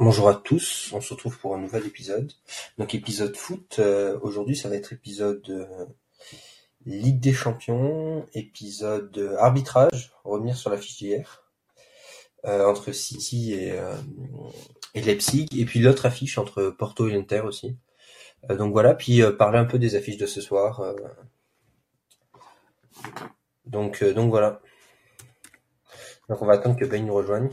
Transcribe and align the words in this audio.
Bonjour 0.00 0.28
à 0.28 0.36
tous, 0.36 0.92
on 0.92 1.00
se 1.00 1.12
retrouve 1.12 1.40
pour 1.40 1.56
un 1.56 1.58
nouvel 1.58 1.84
épisode. 1.84 2.32
Donc 2.78 2.94
épisode 2.94 3.36
foot, 3.36 3.80
euh, 3.80 4.16
aujourd'hui 4.22 4.54
ça 4.54 4.68
va 4.68 4.76
être 4.76 4.92
épisode 4.92 5.44
euh, 5.50 5.86
Ligue 6.86 7.18
des 7.18 7.32
Champions, 7.32 8.24
épisode 8.32 9.18
euh, 9.18 9.36
arbitrage, 9.38 10.12
revenir 10.22 10.56
sur 10.56 10.70
la 10.70 10.78
fiche 10.78 10.98
d'hier, 10.98 11.42
euh, 12.44 12.64
entre 12.64 12.92
City 12.92 13.54
et, 13.54 13.72
euh, 13.72 13.96
et 14.94 15.00
Leipzig, 15.00 15.48
et 15.58 15.64
puis 15.64 15.80
l'autre 15.80 16.06
affiche 16.06 16.38
entre 16.38 16.70
Porto 16.70 17.08
et 17.08 17.16
Inter 17.16 17.40
aussi. 17.40 17.76
Donc 18.48 18.70
voilà, 18.70 18.94
puis 18.94 19.20
parler 19.36 19.58
un 19.58 19.64
peu 19.64 19.80
des 19.80 19.96
affiches 19.96 20.16
de 20.16 20.26
ce 20.26 20.40
soir. 20.40 20.94
Donc, 23.66 24.04
donc 24.04 24.30
voilà. 24.30 24.62
Donc 26.28 26.40
on 26.40 26.46
va 26.46 26.52
attendre 26.52 26.76
que 26.76 26.84
Ben 26.84 27.04
nous 27.04 27.14
rejoigne. 27.14 27.50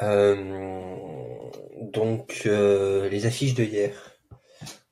Donc 0.00 2.42
euh, 2.46 3.08
les 3.08 3.26
affiches 3.26 3.54
de 3.54 3.64
hier. 3.64 4.18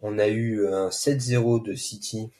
On 0.00 0.18
a 0.18 0.28
eu 0.28 0.66
un 0.66 0.88
7-0 0.88 1.64
de 1.64 1.74
City. 1.74 2.30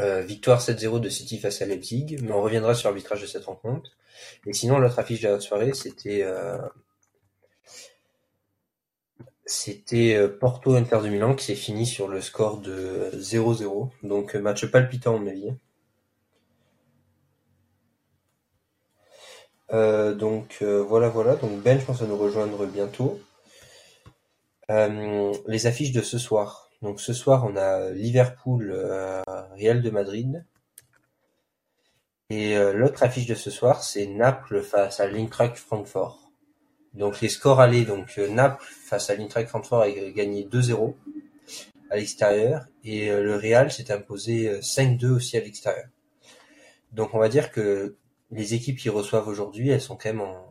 Euh, 0.00 0.22
victoire 0.22 0.60
7-0 0.60 1.00
de 1.00 1.08
City 1.08 1.38
face 1.38 1.62
à 1.62 1.66
Leipzig, 1.66 2.16
mais 2.22 2.32
on 2.32 2.42
reviendra 2.42 2.74
sur 2.74 2.88
l'arbitrage 2.88 3.20
de 3.20 3.26
cette 3.26 3.44
rencontre. 3.44 3.90
Et 4.46 4.52
sinon, 4.52 4.78
l'autre 4.78 4.98
affiche 4.98 5.20
de 5.20 5.28
la 5.28 5.40
soirée, 5.40 5.74
c'était 5.74 6.22
euh, 6.22 6.58
c'était 9.44 10.14
euh, 10.14 10.28
Porto 10.28 10.74
Inter 10.74 11.00
de 11.02 11.08
Milan 11.08 11.34
qui 11.34 11.44
s'est 11.44 11.54
fini 11.54 11.84
sur 11.84 12.08
le 12.08 12.20
score 12.20 12.60
de 12.60 13.10
0-0. 13.14 13.90
Donc 14.02 14.34
euh, 14.34 14.40
match 14.40 14.64
palpitant 14.66 15.16
à 15.16 15.18
mon 15.18 15.26
avis. 15.26 15.52
Euh, 19.72 20.14
donc 20.14 20.58
euh, 20.62 20.82
voilà, 20.82 21.08
voilà. 21.08 21.36
Donc 21.36 21.60
Ben, 21.62 21.78
je 21.78 21.84
pense, 21.84 22.00
va 22.00 22.06
nous 22.06 22.16
rejoindre 22.16 22.66
bientôt. 22.66 23.20
Euh, 24.70 25.32
les 25.46 25.66
affiches 25.66 25.92
de 25.92 26.02
ce 26.02 26.18
soir. 26.18 26.70
Donc 26.82 27.00
ce 27.00 27.12
soir, 27.12 27.44
on 27.44 27.56
a 27.56 27.90
Liverpool, 27.90 28.72
Real 29.56 29.82
de 29.82 29.90
Madrid. 29.90 30.44
Et 32.30 32.56
l'autre 32.72 33.02
affiche 33.02 33.26
de 33.26 33.34
ce 33.34 33.50
soir, 33.50 33.84
c'est 33.84 34.06
Naples 34.06 34.62
face 34.62 34.98
à 35.00 35.06
l'Eintracht 35.06 35.56
Francfort. 35.56 36.30
Donc 36.94 37.20
les 37.20 37.28
scores 37.28 37.60
allés, 37.60 37.84
donc 37.84 38.16
Naples 38.16 38.64
face 38.64 39.10
à 39.10 39.14
l'Eintracht 39.14 39.48
Francfort 39.48 39.82
a 39.82 39.90
gagné 39.90 40.44
2-0 40.44 40.94
à 41.92 41.96
l'extérieur 41.96 42.66
et 42.84 43.10
le 43.10 43.36
Real 43.36 43.70
s'est 43.70 43.92
imposé 43.92 44.48
euh, 44.48 44.60
5-2 44.60 45.06
aussi 45.10 45.36
à 45.36 45.40
l'extérieur. 45.40 45.86
Donc 46.90 47.14
on 47.14 47.18
va 47.18 47.28
dire 47.28 47.52
que 47.52 47.96
les 48.32 48.54
équipes 48.54 48.78
qui 48.78 48.88
reçoivent 48.88 49.28
aujourd'hui, 49.28 49.68
elles 49.70 49.80
sont 49.80 49.96
quand 49.96 50.08
même 50.08 50.20
en... 50.22 50.46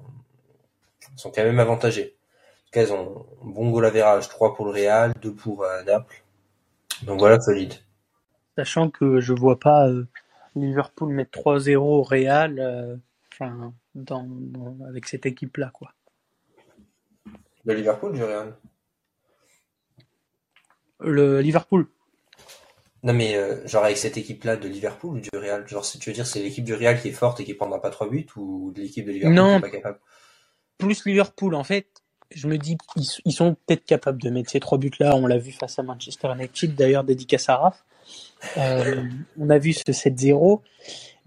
sont 1.17 1.31
quand 1.31 1.43
même 1.43 1.59
avantagées. 1.59 2.15
En 2.15 2.65
tout 2.65 2.71
cas, 2.71 2.81
elles 2.83 2.93
ont 2.93 3.25
un 3.43 3.49
bon 3.49 3.69
goal 3.71 3.85
average, 3.85 4.29
3 4.29 4.55
pour 4.55 4.65
le 4.65 4.71
Real, 4.71 5.13
2 5.21 5.33
pour 5.33 5.63
euh, 5.63 5.83
Naples. 5.83 6.23
Donc 7.03 7.19
voilà, 7.19 7.39
solide. 7.41 7.73
Sachant 8.57 8.89
que 8.89 9.19
je 9.19 9.33
vois 9.33 9.59
pas 9.59 9.89
euh, 9.89 10.07
Liverpool 10.55 11.11
mettre 11.13 11.39
3-0 11.39 11.75
au 11.77 12.03
Real 12.03 12.59
euh, 12.59 12.95
enfin, 13.33 13.73
dans, 13.95 14.25
dans- 14.27 14.77
avec 14.87 15.07
cette 15.07 15.25
équipe-là. 15.25 15.71
quoi. 15.73 15.93
De 17.65 17.73
Liverpool, 17.73 18.13
du 18.13 18.23
Real. 18.23 18.55
Le 20.99 21.41
Liverpool, 21.41 21.87
Non 23.03 23.13
mais 23.13 23.35
euh, 23.35 23.65
genre 23.67 23.83
avec 23.83 23.97
cette 23.97 24.17
équipe-là 24.17 24.57
de 24.57 24.67
Liverpool 24.67 25.17
ou 25.17 25.19
du 25.19 25.29
Real, 25.33 25.67
genre 25.67 25.83
tu 25.83 26.09
veux 26.09 26.13
dire 26.13 26.27
c'est 26.27 26.41
l'équipe 26.41 26.63
du 26.63 26.75
Real 26.75 27.01
qui 27.01 27.07
est 27.07 27.13
forte 27.13 27.39
et 27.39 27.43
qui 27.43 27.53
prendra 27.55 27.81
pas 27.81 27.89
3 27.89 28.09
buts 28.09 28.27
ou 28.35 28.71
de 28.75 28.81
l'équipe 28.81 29.05
de 29.05 29.11
Liverpool 29.11 29.35
Non. 29.35 29.59
qui 29.59 29.67
est 29.67 29.69
pas 29.71 29.77
capable? 29.77 29.99
plus 30.77 31.05
Liverpool, 31.05 31.53
en 31.55 31.63
fait, 31.63 31.87
je 32.33 32.47
me 32.47 32.57
dis 32.57 32.77
ils, 32.95 33.07
ils 33.25 33.31
sont 33.33 33.55
peut-être 33.65 33.85
capables 33.85 34.21
de 34.21 34.29
mettre 34.29 34.49
ces 34.49 34.59
trois 34.59 34.77
buts-là. 34.79 35.15
On 35.15 35.27
l'a 35.27 35.37
vu 35.37 35.51
face 35.51 35.77
à 35.79 35.83
Manchester 35.83 36.29
United, 36.35 36.75
d'ailleurs, 36.75 37.03
dédicace 37.03 37.49
à 37.49 37.57
Raph. 37.57 37.83
Euh, 38.57 39.03
on 39.39 39.49
a 39.51 39.57
vu 39.59 39.73
ce 39.73 39.83
7-0. 39.91 40.61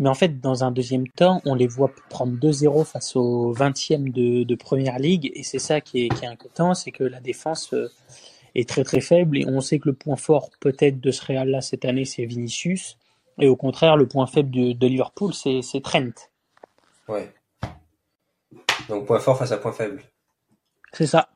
Mais 0.00 0.08
en 0.08 0.14
fait, 0.14 0.40
dans 0.40 0.64
un 0.64 0.72
deuxième 0.72 1.06
temps, 1.06 1.40
on 1.44 1.54
les 1.54 1.68
voit 1.68 1.92
prendre 2.10 2.36
2-0 2.36 2.84
face 2.84 3.14
au 3.14 3.54
20e 3.54 4.10
de, 4.12 4.42
de 4.42 4.54
Première 4.56 4.98
Ligue. 4.98 5.30
Et 5.36 5.44
c'est 5.44 5.60
ça 5.60 5.80
qui 5.80 6.06
est, 6.06 6.08
qui 6.08 6.24
est 6.24 6.28
inquiétant, 6.28 6.74
c'est 6.74 6.90
que 6.90 7.04
la 7.04 7.20
défense 7.20 7.72
euh, 7.74 7.88
est 8.54 8.68
très 8.68 8.84
très 8.84 9.00
faible. 9.00 9.38
Et 9.38 9.46
on 9.46 9.60
sait 9.60 9.78
que 9.78 9.88
le 9.88 9.94
point 9.94 10.16
fort 10.16 10.50
peut-être 10.60 11.00
de 11.00 11.10
ce 11.10 11.24
Real-là 11.24 11.60
cette 11.60 11.84
année, 11.84 12.04
c'est 12.04 12.24
Vinicius. 12.24 12.96
Et 13.40 13.48
au 13.48 13.56
contraire, 13.56 13.96
le 13.96 14.06
point 14.06 14.26
faible 14.26 14.50
de, 14.50 14.72
de 14.72 14.86
Liverpool, 14.86 15.32
c'est 15.34 15.62
Trent. 15.82 16.10
Ouais. 17.08 17.32
Donc 18.88 19.06
point 19.06 19.18
fort 19.18 19.38
face 19.38 19.52
à 19.52 19.58
point 19.58 19.72
faible. 19.72 20.02
C'est 20.92 21.06
ça. 21.06 21.28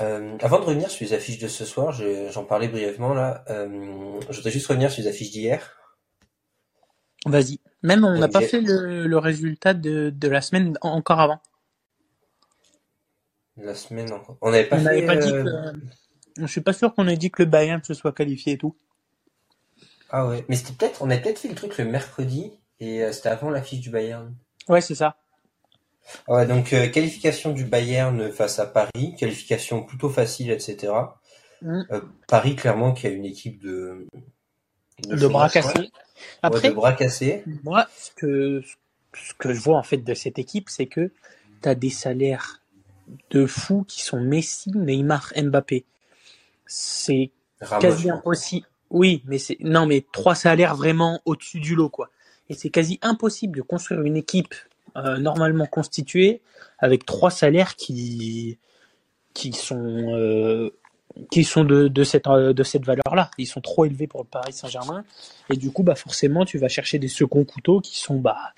Euh, 0.00 0.36
avant 0.40 0.58
de 0.58 0.64
revenir 0.64 0.90
sur 0.90 1.04
les 1.04 1.12
affiches 1.12 1.38
de 1.38 1.48
ce 1.48 1.64
soir, 1.64 1.92
je- 1.92 2.30
j'en 2.32 2.44
parlais 2.44 2.66
brièvement 2.68 3.14
là. 3.14 3.44
Euh, 3.50 4.18
je 4.30 4.36
voudrais 4.36 4.50
juste 4.50 4.66
revenir 4.66 4.90
sur 4.90 5.02
les 5.02 5.08
affiches 5.08 5.30
d'hier. 5.30 5.76
Vas-y. 7.26 7.60
Même 7.82 8.04
on 8.04 8.18
n'a 8.18 8.28
pas 8.28 8.40
fait 8.40 8.60
le, 8.60 9.06
le 9.06 9.18
résultat 9.18 9.74
de, 9.74 10.10
de 10.10 10.28
la 10.28 10.40
semaine 10.40 10.76
en- 10.80 10.90
encore 10.92 11.20
avant. 11.20 11.40
La 13.56 13.74
semaine 13.74 14.12
encore. 14.12 14.36
On 14.40 14.50
n'avait 14.50 14.64
pas 14.64 14.76
on 14.76 14.78
fait. 14.78 14.84
n'avait 14.84 15.06
pas 15.06 15.16
dit 15.16 15.32
euh, 15.32 15.44
que. 15.44 15.78
Je 16.38 16.46
suis 16.46 16.60
pas 16.62 16.72
sûr 16.72 16.94
qu'on 16.94 17.06
ait 17.08 17.16
dit 17.16 17.30
que 17.30 17.42
le 17.42 17.48
Bayern 17.48 17.82
se 17.84 17.94
soit 17.94 18.12
qualifié 18.12 18.54
et 18.54 18.58
tout. 18.58 18.74
Ah 20.10 20.26
ouais. 20.26 20.44
Mais 20.48 20.56
c'était 20.56 20.72
peut-être, 20.72 21.02
on 21.02 21.10
a 21.10 21.16
peut-être 21.16 21.38
fait 21.38 21.48
le 21.48 21.54
truc 21.54 21.76
le 21.78 21.84
mercredi 21.84 22.52
et 22.80 23.02
euh, 23.02 23.12
c'était 23.12 23.28
avant 23.28 23.50
l'affiche 23.50 23.80
du 23.80 23.90
Bayern. 23.90 24.34
Ouais, 24.68 24.80
c'est 24.80 24.94
ça. 24.94 25.16
Ah 26.26 26.34
Ouais, 26.34 26.46
donc 26.46 26.72
euh, 26.72 26.88
qualification 26.88 27.52
du 27.52 27.64
Bayern 27.64 28.30
face 28.32 28.58
à 28.58 28.66
Paris, 28.66 29.14
qualification 29.18 29.82
plutôt 29.82 30.08
facile, 30.08 30.50
etc. 30.50 30.92
Mm. 31.62 31.82
Euh, 31.90 32.00
Paris 32.28 32.56
clairement 32.56 32.92
qui 32.92 33.06
a 33.06 33.10
une 33.10 33.24
équipe 33.24 33.62
de 33.62 34.06
De 35.08 35.26
bras 35.28 35.48
cassés. 35.48 35.90
Après, 36.42 36.62
Ouais, 36.62 36.68
de 36.70 36.74
bras 36.74 36.92
cassés. 36.92 37.44
moi, 37.62 37.86
ce 37.96 38.10
que, 38.16 38.62
ce 39.14 39.34
que 39.34 39.52
je 39.54 39.60
vois 39.60 39.76
en 39.78 39.82
fait 39.82 39.98
de 39.98 40.14
cette 40.14 40.38
équipe, 40.38 40.68
c'est 40.70 40.86
que 40.86 41.12
tu 41.62 41.68
as 41.68 41.74
des 41.74 41.90
salaires 41.90 42.61
de 43.30 43.46
fous 43.46 43.84
qui 43.86 44.02
sont 44.02 44.20
Messi, 44.20 44.70
Neymar, 44.74 45.32
Mbappé. 45.36 45.84
C'est 46.66 47.30
quasi 47.80 48.10
impossible. 48.10 48.66
Oui, 48.90 49.22
mais 49.26 49.38
c'est 49.38 49.56
non, 49.60 49.86
mais 49.86 50.04
trois 50.12 50.34
salaires 50.34 50.76
vraiment 50.76 51.20
au-dessus 51.24 51.60
du 51.60 51.74
lot, 51.74 51.88
quoi. 51.88 52.10
Et 52.48 52.54
c'est 52.54 52.70
quasi 52.70 52.98
impossible 53.02 53.56
de 53.56 53.62
construire 53.62 54.02
une 54.02 54.16
équipe 54.16 54.54
euh, 54.96 55.16
normalement 55.16 55.66
constituée 55.66 56.42
avec 56.78 57.06
trois 57.06 57.30
salaires 57.30 57.76
qui 57.76 58.58
qui 59.32 59.52
sont 59.52 60.14
euh, 60.14 60.70
qui 61.30 61.44
sont 61.44 61.64
de, 61.64 61.88
de 61.88 62.04
cette 62.04 62.26
euh, 62.26 62.52
de 62.52 62.62
cette 62.62 62.84
valeur-là. 62.84 63.30
Ils 63.38 63.46
sont 63.46 63.60
trop 63.60 63.84
élevés 63.84 64.06
pour 64.06 64.20
le 64.20 64.26
Paris 64.26 64.52
Saint-Germain 64.52 65.04
et 65.50 65.56
du 65.56 65.70
coup, 65.70 65.82
bah 65.82 65.94
forcément, 65.94 66.44
tu 66.44 66.58
vas 66.58 66.68
chercher 66.68 66.98
des 66.98 67.08
seconds 67.08 67.44
couteaux 67.44 67.80
qui 67.80 67.98
sont 67.98 68.16
bah 68.16 68.52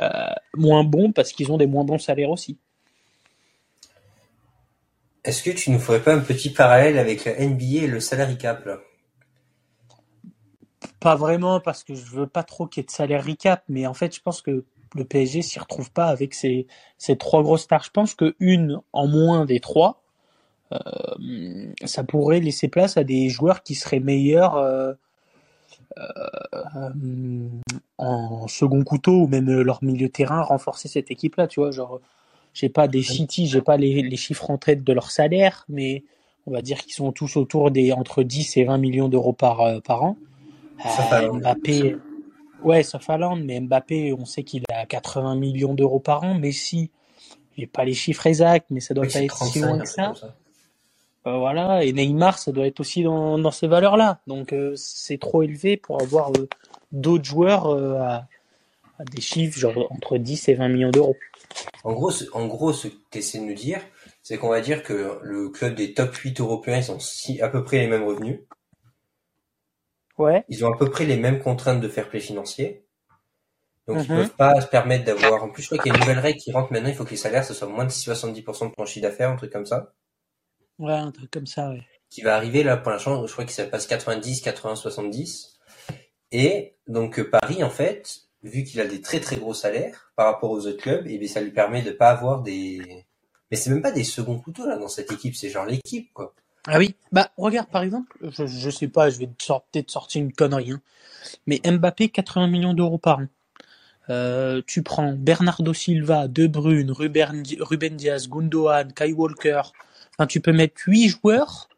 euh, 0.00 0.08
moins 0.54 0.84
bons 0.84 1.12
parce 1.12 1.32
qu'ils 1.32 1.50
ont 1.52 1.58
des 1.58 1.66
moins 1.66 1.84
bons 1.84 1.98
salaires 1.98 2.30
aussi. 2.30 2.56
Est-ce 5.24 5.42
que 5.42 5.50
tu 5.50 5.70
nous 5.70 5.78
ferais 5.78 6.02
pas 6.02 6.14
un 6.14 6.20
petit 6.20 6.50
parallèle 6.50 6.98
avec 6.98 7.24
la 7.24 7.34
NBA 7.34 7.84
et 7.84 7.86
le 7.86 8.00
salary 8.00 8.38
cap 8.38 8.64
là? 8.66 8.78
Pas 10.98 11.14
vraiment 11.14 11.60
parce 11.60 11.84
que 11.84 11.94
je 11.94 12.04
veux 12.10 12.26
pas 12.26 12.42
trop 12.42 12.66
qu'il 12.66 12.80
y 12.80 12.84
ait 12.84 12.86
de 12.86 12.90
salaire 12.90 13.24
recap, 13.24 13.62
mais 13.68 13.86
en 13.86 13.94
fait, 13.94 14.14
je 14.14 14.20
pense 14.20 14.42
que 14.42 14.64
le 14.94 15.04
PSG 15.04 15.42
s'y 15.42 15.58
retrouve 15.58 15.90
pas 15.90 16.06
avec 16.06 16.34
ces, 16.34 16.66
trois 17.18 17.42
grosses 17.42 17.62
stars. 17.62 17.84
Je 17.84 17.90
pense 17.90 18.14
que 18.14 18.34
une 18.40 18.80
en 18.92 19.06
moins 19.06 19.44
des 19.44 19.60
trois, 19.60 20.02
euh, 20.72 21.72
ça 21.84 22.04
pourrait 22.04 22.40
laisser 22.40 22.68
place 22.68 22.96
à 22.96 23.04
des 23.04 23.28
joueurs 23.28 23.62
qui 23.62 23.74
seraient 23.74 24.00
meilleurs 24.00 24.56
euh, 24.56 24.92
euh, 25.98 27.48
en 27.98 28.48
second 28.48 28.82
couteau 28.82 29.22
ou 29.22 29.26
même 29.28 29.50
leur 29.60 29.82
milieu 29.84 30.08
terrain, 30.08 30.42
renforcer 30.42 30.88
cette 30.88 31.10
équipe-là, 31.10 31.46
tu 31.46 31.60
vois, 31.60 31.70
genre 31.70 32.00
j'ai 32.54 32.68
pas 32.68 32.88
des 32.88 33.02
City, 33.02 33.46
j'ai 33.46 33.62
pas 33.62 33.76
les, 33.76 34.02
les 34.02 34.16
chiffres 34.16 34.50
en 34.50 34.58
tête 34.58 34.84
de 34.84 34.92
leur 34.92 35.10
salaire, 35.10 35.64
mais 35.68 36.04
on 36.46 36.52
va 36.52 36.62
dire 36.62 36.78
qu'ils 36.78 36.92
sont 36.92 37.12
tous 37.12 37.36
autour 37.36 37.70
des 37.70 37.92
entre 37.92 38.22
10 38.22 38.56
et 38.56 38.64
20 38.64 38.78
millions 38.78 39.08
d'euros 39.08 39.32
par, 39.32 39.60
euh, 39.60 39.80
par 39.80 40.02
an. 40.02 40.16
Euh. 41.12 41.32
Mbappé, 41.32 41.96
ouais, 42.64 42.82
sauf 42.82 43.08
mais 43.38 43.60
Mbappé, 43.60 44.12
on 44.12 44.24
sait 44.24 44.42
qu'il 44.42 44.64
a 44.72 44.84
80 44.84 45.36
millions 45.36 45.74
d'euros 45.74 46.00
par 46.00 46.24
an. 46.24 46.34
Messi, 46.34 46.90
j'ai 47.56 47.66
pas 47.66 47.84
les 47.84 47.94
chiffres 47.94 48.26
exacts, 48.26 48.66
mais 48.70 48.80
ça 48.80 48.92
doit 48.94 49.04
Oui, 49.06 49.12
pas 49.12 49.22
être 49.22 49.44
si 49.44 49.60
35, 49.60 49.66
loin 49.66 49.78
que 49.78 49.88
ça. 49.88 50.12
Euh, 51.28 51.38
voilà, 51.38 51.84
et 51.84 51.92
Neymar, 51.92 52.38
ça 52.38 52.50
doit 52.50 52.66
être 52.66 52.80
aussi 52.80 53.04
dans, 53.04 53.38
dans 53.38 53.52
ces 53.52 53.68
valeurs-là. 53.68 54.18
Donc 54.26 54.52
euh, 54.52 54.72
c'est 54.76 55.18
trop 55.18 55.42
élevé 55.42 55.76
pour 55.76 56.02
avoir 56.02 56.32
d'autres 56.90 57.24
joueurs 57.24 57.68
à, 58.02 58.26
à 58.98 59.04
des 59.04 59.20
chiffres 59.20 59.56
genre 59.56 59.86
entre 59.90 60.18
10 60.18 60.48
et 60.48 60.54
20 60.54 60.68
millions 60.68 60.90
d'euros. 60.90 61.16
En 61.84 61.92
gros, 61.92 62.10
ce, 62.10 62.24
en 62.32 62.46
gros, 62.46 62.72
ce 62.72 62.88
que 62.88 62.94
tu 63.10 63.18
essaies 63.18 63.38
de 63.40 63.44
nous 63.44 63.54
dire, 63.54 63.80
c'est 64.22 64.38
qu'on 64.38 64.48
va 64.48 64.60
dire 64.60 64.82
que 64.82 65.18
le 65.22 65.48
club 65.50 65.74
des 65.74 65.94
top 65.94 66.14
8 66.14 66.40
européens, 66.40 66.78
ils 66.78 66.90
ont 66.92 66.98
à 67.44 67.48
peu 67.48 67.64
près 67.64 67.78
les 67.78 67.88
mêmes 67.88 68.04
revenus. 68.04 68.40
Ouais, 70.18 70.44
Ils 70.48 70.64
ont 70.64 70.72
à 70.72 70.76
peu 70.78 70.90
près 70.90 71.04
les 71.06 71.16
mêmes 71.16 71.40
contraintes 71.40 71.80
de 71.80 71.88
fair 71.88 72.08
play 72.08 72.20
financier. 72.20 72.84
Donc 73.88 73.98
ils 74.04 74.12
Mhm. 74.12 74.16
peuvent 74.18 74.36
pas 74.36 74.60
se 74.60 74.66
permettre 74.68 75.04
d'avoir. 75.04 75.42
En 75.42 75.50
plus, 75.50 75.62
je 75.62 75.68
crois 75.68 75.78
qu'il 75.78 75.90
y 75.90 75.94
a 75.94 75.96
une 75.96 76.00
nouvelle 76.02 76.20
règle 76.20 76.38
qui 76.38 76.52
rentre 76.52 76.72
maintenant. 76.72 76.88
Il 76.88 76.94
faut 76.94 77.04
que 77.04 77.10
les 77.10 77.16
salaires 77.16 77.44
ce 77.44 77.54
soit 77.54 77.66
moins 77.66 77.84
de 77.84 77.90
70% 77.90 78.68
de 78.68 78.74
ton 78.74 78.84
chiffre 78.86 79.02
d'affaires, 79.02 79.30
un 79.30 79.36
truc 79.36 79.52
comme 79.52 79.66
ça. 79.66 79.92
Ouais, 80.78 80.92
un 80.92 81.10
truc 81.10 81.30
comme 81.30 81.46
ça, 81.46 81.70
ouais. 81.70 81.82
Qui 82.10 82.22
va 82.22 82.36
arriver 82.36 82.62
là 82.62 82.76
pour 82.76 82.92
l'instant. 82.92 83.26
Je 83.26 83.32
crois 83.32 83.44
que 83.44 83.52
ça 83.52 83.64
passe 83.66 83.86
90, 83.86 84.40
80, 84.42 84.76
70. 84.76 85.58
Et 86.30 86.76
donc 86.86 87.20
Paris, 87.22 87.64
en 87.64 87.70
fait, 87.70 88.20
vu 88.42 88.64
qu'il 88.64 88.80
a 88.80 88.86
des 88.86 89.00
très 89.00 89.20
très 89.20 89.36
gros 89.36 89.54
salaires 89.54 90.12
par 90.16 90.26
rapport 90.26 90.50
aux 90.50 90.66
autres 90.66 90.80
clubs, 90.82 91.06
et 91.06 91.18
bien 91.18 91.28
ça 91.28 91.40
lui 91.40 91.50
permet 91.52 91.82
de 91.82 91.90
pas 91.92 92.10
avoir 92.10 92.42
des. 92.42 93.04
Mais 93.50 93.56
c'est 93.56 93.70
même 93.70 93.82
pas 93.82 93.92
des 93.92 94.04
seconds 94.04 94.38
couteaux 94.38 94.66
là 94.66 94.76
dans 94.76 94.88
cette 94.88 95.12
équipe. 95.12 95.36
C'est 95.36 95.50
genre 95.50 95.66
l'équipe 95.66 96.10
quoi. 96.12 96.34
Ah 96.66 96.78
oui, 96.78 96.94
bah 97.10 97.30
regarde 97.36 97.68
par 97.68 97.82
exemple, 97.82 98.16
je, 98.22 98.46
je 98.46 98.70
sais 98.70 98.88
pas, 98.88 99.10
je 99.10 99.18
vais 99.18 99.26
peut-être 99.26 99.90
sortir 99.90 100.22
une 100.22 100.32
connerie, 100.32 100.70
hein, 100.72 100.80
mais 101.46 101.60
Mbappé 101.64 102.08
80 102.08 102.46
millions 102.48 102.74
d'euros 102.74 102.98
par 102.98 103.18
an. 103.18 103.26
Euh, 104.10 104.62
tu 104.66 104.82
prends 104.82 105.12
Bernardo 105.12 105.72
Silva, 105.74 106.26
De 106.28 106.46
Bruyne, 106.46 106.90
Ruben, 106.90 107.42
Di- 107.42 107.58
Ruben 107.60 107.96
Diaz, 107.96 108.28
Gundogan, 108.28 108.92
Kai 108.92 109.12
Walker. 109.12 109.62
Enfin, 110.18 110.26
tu 110.26 110.40
peux 110.40 110.52
mettre 110.52 110.74
huit 110.86 111.08
joueurs, 111.08 111.68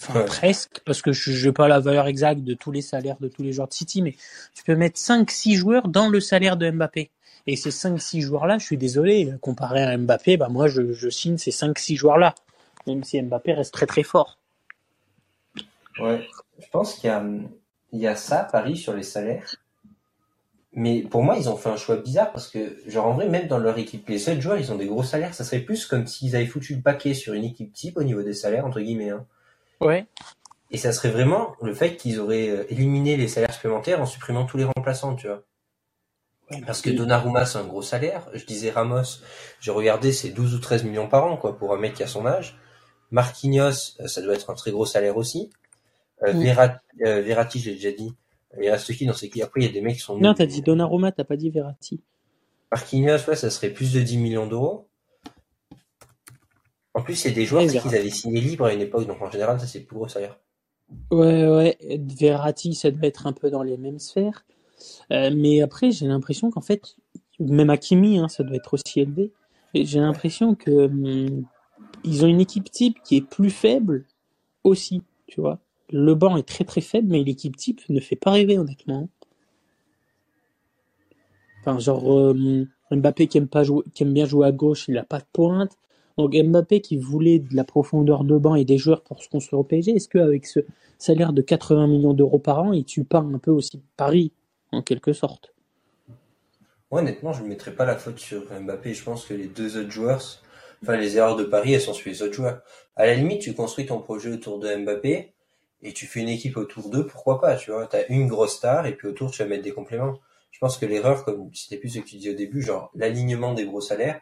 enfin 0.00 0.20
Ouais. 0.20 0.24
presque, 0.24 0.80
parce 0.84 1.02
que 1.02 1.12
je 1.12 1.46
n'ai 1.46 1.52
pas 1.52 1.68
la 1.68 1.80
valeur 1.80 2.06
exacte 2.06 2.42
de 2.42 2.54
tous 2.54 2.72
les 2.72 2.82
salaires 2.82 3.16
de 3.20 3.28
tous 3.28 3.42
les 3.42 3.52
joueurs 3.52 3.68
de 3.68 3.74
City, 3.74 4.02
mais 4.02 4.16
tu 4.54 4.64
peux 4.64 4.76
mettre 4.76 4.98
5-6 4.98 5.54
joueurs 5.56 5.88
dans 5.88 6.08
le 6.08 6.20
salaire 6.20 6.56
de 6.56 6.70
Mbappé. 6.70 7.10
Et 7.46 7.56
ces 7.56 7.70
5-6 7.70 8.20
joueurs-là, 8.22 8.58
je 8.58 8.64
suis 8.64 8.78
désolé, 8.78 9.32
comparé 9.40 9.82
à 9.82 9.96
Mbappé, 9.96 10.36
bah 10.36 10.48
moi 10.48 10.66
je, 10.68 10.92
je 10.92 11.08
signe 11.08 11.38
ces 11.38 11.50
5-6 11.50 11.96
joueurs-là, 11.96 12.34
même 12.86 13.04
si 13.04 13.20
Mbappé 13.22 13.52
reste 13.54 13.72
très 13.74 13.86
très 13.86 14.02
fort. 14.02 14.38
Ouais. 16.00 16.26
Je 16.58 16.66
pense 16.70 16.94
qu'il 16.94 17.08
y 17.08 17.12
a, 17.12 17.24
il 17.92 18.00
y 18.00 18.06
a 18.06 18.16
ça, 18.16 18.48
Paris, 18.50 18.76
sur 18.76 18.94
les 18.94 19.02
salaires. 19.02 19.56
Mais 20.76 21.02
pour 21.02 21.22
moi, 21.22 21.36
ils 21.38 21.48
ont 21.48 21.56
fait 21.56 21.68
un 21.68 21.76
choix 21.76 21.96
bizarre 21.96 22.32
parce 22.32 22.48
que, 22.48 22.76
genre, 22.88 23.06
en 23.06 23.12
vrai, 23.14 23.28
même 23.28 23.46
dans 23.46 23.58
leur 23.58 23.78
équipe, 23.78 24.08
les 24.08 24.18
seuls 24.18 24.40
joueurs, 24.40 24.58
ils 24.58 24.72
ont 24.72 24.76
des 24.76 24.86
gros 24.86 25.04
salaires. 25.04 25.32
Ça 25.34 25.44
serait 25.44 25.60
plus 25.60 25.86
comme 25.86 26.06
s'ils 26.06 26.34
avaient 26.34 26.46
foutu 26.46 26.74
le 26.74 26.82
paquet 26.82 27.14
sur 27.14 27.32
une 27.34 27.44
équipe 27.44 27.72
type 27.72 27.96
au 27.96 28.02
niveau 28.02 28.22
des 28.22 28.34
salaires, 28.34 28.66
entre 28.66 28.80
guillemets. 28.80 29.10
Hein. 29.10 29.24
Ouais. 29.80 30.06
Et 30.70 30.78
ça 30.78 30.92
serait 30.92 31.10
vraiment 31.10 31.54
le 31.62 31.74
fait 31.74 31.96
qu'ils 31.96 32.18
auraient 32.20 32.48
euh, 32.48 32.64
éliminé 32.72 33.16
les 33.16 33.28
salaires 33.28 33.52
supplémentaires 33.52 34.00
en 34.00 34.06
supprimant 34.06 34.44
tous 34.46 34.56
les 34.56 34.64
remplaçants, 34.64 35.14
tu 35.14 35.26
vois. 35.28 35.42
Parce 36.66 36.82
que 36.82 36.90
Donnarumma, 36.90 37.46
c'est 37.46 37.58
un 37.58 37.64
gros 37.64 37.82
salaire. 37.82 38.28
Je 38.34 38.44
disais 38.44 38.70
Ramos, 38.70 39.02
j'ai 39.60 39.70
regardé, 39.70 40.12
c'est 40.12 40.30
12 40.30 40.54
ou 40.54 40.58
13 40.58 40.84
millions 40.84 41.08
par 41.08 41.24
an, 41.24 41.36
quoi, 41.36 41.56
pour 41.56 41.72
un 41.74 41.78
mec 41.78 41.94
qui 41.94 42.02
a 42.02 42.06
son 42.06 42.26
âge. 42.26 42.58
Marquinhos, 43.10 43.96
euh, 44.00 44.06
ça 44.08 44.20
doit 44.22 44.34
être 44.34 44.50
un 44.50 44.54
très 44.54 44.70
gros 44.70 44.86
salaire 44.86 45.16
aussi. 45.16 45.50
Euh, 46.22 46.32
Mm. 46.32 46.42
Verrat- 46.42 46.80
euh, 47.06 47.22
Verratti, 47.22 47.60
j'ai 47.60 47.72
déjà 47.74 47.92
dit. 47.92 48.14
Il 48.60 48.70
reste 48.70 48.92
qui 48.94 49.04
dans 49.06 49.14
ces 49.14 49.28
qui? 49.30 49.42
Après, 49.42 49.60
il 49.62 49.66
y 49.66 49.68
a 49.68 49.72
des 49.72 49.80
mecs 49.80 49.94
qui 49.96 50.00
sont 50.00 50.16
Non, 50.18 50.32
t'as 50.34 50.46
dit 50.46 50.62
Donnarumma, 50.62 51.10
t'as 51.12 51.24
pas 51.24 51.36
dit 51.36 51.50
Verratti. 51.50 52.00
Marquinhos, 52.70 53.18
ouais, 53.28 53.36
ça 53.36 53.50
serait 53.50 53.70
plus 53.70 53.92
de 53.92 54.00
10 54.00 54.16
millions 54.18 54.46
d'euros. 54.46 54.88
En 56.94 57.02
plus, 57.02 57.16
c'est 57.16 57.32
des 57.32 57.44
joueurs 57.44 57.66
qu'ils 57.66 57.94
avaient 57.94 58.10
signé 58.10 58.40
libre 58.40 58.66
à 58.66 58.72
une 58.72 58.80
époque, 58.80 59.06
donc 59.06 59.20
en 59.20 59.30
général, 59.30 59.58
ça 59.58 59.66
c'est 59.66 59.80
le 59.80 59.84
plus 59.84 59.96
gros 59.96 60.08
salaire. 60.08 60.38
Ouais, 61.10 61.48
ouais, 61.48 61.76
Verratti, 61.98 62.74
ça 62.74 62.90
devait 62.90 63.08
être 63.08 63.26
un 63.26 63.32
peu 63.32 63.50
dans 63.50 63.62
les 63.62 63.76
mêmes 63.76 63.98
sphères. 63.98 64.44
Euh, 65.12 65.30
mais 65.34 65.60
après, 65.60 65.90
j'ai 65.90 66.06
l'impression 66.06 66.50
qu'en 66.50 66.60
fait, 66.60 66.96
même 67.40 67.70
Hakimi, 67.70 68.18
hein, 68.18 68.28
ça 68.28 68.44
doit 68.44 68.56
être 68.56 68.74
aussi 68.74 69.00
élevé. 69.00 69.32
J'ai 69.74 69.98
l'impression 69.98 70.54
que 70.54 70.86
hum, 70.86 71.44
ils 72.04 72.24
ont 72.24 72.28
une 72.28 72.40
équipe 72.40 72.70
type 72.70 73.02
qui 73.02 73.16
est 73.16 73.26
plus 73.26 73.50
faible 73.50 74.04
aussi, 74.62 75.02
tu 75.26 75.40
vois. 75.40 75.58
Le 75.90 76.14
banc 76.14 76.36
est 76.36 76.46
très 76.46 76.64
très 76.64 76.80
faible, 76.80 77.08
mais 77.10 77.24
l'équipe 77.24 77.56
type 77.56 77.80
ne 77.88 78.00
fait 78.00 78.16
pas 78.16 78.32
rêver, 78.32 78.58
honnêtement. 78.58 79.08
Enfin, 81.60 81.78
genre, 81.78 82.12
euh, 82.12 82.66
Mbappé 82.90 83.26
qui 83.26 83.38
aime, 83.38 83.48
pas 83.48 83.64
jouer, 83.64 83.82
qui 83.94 84.02
aime 84.02 84.12
bien 84.12 84.26
jouer 84.26 84.46
à 84.46 84.52
gauche, 84.52 84.86
il 84.88 84.98
a 84.98 85.04
pas 85.04 85.18
de 85.18 85.26
pointe. 85.32 85.76
Donc 86.16 86.34
Mbappé 86.34 86.80
qui 86.80 86.96
voulait 86.96 87.40
de 87.40 87.56
la 87.56 87.64
profondeur 87.64 88.24
de 88.24 88.38
banc 88.38 88.54
et 88.54 88.64
des 88.64 88.78
joueurs 88.78 89.02
pour 89.02 89.22
se 89.22 89.28
construire 89.28 89.60
au 89.60 89.64
PSG, 89.64 89.92
est-ce 89.92 90.08
qu'avec 90.08 90.46
ce 90.46 90.60
salaire 90.98 91.32
de 91.32 91.42
80 91.42 91.88
millions 91.88 92.14
d'euros 92.14 92.38
par 92.38 92.60
an, 92.60 92.72
il 92.72 92.84
tue 92.84 93.06
un 93.12 93.38
peu 93.38 93.50
aussi 93.50 93.80
Paris, 93.96 94.32
en 94.70 94.82
quelque 94.82 95.12
sorte? 95.12 95.52
Moi, 96.90 97.00
honnêtement, 97.00 97.32
je 97.32 97.42
ne 97.42 97.48
mettrais 97.48 97.74
pas 97.74 97.84
la 97.84 97.96
faute 97.96 98.18
sur 98.18 98.42
Mbappé. 98.52 98.94
Je 98.94 99.02
pense 99.02 99.24
que 99.24 99.34
les 99.34 99.48
deux 99.48 99.76
autres 99.76 99.90
joueurs, 99.90 100.22
enfin, 100.82 100.96
les 100.96 101.16
erreurs 101.16 101.34
de 101.34 101.44
Paris, 101.44 101.72
elles 101.72 101.80
sont 101.80 101.94
sur 101.94 102.08
les 102.08 102.22
autres 102.22 102.34
joueurs. 102.34 102.62
À 102.94 103.06
la 103.06 103.14
limite, 103.14 103.42
tu 103.42 103.52
construis 103.54 103.86
ton 103.86 103.98
projet 103.98 104.30
autour 104.30 104.60
de 104.60 104.72
Mbappé 104.72 105.32
et 105.82 105.92
tu 105.92 106.06
fais 106.06 106.20
une 106.20 106.28
équipe 106.28 106.56
autour 106.56 106.90
d'eux, 106.90 107.06
pourquoi 107.06 107.40
pas, 107.40 107.56
tu 107.56 107.72
vois. 107.72 107.86
T'as 107.88 108.06
une 108.08 108.28
grosse 108.28 108.54
star 108.54 108.86
et 108.86 108.94
puis 108.94 109.08
autour, 109.08 109.32
tu 109.32 109.42
vas 109.42 109.48
mettre 109.48 109.64
des 109.64 109.72
compléments. 109.72 110.14
Je 110.52 110.60
pense 110.60 110.78
que 110.78 110.86
l'erreur, 110.86 111.24
comme 111.24 111.50
c'était 111.52 111.78
plus 111.78 111.88
ce 111.88 111.98
que 111.98 112.04
tu 112.04 112.16
disais 112.16 112.30
au 112.30 112.36
début, 112.36 112.62
genre 112.62 112.92
l'alignement 112.94 113.54
des 113.54 113.66
gros 113.66 113.80
salaires, 113.80 114.20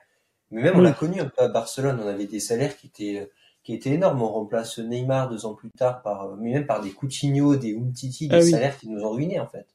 mais 0.53 0.63
même 0.63 0.77
on 0.77 0.81
l'a 0.81 0.93
connu 0.93 1.21
un 1.21 1.27
peu 1.29 1.43
à 1.43 1.49
Barcelone, 1.49 2.01
on 2.03 2.07
avait 2.07 2.27
des 2.27 2.41
salaires 2.41 2.77
qui 2.77 2.87
étaient 2.87 3.31
qui 3.65 3.75
étaient 3.75 3.91
énormes. 3.91 4.23
On 4.23 4.29
remplace 4.29 4.79
Neymar 4.79 5.29
deux 5.29 5.47
ans 5.47 5.55
plus 5.55 5.71
tard 5.71 6.03
par, 6.03 6.25
euh, 6.25 6.37
mais 6.39 6.53
même 6.53 6.67
par 6.67 6.81
des 6.81 6.91
Coutinho, 6.91 7.57
des 7.57 7.75
Umtiti, 7.75 8.29
des 8.29 8.37
Ah 8.37 8.41
oui. 8.41 8.51
salaires 8.51 8.79
qui 8.79 8.89
nous 8.89 9.03
ont 9.03 9.11
ruinés 9.11 9.41
en 9.41 9.47
fait. 9.47 9.67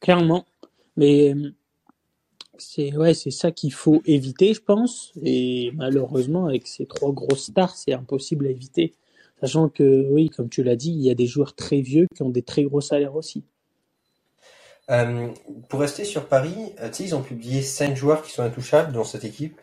Clairement. 0.00 0.46
Mais 0.96 1.34
euh, 1.34 1.52
c'est 2.56 2.96
ouais, 2.96 3.14
c'est 3.14 3.32
ça 3.32 3.50
qu'il 3.50 3.72
faut 3.72 4.00
éviter, 4.06 4.54
je 4.54 4.60
pense. 4.60 5.12
Et 5.22 5.72
malheureusement, 5.74 6.46
avec 6.46 6.66
ces 6.66 6.86
trois 6.86 7.12
grosses 7.12 7.46
stars, 7.46 7.76
c'est 7.76 7.92
impossible 7.92 8.46
à 8.46 8.50
éviter. 8.50 8.94
Sachant 9.40 9.68
que, 9.68 10.06
oui, 10.10 10.30
comme 10.30 10.48
tu 10.48 10.62
l'as 10.62 10.76
dit, 10.76 10.90
il 10.92 11.02
y 11.02 11.10
a 11.10 11.14
des 11.14 11.26
joueurs 11.26 11.54
très 11.54 11.80
vieux 11.80 12.06
qui 12.14 12.22
ont 12.22 12.30
des 12.30 12.42
très 12.42 12.62
gros 12.62 12.80
salaires 12.80 13.16
aussi. 13.16 13.44
Euh, 14.90 15.28
pour 15.68 15.80
rester 15.80 16.04
sur 16.04 16.28
Paris, 16.28 16.54
euh, 16.80 16.90
ils 17.00 17.14
ont 17.14 17.22
publié 17.22 17.62
cinq 17.62 17.96
joueurs 17.96 18.22
qui 18.22 18.30
sont 18.30 18.42
intouchables 18.42 18.92
dans 18.92 19.04
cette 19.04 19.24
équipe. 19.24 19.60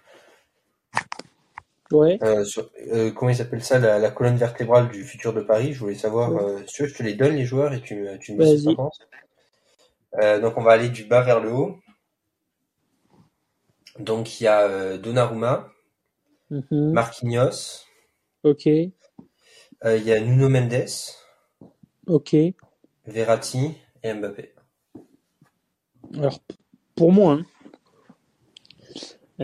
Ouais. 1.92 2.20
Euh, 2.24 2.44
sur, 2.46 2.70
euh, 2.94 3.12
comment 3.12 3.32
ils 3.32 3.42
appellent 3.42 3.64
ça, 3.64 3.80
la, 3.80 4.00
la 4.00 4.12
colonne 4.12 4.38
vertébrale 4.38 4.90
du 4.90 5.04
futur 5.04 5.34
de 5.34 5.42
Paris. 5.42 5.74
Je 5.74 5.80
voulais 5.80 5.96
savoir, 5.96 6.32
Ouais. 6.32 6.42
euh, 6.44 6.60
si 6.68 6.74
tu 6.74 6.82
veux, 6.84 6.88
je 6.88 6.96
te 6.96 7.04
les 7.04 7.16
donne 7.16 7.36
les 7.36 7.46
joueurs 7.46 7.74
et 7.74 7.82
tu, 7.82 7.96
me- 7.96 8.18
tu 8.18 8.34
me 8.34 8.40
dis 8.40 8.48
ce 8.48 8.56
que 8.56 8.60
Vas-y. 8.60 8.66
t'en 8.66 8.76
penses. 8.76 9.00
Euh, 10.22 10.40
donc 10.40 10.58
on 10.58 10.62
va 10.64 10.72
aller 10.72 10.90
du 10.90 11.04
bas 11.04 11.22
vers 11.22 11.42
le 11.42 11.52
haut. 11.52 11.78
Donc 14.00 14.42
il 14.42 14.44
y 14.44 14.48
a 14.48 14.64
euh, 14.68 14.98
Donnarumma, 14.98 15.72
Mhm. 16.50 16.94
Marquinhos, 16.94 17.88
Ok. 18.44 18.68
euh, 19.86 19.98
il 19.98 20.04
y 20.04 20.14
a 20.14 20.20
Nuno 20.20 20.50
Mendes, 20.50 20.88
Ok. 22.08 22.34
Verratti 23.06 23.78
et 24.02 24.12
Mbappé. 24.12 24.56
Alors, 26.16 26.40
p- 26.40 26.56
pour 26.96 27.12
moi, 27.12 27.34
hein, 27.34 27.46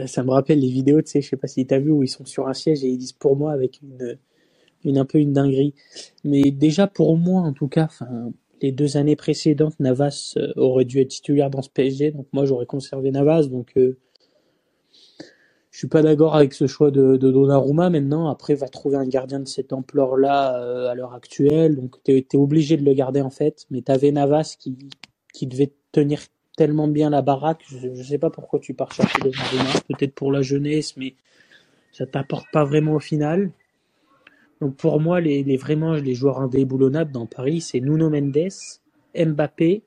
ça 0.06 0.24
me 0.24 0.32
rappelle 0.32 0.60
les 0.60 0.70
vidéos, 0.70 1.02
tu 1.02 1.10
sais, 1.10 1.22
je 1.22 1.30
sais 1.30 1.38
pas 1.38 1.48
si 1.48 1.66
tu 1.66 1.74
as 1.74 1.80
vu, 1.80 1.92
où 1.92 2.04
ils 2.04 2.08
sont 2.10 2.26
sur 2.26 2.48
un 2.48 2.54
siège 2.54 2.84
et 2.84 2.88
ils 2.88 2.98
disent 2.98 3.14
pour 3.14 3.36
moi 3.36 3.52
avec 3.52 3.82
une, 3.82 4.18
une 4.84 4.98
un 4.98 5.06
peu 5.06 5.18
une 5.18 5.34
dinguerie. 5.34 5.74
Mais 6.24 6.52
déjà, 6.52 6.88
pour 6.88 7.18
moi, 7.18 7.42
en 7.42 7.54
tout 7.54 7.68
cas, 7.68 7.86
enfin, 7.86 8.32
les 8.62 8.72
deux 8.72 8.98
années 8.98 9.16
précédentes, 9.16 9.80
Navas 9.80 10.34
euh, 10.38 10.54
aurait 10.56 10.86
dû 10.86 11.00
être 11.00 11.10
titulaire 11.10 11.50
dans 11.50 11.62
ce 11.62 11.70
PSG, 11.70 12.12
donc 12.12 12.28
moi 12.34 12.46
j'aurais 12.46 12.66
conservé 12.66 13.12
Navas, 13.12 13.48
donc 13.48 13.74
euh, 13.78 13.98
je 15.72 15.82
suis 15.82 15.88
pas 15.88 16.02
d'accord 16.02 16.36
avec 16.36 16.54
ce 16.54 16.66
choix 16.66 16.90
de, 16.90 17.18
de 17.18 17.32
Donnarumma 17.32 17.92
maintenant. 17.92 18.30
Après, 18.30 18.56
va 18.56 18.68
trouver 18.68 18.98
un 18.98 19.08
gardien 19.08 19.40
de 19.40 19.48
cette 19.48 19.74
ampleur-là 19.74 20.60
euh, 20.60 20.90
à 20.90 20.96
l'heure 20.96 21.14
actuelle, 21.14 21.76
donc 21.76 22.02
tu 22.04 22.18
es, 22.18 22.36
obligé 22.36 22.78
de 22.78 22.84
le 22.84 22.94
garder 22.94 23.22
en 23.22 23.30
fait. 23.30 23.68
Mais 23.70 23.84
tu 23.84 23.92
avais 23.92 24.12
Navas 24.12 24.56
qui, 24.60 24.76
qui 25.34 25.46
devait 25.46 25.72
tenir 25.92 26.20
tellement 26.58 26.90
bien 26.90 27.10
la 27.10 27.22
baraque. 27.22 27.64
Je, 27.70 27.78
je 27.96 28.04
sais 28.04 28.18
pas 28.18 28.30
pourquoi 28.30 28.60
tu 28.60 28.74
pars 28.74 28.92
chercher 28.92 29.20
Donnarumma, 29.22 29.80
peut-être 29.88 30.14
pour 30.14 30.34
la 30.34 30.42
jeunesse, 30.42 30.98
mais 30.98 31.16
ça 31.94 32.06
t'apporte 32.06 32.48
pas 32.52 32.66
vraiment 32.66 32.96
au 32.96 33.00
final. 33.00 33.52
Donc 34.60 34.76
pour 34.76 35.00
moi, 35.00 35.22
les, 35.22 35.44
les 35.44 35.56
vraiment 35.56 35.94
les 35.94 36.16
joueurs 36.16 36.40
indéboulonnables 36.42 37.12
dans 37.12 37.28
Paris, 37.28 37.62
c'est 37.62 37.80
Nuno 37.80 38.10
Mendes, 38.10 38.50
Mbappé 39.16 39.84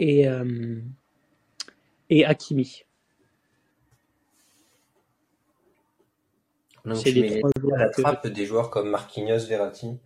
et 0.00 0.28
euh, 0.28 0.80
et 2.10 2.24
Hakimi. 2.26 2.82
Donc 6.84 6.96
C'est 6.96 7.10
les 7.12 7.42
à 7.42 7.78
la 7.78 7.88
que- 7.88 8.02
trappe 8.02 8.26
des 8.26 8.44
joueurs 8.44 8.70
comme 8.70 8.90
Marquinhos, 8.90 9.46
Verratti. 9.48 9.98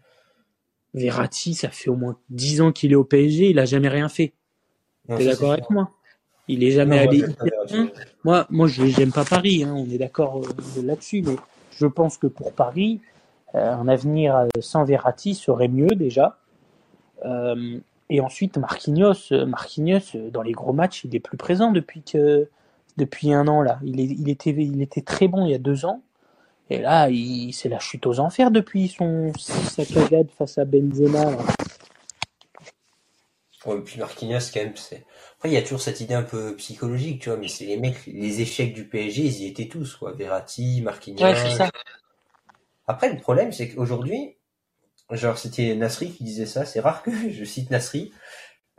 Verratti, 0.93 1.55
ça 1.55 1.71
fait 1.71 1.89
au 1.89 1.97
moins 1.97 2.19
10 2.31 2.61
ans 2.61 2.73
qu'il 2.73 2.93
est 2.93 2.97
au 2.97 3.05
PSG, 3.05 3.51
il 3.51 3.59
a 3.59 3.65
jamais 3.65 3.89
rien 3.89 4.09
fait. 4.09 4.33
T'es 5.09 5.25
d'accord 5.25 5.53
avec 5.53 5.71
moi? 5.71 5.91
Il 6.49 6.65
est 6.65 6.73
jamais 6.73 6.99
allé 6.99 7.19
loin. 7.19 7.89
Moi, 8.25 8.47
moi, 8.51 8.67
je 8.67 8.85
j'aime 8.87 9.13
pas 9.13 9.25
Paris, 9.25 9.63
hein, 9.65 9.73
on 9.77 9.89
est 9.89 9.99
d'accord 9.99 10.39
euh, 10.39 10.83
là-dessus, 10.83 11.23
mais 11.23 11.37
je 11.79 11.87
pense 11.87 12.19
que 12.19 12.27
pour 12.27 12.53
Paris, 12.53 13.01
euh, 13.55 13.73
un 13.75 13.89
avenir 13.89 14.37
euh, 14.37 14.49
sans 14.61 14.85
Verratti 14.85 15.35
serait 15.35 15.69
mieux 15.69 15.95
déjà. 15.95 16.39
Euh, 17.25 17.79
et 18.09 18.21
ensuite, 18.21 18.59
Marquinhos, 18.59 19.47
Marquinhos, 19.47 20.31
dans 20.33 20.43
les 20.43 20.53
gros 20.53 20.73
matchs, 20.73 21.05
il 21.05 21.15
est 21.15 21.21
plus 21.21 21.37
présent 21.37 21.71
depuis 21.71 22.03
que 22.03 22.49
depuis 22.97 23.33
un 23.33 23.47
an 23.49 23.63
là. 23.63 23.79
Il, 23.85 24.01
est, 24.01 24.05
il 24.05 24.29
était, 24.29 24.51
il 24.51 24.83
était 24.83 25.01
très 25.01 25.29
bon 25.29 25.47
il 25.47 25.53
y 25.53 25.55
a 25.55 25.59
deux 25.59 25.85
ans, 25.85 26.03
et 26.69 26.79
là, 26.79 27.09
c'est 27.53 27.69
la 27.69 27.79
chute 27.79 28.07
aux 28.07 28.21
enfers 28.21 28.51
depuis 28.51 28.89
son 28.89 29.33
sa 29.37 29.85
cagade 29.85 30.29
face 30.37 30.59
à 30.59 30.65
Benzema. 30.65 31.25
là. 31.25 31.37
Ouais, 33.67 33.77
et 33.77 33.81
puis 33.81 33.99
Marquinhos, 33.99 34.39
quand 34.53 34.61
même, 34.61 34.77
c'est. 34.77 35.05
Après, 35.37 35.51
il 35.51 35.53
y 35.53 35.57
a 35.57 35.63
toujours 35.63 35.83
cette 35.83 36.01
idée 36.01 36.15
un 36.15 36.23
peu 36.23 36.57
psychologique, 36.57 37.23
tu 37.23 37.29
vois, 37.29 37.39
mais 37.39 37.49
c'est 37.49 37.67
les 37.67 37.77
mecs, 37.77 38.07
les 38.07 38.41
échecs 38.41 38.73
du 38.73 38.87
PSG, 38.87 39.23
ils 39.23 39.43
y 39.43 39.47
étaient 39.47 39.69
tous, 39.69 39.97
quoi. 39.97 40.13
Verratti, 40.13 40.81
Marquinhos. 40.83 41.23
Ouais, 41.23 41.35
c'est 41.35 41.57
ça. 41.57 41.71
Après, 42.87 43.13
le 43.13 43.21
problème, 43.21 43.53
c'est 43.53 43.69
qu'aujourd'hui, 43.69 44.37
genre, 45.11 45.39
c'était 45.39 45.75
Nasri 45.75 46.13
qui 46.13 46.25
disait 46.25 46.47
ça, 46.47 46.65
c'est 46.65 46.81
rare 46.81 47.03
que 47.03 47.11
je 47.31 47.45
cite 47.45 47.71
Nasri. 47.71 48.13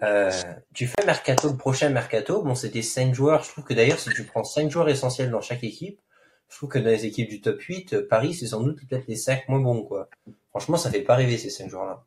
Euh, 0.04 0.32
tu 0.74 0.88
fais 0.88 1.06
mercato, 1.06 1.50
le 1.50 1.58
prochain 1.58 1.90
mercato, 1.90 2.42
bon, 2.42 2.56
c'était 2.56 2.82
cinq 2.82 3.14
joueurs. 3.14 3.44
Je 3.44 3.50
trouve 3.52 3.64
que 3.64 3.76
d'ailleurs, 3.76 4.00
si 4.00 4.10
tu 4.10 4.24
prends 4.24 4.44
cinq 4.44 4.72
joueurs 4.72 4.90
essentiels 4.90 5.30
dans 5.30 5.42
chaque 5.42 5.64
équipe, 5.64 6.00
je 6.50 6.58
trouve 6.58 6.70
que 6.70 6.80
dans 6.80 6.90
les 6.90 7.06
équipes 7.06 7.30
du 7.30 7.40
top 7.40 7.62
8, 7.62 8.02
Paris, 8.10 8.34
c'est 8.34 8.48
sans 8.48 8.62
doute 8.62 8.80
peut-être 8.80 9.08
les 9.08 9.16
cinq 9.16 9.48
moins 9.48 9.60
bons, 9.60 9.84
quoi. 9.84 10.10
Franchement, 10.50 10.78
ça 10.78 10.90
fait 10.90 11.02
pas 11.02 11.16
rêver, 11.16 11.38
ces 11.38 11.52
cinq 11.52 11.70
joueurs-là. 11.70 12.04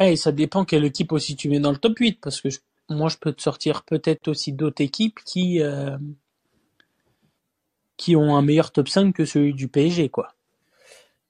Ouais, 0.00 0.12
et 0.12 0.16
ça 0.16 0.32
dépend 0.32 0.64
quelle 0.64 0.84
équipe 0.84 1.12
aussi 1.12 1.36
tu 1.36 1.48
mets 1.48 1.60
dans 1.60 1.72
le 1.72 1.78
top 1.78 1.98
8, 1.98 2.20
parce 2.20 2.40
que 2.40 2.48
moi, 2.88 3.08
je 3.08 3.16
peux 3.16 3.32
te 3.32 3.42
sortir 3.42 3.84
peut-être 3.84 4.28
aussi 4.28 4.52
d'autres 4.52 4.82
équipes 4.82 5.18
qui, 5.24 5.62
euh, 5.62 5.96
qui 7.96 8.14
ont 8.14 8.36
un 8.36 8.42
meilleur 8.42 8.72
top 8.72 8.88
5 8.88 9.14
que 9.14 9.24
celui 9.24 9.54
du 9.54 9.68
PSG, 9.68 10.08
quoi. 10.08 10.34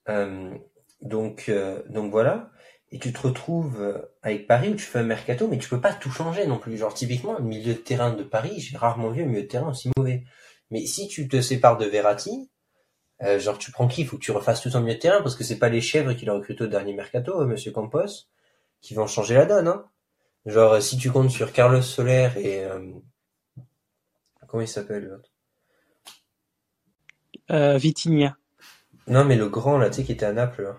Euh, 0.08 0.54
donc, 1.00 1.48
euh, 1.48 1.82
donc 1.88 2.10
voilà. 2.10 2.50
Et 2.92 2.98
tu 2.98 3.12
te 3.12 3.20
retrouves 3.20 4.00
avec 4.22 4.46
Paris 4.46 4.70
où 4.70 4.74
tu 4.76 4.84
fais 4.84 5.00
un 5.00 5.04
mercato, 5.04 5.48
mais 5.48 5.58
tu 5.58 5.68
peux 5.68 5.80
pas 5.80 5.92
tout 5.92 6.10
changer 6.10 6.46
non 6.46 6.58
plus. 6.58 6.76
Genre, 6.76 6.94
typiquement, 6.94 7.36
le 7.36 7.44
milieu 7.44 7.74
de 7.74 7.78
terrain 7.78 8.12
de 8.12 8.22
Paris, 8.22 8.60
j'ai 8.60 8.76
rarement 8.76 9.10
vu 9.10 9.22
un 9.22 9.26
milieu 9.26 9.42
de 9.42 9.48
terrain 9.48 9.70
aussi 9.70 9.90
mauvais. 9.96 10.24
Mais 10.70 10.86
si 10.86 11.08
tu 11.08 11.28
te 11.28 11.40
sépares 11.40 11.78
de 11.78 11.86
Verratti, 11.86 12.48
genre, 13.38 13.58
tu 13.58 13.72
prends 13.72 13.88
qui? 13.88 14.02
Il 14.02 14.06
faut 14.06 14.16
que 14.16 14.22
tu 14.22 14.30
refasses 14.30 14.60
tout 14.60 14.70
ton 14.70 14.80
milieu 14.80 14.94
de 14.94 15.00
terrain 15.00 15.20
parce 15.20 15.34
que 15.34 15.42
c'est 15.42 15.58
pas 15.58 15.68
les 15.68 15.80
chèvres 15.80 16.12
qu'il 16.12 16.30
a 16.30 16.34
recruté 16.34 16.64
au 16.64 16.66
dernier 16.68 16.92
mercato, 16.92 17.40
euh, 17.40 17.46
monsieur 17.46 17.72
Campos, 17.72 18.28
qui 18.80 18.94
vont 18.94 19.06
changer 19.06 19.34
la 19.34 19.46
donne, 19.46 19.68
hein. 19.68 19.84
Genre, 20.46 20.74
euh, 20.74 20.80
si 20.80 20.96
tu 20.96 21.10
comptes 21.10 21.30
sur 21.30 21.52
Carlos 21.52 21.82
Soler 21.82 22.30
et, 22.36 22.64
euh, 22.64 22.92
comment 24.46 24.62
il 24.62 24.68
s'appelle, 24.68 25.04
l'autre? 25.06 25.30
Euh, 27.50 27.76
Vitinha. 27.78 28.36
Non, 29.08 29.24
mais 29.24 29.36
le 29.36 29.48
grand, 29.48 29.78
là, 29.78 29.88
tu 29.90 29.96
sais, 29.96 30.04
qui 30.04 30.12
était 30.12 30.26
à 30.26 30.32
Naples, 30.32 30.62
là. 30.62 30.76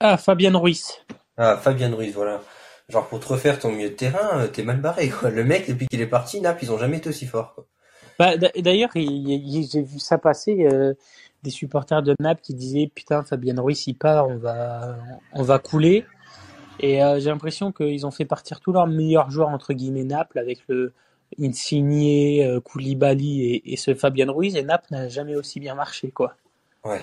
Ah, 0.00 0.16
Fabien 0.16 0.56
Ruiz. 0.56 0.92
Ah, 1.36 1.56
Fabien 1.56 1.94
Ruiz, 1.94 2.12
voilà. 2.14 2.40
Genre, 2.88 3.06
pour 3.08 3.20
te 3.20 3.28
refaire 3.28 3.58
ton 3.58 3.70
milieu 3.72 3.90
de 3.90 3.94
terrain, 3.94 4.46
t'es 4.48 4.62
mal 4.64 4.80
barré, 4.80 5.08
quoi. 5.08 5.30
Le 5.30 5.44
mec, 5.44 5.68
depuis 5.68 5.86
qu'il 5.86 6.00
est 6.00 6.06
parti, 6.06 6.40
Naples, 6.40 6.64
ils 6.64 6.72
ont 6.72 6.78
jamais 6.78 6.98
été 6.98 7.08
aussi 7.08 7.26
forts, 7.26 7.54
quoi. 7.54 7.66
Bah, 8.18 8.36
D'ailleurs, 8.36 8.90
il- 8.94 9.28
il- 9.28 9.68
j'ai 9.70 9.82
vu 9.82 9.98
ça 9.98 10.18
passer, 10.18 10.66
euh, 10.70 10.94
des 11.42 11.50
supporters 11.50 12.02
de 12.02 12.14
Naples 12.20 12.40
qui 12.42 12.54
disaient 12.54 12.90
Putain, 12.92 13.22
Fabien 13.22 13.60
Ruiz, 13.60 13.86
il 13.86 13.94
part, 13.94 14.28
on 14.28 14.36
va, 14.36 14.96
on 15.32 15.42
va 15.42 15.58
couler. 15.58 16.04
Et 16.82 17.02
euh, 17.02 17.20
j'ai 17.20 17.30
l'impression 17.30 17.70
qu'ils 17.72 18.06
ont 18.06 18.10
fait 18.10 18.24
partir 18.24 18.60
tous 18.60 18.72
leurs 18.72 18.88
meilleurs 18.88 19.30
joueurs, 19.30 19.48
entre 19.48 19.72
guillemets, 19.72 20.04
Naples, 20.04 20.38
avec 20.38 20.58
le 20.68 20.92
Insigne, 21.40 22.42
euh, 22.42 22.60
Koulibaly 22.60 23.42
et, 23.42 23.72
et 23.72 23.76
ce 23.76 23.94
Fabien 23.94 24.30
Ruiz. 24.30 24.56
Et 24.56 24.62
Naples 24.62 24.88
n'a 24.90 25.08
jamais 25.08 25.36
aussi 25.36 25.60
bien 25.60 25.74
marché, 25.74 26.10
quoi. 26.10 26.34
Ouais. 26.84 27.00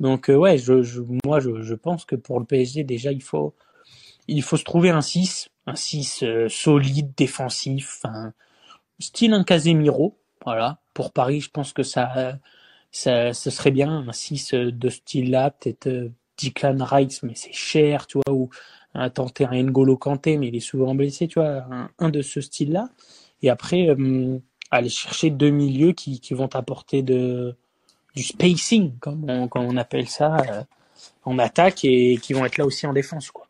Donc, 0.00 0.28
euh, 0.28 0.34
ouais, 0.34 0.58
je, 0.58 0.82
je, 0.82 1.00
moi, 1.24 1.40
je, 1.40 1.62
je 1.62 1.74
pense 1.74 2.04
que 2.04 2.16
pour 2.16 2.40
le 2.40 2.44
PSG, 2.44 2.84
déjà, 2.84 3.12
il 3.12 3.22
faut, 3.22 3.54
il 4.26 4.42
faut 4.42 4.56
se 4.56 4.64
trouver 4.64 4.90
un 4.90 5.00
6, 5.00 5.50
un 5.66 5.76
6 5.76 6.22
euh, 6.24 6.48
solide, 6.48 7.12
défensif, 7.16 8.00
un, 8.04 8.32
style 8.98 9.32
un 9.32 9.44
Casemiro, 9.44 10.18
voilà. 10.44 10.78
Pour 10.92 11.12
Paris, 11.12 11.40
je 11.40 11.50
pense 11.50 11.72
que 11.72 11.82
ça, 11.84 12.38
ça, 12.90 13.32
ce 13.32 13.50
serait 13.50 13.70
bien 13.70 14.04
un 14.08 14.12
6 14.12 14.54
de 14.54 14.88
ce 14.88 14.96
style-là, 14.96 15.52
peut-être 15.52 16.10
Declan 16.40 16.84
Rice, 16.84 17.22
mais 17.22 17.34
c'est 17.34 17.52
cher, 17.52 18.06
tu 18.06 18.18
vois, 18.24 18.34
ou 18.34 18.50
un 18.94 19.10
tenter 19.10 19.44
un 19.46 19.62
N'Golo 19.62 19.96
Kanté, 19.96 20.36
mais 20.36 20.48
il 20.48 20.56
est 20.56 20.60
souvent 20.60 20.94
blessé, 20.94 21.28
tu 21.28 21.38
vois, 21.38 21.64
un, 21.70 21.90
un 21.98 22.08
de 22.10 22.22
ce 22.22 22.40
style-là. 22.40 22.90
Et 23.42 23.50
après, 23.50 23.88
euh, 23.88 24.38
aller 24.70 24.88
chercher 24.88 25.30
deux 25.30 25.50
milieux 25.50 25.92
qui, 25.92 26.20
qui 26.20 26.34
vont 26.34 26.48
t'apporter 26.48 27.02
de, 27.02 27.56
du 28.14 28.22
spacing, 28.22 28.98
comme 28.98 29.28
on, 29.28 29.48
comme 29.48 29.64
on 29.64 29.76
appelle 29.76 30.08
ça, 30.08 30.36
euh, 30.36 30.62
en 31.24 31.38
attaque, 31.38 31.84
et 31.84 32.18
qui 32.18 32.32
vont 32.34 32.44
être 32.44 32.58
là 32.58 32.66
aussi 32.66 32.86
en 32.86 32.92
défense, 32.92 33.30
quoi. 33.30 33.46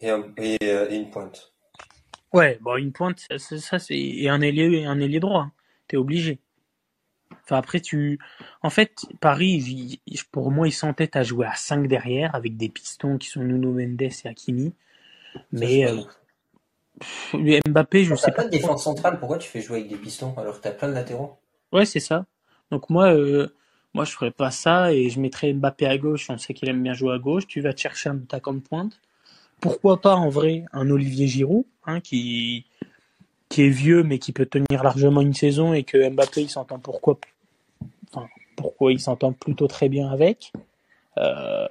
Et, 0.00 0.10
un- 0.10 0.32
et, 0.36 0.58
euh, 0.62 0.90
et 0.90 0.96
une 0.96 1.10
pointe. 1.10 1.52
Ouais, 2.32 2.58
bon, 2.60 2.76
une 2.76 2.92
pointe, 2.92 3.20
ça, 3.28 3.38
ça, 3.38 3.58
ça, 3.58 3.78
c'est 3.78 3.98
et 3.98 4.28
un 4.28 4.40
ailier, 4.40 4.84
un 4.84 4.98
ailier 5.00 5.20
droit. 5.20 5.42
hein. 5.42 5.52
T'es 5.86 5.96
obligé. 5.96 6.38
Enfin 7.44 7.56
après 7.58 7.80
tu, 7.80 8.18
en 8.62 8.70
fait 8.70 9.06
Paris, 9.20 9.98
il- 10.06 10.20
pour 10.32 10.50
moi 10.50 10.68
ils 10.68 10.72
s'entêtent 10.72 11.16
à 11.16 11.22
jouer 11.22 11.46
à 11.46 11.54
5 11.54 11.88
derrière 11.88 12.34
avec 12.34 12.56
des 12.56 12.68
pistons 12.68 13.18
qui 13.18 13.28
sont 13.28 13.42
Nuno 13.42 13.72
Mendes 13.72 14.02
et 14.02 14.12
Hakimi. 14.28 14.74
Mais 15.52 15.86
euh, 15.86 16.02
pff, 17.00 17.34
Mbappé, 17.68 18.04
je 18.04 18.14
sais 18.14 18.30
T'as 18.30 18.36
pas. 18.36 18.42
pas 18.42 18.44
de 18.44 18.50
défense 18.50 18.84
centrale, 18.84 19.18
pourquoi 19.18 19.38
tu 19.38 19.48
fais 19.48 19.60
jouer 19.60 19.80
avec 19.80 19.90
des 19.90 19.96
pistons 19.96 20.34
alors 20.38 20.56
que 20.56 20.62
t'as 20.62 20.70
plein 20.70 20.88
de 20.88 20.94
latéraux? 20.94 21.36
Ouais, 21.72 21.84
c'est 21.86 22.00
ça. 22.00 22.26
Donc 22.70 22.90
moi, 22.90 23.12
euh, 23.14 23.48
moi 23.94 24.04
je 24.04 24.12
ferais 24.12 24.30
pas 24.30 24.50
ça 24.50 24.92
et 24.92 25.08
je 25.10 25.20
mettrais 25.20 25.52
Mbappé 25.52 25.86
à 25.86 25.98
gauche. 25.98 26.28
On 26.30 26.38
sait 26.38 26.54
qu'il 26.54 26.68
aime 26.68 26.82
bien 26.82 26.94
jouer 26.94 27.14
à 27.14 27.18
gauche. 27.18 27.46
Tu 27.46 27.60
vas 27.60 27.72
te 27.72 27.80
chercher 27.80 28.10
un 28.10 28.18
attaquant 28.18 28.54
de 28.54 28.60
pointe. 28.60 29.00
Pourquoi 29.60 30.00
pas 30.00 30.16
en 30.16 30.30
vrai 30.30 30.64
un 30.72 30.90
Olivier 30.90 31.28
Giroud, 31.28 31.66
hein, 31.86 32.00
qui 32.00 32.66
qui 33.52 33.66
est 33.66 33.68
vieux 33.68 34.02
mais 34.02 34.18
qui 34.18 34.32
peut 34.32 34.46
tenir 34.46 34.82
largement 34.82 35.20
une 35.20 35.34
saison 35.34 35.74
et 35.74 35.82
que 35.82 36.08
Mbappé 36.08 36.40
il 36.40 36.48
s'entend 36.48 36.78
pourquoi 36.78 37.18
pourquoi 38.56 38.92
il 38.92 39.00
s'entend 39.00 39.32
plutôt 39.32 39.66
très 39.66 39.88
bien 39.88 40.08
avec. 40.08 40.52
Euh, 41.18 41.66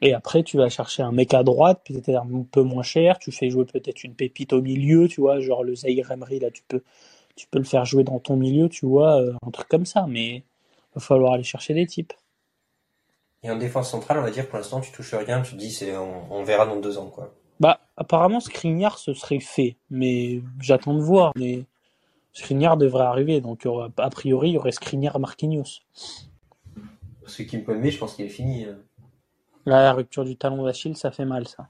et 0.00 0.14
après, 0.14 0.42
tu 0.42 0.56
vas 0.56 0.68
chercher 0.68 1.02
un 1.02 1.12
mec 1.12 1.34
à 1.34 1.42
droite, 1.42 1.80
peut-être 1.84 2.16
un 2.16 2.44
peu 2.50 2.62
moins 2.62 2.82
cher. 2.82 3.18
Tu 3.18 3.32
fais 3.32 3.50
jouer 3.50 3.64
peut-être 3.64 4.04
une 4.04 4.14
pépite 4.14 4.52
au 4.52 4.62
milieu, 4.62 5.08
tu 5.08 5.20
vois, 5.20 5.40
genre 5.40 5.64
le 5.64 5.74
Zaire 5.74 6.10
Emery, 6.12 6.38
là, 6.38 6.50
tu 6.50 6.62
peux, 6.68 6.82
tu 7.36 7.46
peux 7.50 7.58
le 7.58 7.64
faire 7.64 7.84
jouer 7.84 8.04
dans 8.04 8.20
ton 8.20 8.36
milieu, 8.36 8.68
tu 8.68 8.86
vois, 8.86 9.20
euh, 9.20 9.32
un 9.44 9.50
truc 9.50 9.66
comme 9.68 9.86
ça. 9.86 10.06
Mais 10.08 10.36
il 10.36 10.44
va 10.94 11.00
falloir 11.00 11.32
aller 11.32 11.42
chercher 11.42 11.74
des 11.74 11.86
types. 11.86 12.12
Et 13.42 13.50
en 13.50 13.56
défense 13.56 13.90
centrale, 13.90 14.18
on 14.18 14.22
va 14.22 14.30
dire 14.30 14.46
pour 14.46 14.58
l'instant 14.58 14.80
tu 14.80 14.92
touches 14.92 15.14
rien, 15.14 15.40
tu 15.40 15.54
dis 15.56 15.70
c'est 15.70 15.96
on 15.96 16.42
verra 16.44 16.66
dans 16.66 16.76
deux 16.76 16.98
ans 16.98 17.08
quoi. 17.08 17.34
Bah, 17.60 17.80
apparemment, 17.96 18.40
Skriniar, 18.40 18.98
ce 18.98 19.12
serait 19.14 19.38
fait, 19.40 19.76
mais 19.90 20.40
j'attends 20.60 20.94
de 20.94 21.00
voir. 21.02 21.32
Mais 21.36 21.64
Skriniar 22.32 22.76
devrait 22.76 23.04
arriver, 23.04 23.40
donc 23.40 23.66
aura- 23.66 23.90
a 23.98 24.10
priori, 24.10 24.50
il 24.50 24.52
y 24.54 24.58
aurait 24.58 24.72
Skriniar 24.72 25.18
Marquinhos. 25.20 25.80
Parce 27.22 27.36
que 27.36 27.42
Kim 27.42 27.62
Pembe, 27.64 27.84
je 27.84 27.98
pense 27.98 28.14
qu'il 28.14 28.24
est 28.24 28.30
fini. 28.30 28.64
euh. 28.64 28.74
Là, 29.66 29.82
la 29.82 29.92
rupture 29.92 30.24
du 30.24 30.36
talon 30.36 30.64
d'Achille, 30.64 30.96
ça 30.96 31.10
fait 31.10 31.26
mal, 31.26 31.46
ça. 31.46 31.68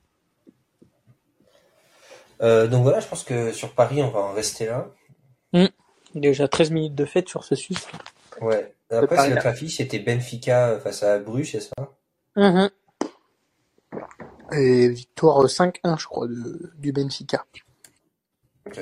Euh, 2.41 2.69
donc 2.69 2.83
voilà, 2.85 3.01
je 3.01 3.09
pense 3.09 3.25
que 3.25 3.53
sur 3.53 3.73
Paris, 3.75 4.03
on 4.03 4.09
va 4.11 4.21
en 4.21 4.33
rester 4.33 4.67
là. 4.67 4.89
Déjà 6.15 6.49
13 6.49 6.71
minutes 6.71 6.95
de 6.95 7.05
fête 7.05 7.29
sur 7.29 7.45
ce 7.45 7.55
sujet. 7.55 7.81
Ouais. 8.41 8.75
Après, 8.91 9.17
c'est 9.17 9.31
notre 9.31 9.47
affiche, 9.47 9.77
c'était 9.77 9.99
Benfica 10.01 10.79
face 10.81 11.03
à 11.05 11.19
Bruges, 11.19 11.53
c'est 11.53 11.61
ça? 11.61 11.75
Mhm. 12.37 12.71
Et 14.53 14.89
victoire 14.89 15.49
5-1, 15.49 15.97
je 15.99 16.07
crois, 16.07 16.27
de, 16.27 16.73
du 16.79 16.93
Benfica. 16.93 17.45
Ok. 18.67 18.81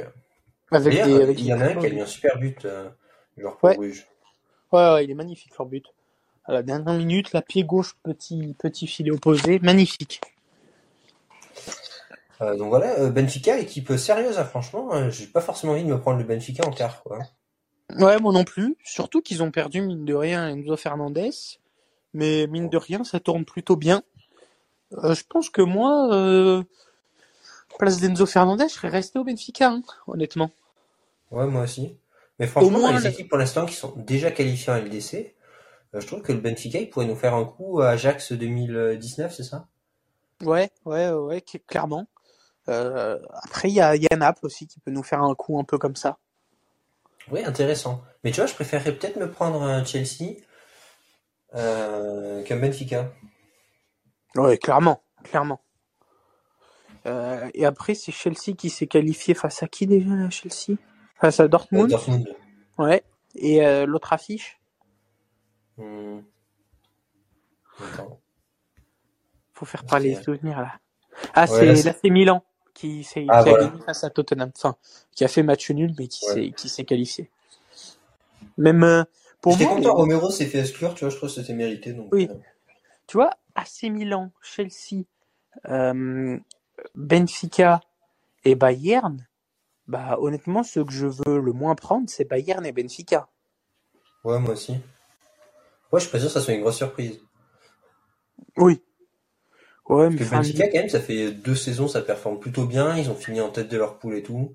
Avec 0.70 0.92
D'ailleurs, 0.92 1.06
des, 1.06 1.22
avec 1.22 1.38
il 1.40 1.46
y 1.46 1.52
en 1.54 1.60
a 1.60 1.64
un 1.64 1.74
qui 1.76 1.86
a 1.86 1.90
mis 1.90 2.00
un 2.00 2.06
super 2.06 2.38
but, 2.38 2.64
euh, 2.64 2.88
genre 3.36 3.56
pour 3.56 3.68
Ouais. 3.68 3.76
Bruges. 3.76 4.06
Ouais, 4.72 4.92
ouais, 4.92 5.04
il 5.04 5.10
est 5.10 5.14
magnifique 5.14 5.56
leur 5.58 5.66
but. 5.66 5.84
À 6.44 6.52
la 6.52 6.62
dernière 6.62 6.94
minute, 6.94 7.32
la 7.32 7.42
pied 7.42 7.64
gauche, 7.64 7.96
petit, 8.02 8.54
petit 8.58 8.86
filet 8.86 9.10
opposé, 9.10 9.58
magnifique. 9.60 10.20
Euh, 12.40 12.56
donc 12.56 12.68
voilà, 12.68 12.98
euh, 13.00 13.10
Benfica, 13.10 13.58
équipe 13.58 13.92
sérieuse, 13.96 14.38
hein, 14.38 14.44
franchement. 14.44 14.94
euh, 14.94 15.10
J'ai 15.10 15.26
pas 15.26 15.40
forcément 15.40 15.72
envie 15.72 15.84
de 15.84 15.88
me 15.88 16.00
prendre 16.00 16.18
le 16.18 16.24
Benfica 16.24 16.66
en 16.66 16.70
quart, 16.70 17.02
quoi. 17.02 17.18
Ouais, 17.98 18.18
moi 18.20 18.32
non 18.32 18.44
plus. 18.44 18.76
Surtout 18.84 19.22
qu'ils 19.22 19.42
ont 19.42 19.50
perdu, 19.50 19.80
mine 19.80 20.04
de 20.04 20.14
rien, 20.14 20.48
Enzo 20.48 20.76
Fernandez. 20.76 21.30
Mais 22.14 22.46
mine 22.46 22.68
de 22.68 22.76
rien, 22.76 23.04
ça 23.04 23.20
tourne 23.20 23.44
plutôt 23.44 23.76
bien. 23.76 24.02
Euh, 24.92 25.14
je 25.14 25.24
pense 25.28 25.50
que 25.50 25.62
moi, 25.62 26.12
euh, 26.14 26.62
place 27.78 27.98
d'Enzo 27.98 28.26
Fernandez, 28.26 28.68
je 28.68 28.74
serais 28.74 28.88
resté 28.88 29.18
au 29.18 29.24
Benfica, 29.24 29.70
hein, 29.70 29.82
honnêtement. 30.06 30.50
Ouais, 31.30 31.46
moi 31.46 31.62
aussi. 31.62 31.98
Mais 32.38 32.46
franchement, 32.46 32.80
moins, 32.80 32.92
dans 32.92 32.92
les 32.92 33.06
le- 33.06 33.08
équipes 33.08 33.28
pour 33.30 33.38
l'instant 33.38 33.64
qui 33.66 33.74
sont 33.74 33.94
déjà 33.96 34.30
qualifiées 34.30 34.72
en 34.72 34.76
LDC, 34.76 35.34
euh, 35.94 36.00
je 36.00 36.06
trouve 36.06 36.20
que 36.22 36.32
le 36.32 36.40
Benfica, 36.40 36.78
il 36.78 36.90
pourrait 36.90 37.06
nous 37.06 37.16
faire 37.16 37.34
un 37.34 37.44
coup 37.46 37.80
à 37.80 37.90
Ajax 37.90 38.32
2019, 38.32 39.34
c'est 39.34 39.42
ça? 39.44 39.68
Ouais, 40.42 40.72
ouais, 40.84 41.10
ouais, 41.12 41.38
cl- 41.38 41.64
clairement. 41.64 42.08
Après, 43.42 43.68
il 43.70 43.74
y 43.74 43.80
a, 43.80 43.96
y 43.96 44.06
a 44.10 44.16
Naples 44.16 44.46
aussi 44.46 44.66
qui 44.66 44.78
peut 44.80 44.90
nous 44.90 45.02
faire 45.02 45.22
un 45.22 45.34
coup 45.34 45.58
un 45.58 45.64
peu 45.64 45.78
comme 45.78 45.96
ça. 45.96 46.18
Oui, 47.30 47.42
intéressant. 47.42 48.02
Mais 48.22 48.32
tu 48.32 48.36
vois, 48.40 48.46
je 48.46 48.54
préférerais 48.54 48.92
peut-être 48.94 49.16
me 49.16 49.30
prendre 49.30 49.62
un 49.62 49.82
Chelsea 49.82 50.40
euh, 51.54 52.42
qu'un 52.44 52.56
Benfica. 52.56 53.12
Ouais, 54.38 54.58
clairement, 54.58 55.02
clairement. 55.24 55.60
Euh, 57.06 57.48
et 57.54 57.64
après, 57.64 57.94
c'est 57.94 58.12
Chelsea 58.12 58.54
qui 58.56 58.70
s'est 58.70 58.86
qualifié 58.86 59.34
face 59.34 59.62
à 59.62 59.68
qui 59.68 59.86
déjà, 59.86 60.28
Chelsea? 60.30 60.78
Face 61.20 61.40
à 61.40 61.44
Euh, 61.44 61.48
Dortmund? 61.48 61.90
Dortmund. 61.90 62.28
Ouais. 62.76 63.02
Et 63.34 63.64
euh, 63.66 63.86
l'autre 63.86 64.12
affiche, 64.12 64.58
Hmm. 65.76 66.20
Attends. 67.80 68.18
faut 69.52 69.64
faire 69.64 69.84
parler 69.84 70.10
les 70.10 70.22
souvenirs 70.22 70.60
là. 70.60 70.72
Ah, 71.34 71.46
Ouais, 71.48 71.76
c'est 71.76 71.82
là, 71.84 71.94
c'est 72.02 72.10
Milan 72.10 72.44
qui, 72.74 73.04
s'est, 73.04 73.26
Ah, 73.28 73.42
qui 73.42 73.48
a 73.48 73.52
voilà. 73.52 73.66
gagné 73.68 73.80
face 73.84 74.02
à 74.04 74.10
Tottenham. 74.10 74.50
Enfin, 74.56 74.76
qui 75.12 75.24
a 75.24 75.28
fait 75.28 75.42
match 75.44 75.70
nul, 75.70 75.94
mais 75.98 76.08
qui 76.08 76.24
Ouais. 76.26 76.32
s'est, 76.34 76.50
qui 76.52 76.68
s'est 76.68 76.84
qualifié. 76.84 77.30
Même 78.56 78.82
euh, 78.82 79.04
pour 79.40 79.52
J'étais 79.52 79.64
moi, 79.66 79.74
content, 79.76 79.94
les- 79.94 80.00
Romero 80.00 80.30
s'est 80.30 80.46
fait 80.46 80.58
exclure, 80.58 80.94
tu 80.94 81.04
vois, 81.04 81.10
je 81.10 81.16
trouve 81.16 81.28
que 81.28 81.34
c'était 81.36 81.54
mérité. 81.54 81.92
Donc, 81.92 82.08
Oui. 82.12 82.28
euh, 82.28 82.34
tu 83.06 83.16
vois, 83.16 83.30
AC 83.58 83.90
Milan, 83.90 84.30
Chelsea, 84.42 85.04
euh, 85.68 86.38
Benfica 86.94 87.80
et 88.44 88.54
Bayern, 88.54 89.26
bah 89.86 90.16
honnêtement, 90.20 90.62
ceux 90.62 90.84
que 90.84 90.92
je 90.92 91.06
veux 91.06 91.40
le 91.40 91.52
moins 91.52 91.74
prendre, 91.74 92.08
c'est 92.08 92.24
Bayern 92.24 92.64
et 92.64 92.72
Benfica. 92.72 93.28
ouais, 94.24 94.38
moi 94.38 94.52
aussi. 94.52 94.72
Ouais, 95.90 96.00
je 96.00 96.04
suis 96.04 96.12
pas 96.12 96.18
sûr 96.18 96.28
que 96.28 96.34
ça 96.34 96.40
soit 96.40 96.54
une 96.54 96.60
grosse 96.60 96.76
surprise. 96.76 97.20
Oui. 98.56 98.82
Ouais, 99.88 100.10
mais 100.10 100.16
Parce 100.18 100.30
que 100.30 100.34
Benfica, 100.36 100.68
quand 100.68 100.78
même, 100.78 100.88
ça 100.90 101.00
fait 101.00 101.32
deux 101.32 101.54
saisons, 101.54 101.88
ça 101.88 102.02
performe 102.02 102.38
plutôt 102.38 102.66
bien. 102.66 102.96
Ils 102.98 103.10
ont 103.10 103.14
fini 103.14 103.40
en 103.40 103.48
tête 103.50 103.68
de 103.68 103.78
leur 103.78 103.98
poule 103.98 104.14
et 104.16 104.22
tout. 104.22 104.54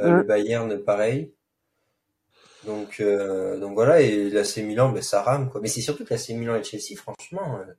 Euh, 0.00 0.10
Ouais. 0.10 0.16
Le 0.18 0.22
Bayern, 0.24 0.78
pareil. 0.78 1.32
Donc, 2.66 3.00
euh, 3.00 3.58
donc 3.58 3.74
voilà, 3.74 4.00
et 4.00 4.30
l'AC 4.30 4.58
Milan, 4.58 4.90
ben, 4.90 5.02
ça 5.02 5.22
rame, 5.22 5.50
quoi. 5.50 5.60
Mais 5.60 5.68
c'est 5.68 5.80
surtout 5.80 6.04
que 6.04 6.14
l'AC 6.14 6.30
Milan 6.30 6.56
et 6.56 6.64
Chelsea, 6.64 6.96
franchement, 6.96 7.58
euh, 7.58 7.72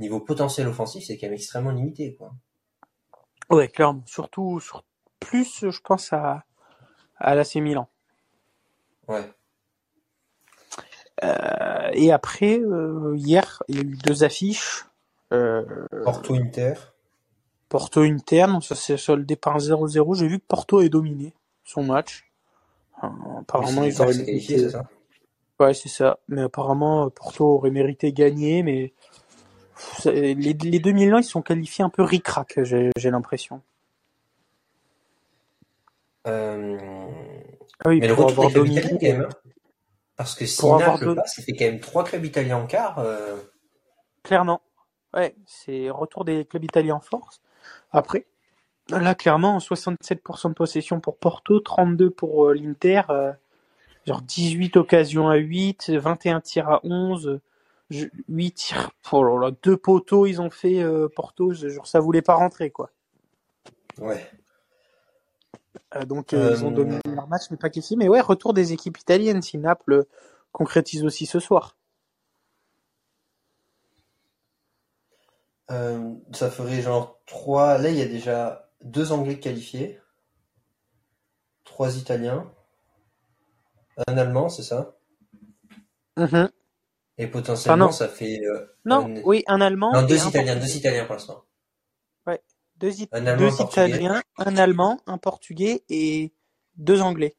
niveau 0.00 0.20
potentiel 0.20 0.66
offensif, 0.68 1.04
c'est 1.06 1.16
quand 1.18 1.26
même 1.26 1.34
extrêmement 1.34 1.70
limité, 1.70 2.14
quoi. 2.14 2.32
ouais, 3.50 3.68
clairement. 3.68 4.02
Surtout, 4.06 4.60
sur, 4.60 4.84
plus, 5.20 5.70
je 5.70 5.80
pense 5.80 6.12
à, 6.12 6.44
à 7.16 7.34
l'AC 7.34 7.56
Milan. 7.56 7.88
Ouais. 9.06 9.22
Euh, 11.22 11.90
et 11.92 12.12
après, 12.12 12.58
euh, 12.58 13.14
hier, 13.16 13.62
il 13.68 13.76
y 13.76 13.78
a 13.78 13.82
eu 13.82 13.96
deux 13.96 14.24
affiches. 14.24 14.86
Euh, 15.32 15.64
Porto 16.04 16.34
Inter. 16.34 16.74
Porto 17.68 18.00
interne, 18.00 18.60
ça 18.62 18.74
s'est 18.74 18.96
soldé 18.96 19.36
par 19.36 19.54
un 19.54 19.58
0-0. 19.58 20.16
J'ai 20.16 20.26
vu 20.26 20.40
que 20.40 20.44
Porto 20.46 20.80
est 20.80 20.88
dominé 20.88 21.34
son 21.62 21.84
match. 21.84 22.24
Apparemment, 23.00 23.84
ils 23.84 24.02
auraient 24.02 24.16
mérité. 24.16 24.58
c'est 24.58 24.70
ça? 24.70 24.88
Ouais, 25.60 25.72
c'est 25.74 25.88
ça. 25.88 26.18
Mais 26.26 26.42
apparemment, 26.42 27.10
Porto 27.10 27.44
aurait 27.44 27.70
mérité 27.70 28.12
gagner, 28.12 28.62
mais 28.62 28.92
les, 30.04 30.34
les 30.34 30.78
2000 30.80 31.14
ans, 31.14 31.18
ils 31.18 31.24
sont 31.24 31.42
qualifiés 31.42 31.84
un 31.84 31.88
peu 31.90 32.02
ric-rac, 32.02 32.58
j'ai 32.64 32.90
l'impression. 33.10 33.62
Euh, 36.26 36.76
Ah 37.84 37.88
oui, 37.88 38.00
Mais 38.00 38.06
le 38.08 38.12
retour 38.14 38.30
avoir 38.30 38.48
des 38.48 38.52
clubs 38.54 38.66
italiens, 38.68 38.98
quand 39.00 39.06
même. 39.06 39.20
hein. 39.22 39.50
Parce 40.16 40.34
que 40.34 40.44
si 40.44 40.60
Naples 40.78 41.14
passe, 41.14 41.36
ça 41.36 41.42
fait 41.42 41.52
quand 41.52 41.64
même 41.64 41.80
trois 41.80 42.04
clubs 42.04 42.24
italiens 42.24 42.58
en 42.58 42.66
quart. 42.66 42.98
euh, 42.98 43.36
Clairement. 44.22 44.60
Ouais, 45.14 45.34
c'est 45.46 45.88
retour 45.90 46.24
des 46.24 46.44
clubs 46.44 46.62
italiens 46.64 46.96
en 46.96 47.00
force. 47.00 47.40
Après, 47.90 48.26
là, 48.90 49.14
clairement, 49.14 49.58
67% 49.60 50.50
de 50.50 50.54
possession 50.54 51.00
pour 51.00 51.16
Porto, 51.16 51.58
32 51.58 52.10
pour 52.10 52.46
euh, 52.50 52.54
l'Inter, 52.54 53.02
euh, 53.08 53.32
genre 54.06 54.20
18 54.20 54.76
occasions 54.76 55.28
à 55.28 55.36
8, 55.36 55.88
21 55.90 56.40
tirs 56.40 56.68
à 56.68 56.80
11, 56.84 57.22
je- 57.24 57.38
8 57.90 58.52
tirs 58.52 58.90
oh 59.12 59.24
là 59.24 59.48
là, 59.48 59.56
deux 59.62 59.76
poteaux, 59.76 60.26
ils 60.26 60.40
ont 60.40 60.50
fait 60.50 60.82
euh, 60.82 61.08
Porto, 61.08 61.52
genre 61.52 61.86
ça 61.86 62.00
voulait 62.00 62.22
pas 62.22 62.34
rentrer 62.34 62.70
quoi. 62.70 62.90
Ouais. 63.98 64.24
Euh, 65.96 66.04
donc 66.04 66.32
euh, 66.32 66.54
ils 66.56 66.64
ont 66.64 66.70
dominé 66.70 67.00
leur 67.06 67.26
match, 67.28 67.50
mais 67.50 67.56
pas 67.56 67.68
qualifié. 67.68 67.96
Mais 67.96 68.08
ouais, 68.08 68.20
retour 68.20 68.54
des 68.54 68.72
équipes 68.72 68.98
italiennes 68.98 69.42
si 69.42 69.58
Naples 69.58 70.06
concrétise 70.52 71.04
aussi 71.04 71.26
ce 71.26 71.40
soir. 71.40 71.76
Ça 76.32 76.50
ferait 76.50 76.82
genre 76.82 77.20
trois. 77.26 77.78
Là, 77.78 77.90
il 77.90 77.96
y 77.96 78.02
a 78.02 78.06
déjà 78.06 78.72
deux 78.82 79.12
Anglais 79.12 79.38
qualifiés, 79.38 80.00
trois 81.64 81.96
Italiens, 81.96 82.50
un 84.08 84.16
Allemand, 84.16 84.48
c'est 84.48 84.64
ça? 84.64 84.96
Mhm. 86.16 86.50
Et 87.20 87.26
potentiellement, 87.26 87.92
ça 87.92 88.08
fait 88.08 88.40
euh, 88.44 88.66
Non, 88.86 89.04
un- 89.06 89.22
oui, 89.22 89.44
un 89.46 89.60
Allemand. 89.60 89.92
non, 89.92 90.02
deux 90.02 90.26
Italiens, 90.26 90.56
deux 90.56 90.76
Italiens 90.76 91.04
pour 91.04 91.14
l'instant. 91.14 91.44
Deux, 92.76 93.02
It- 93.02 93.10
Un 93.12 93.26
Allemand, 93.26 93.50
deux. 93.50 93.62
Italiens, 93.62 94.22
un 94.38 94.56
Allemand, 94.56 95.00
un 95.06 95.18
Portugais 95.18 95.82
et 95.90 96.32
deux 96.76 97.02
Anglais. 97.02 97.36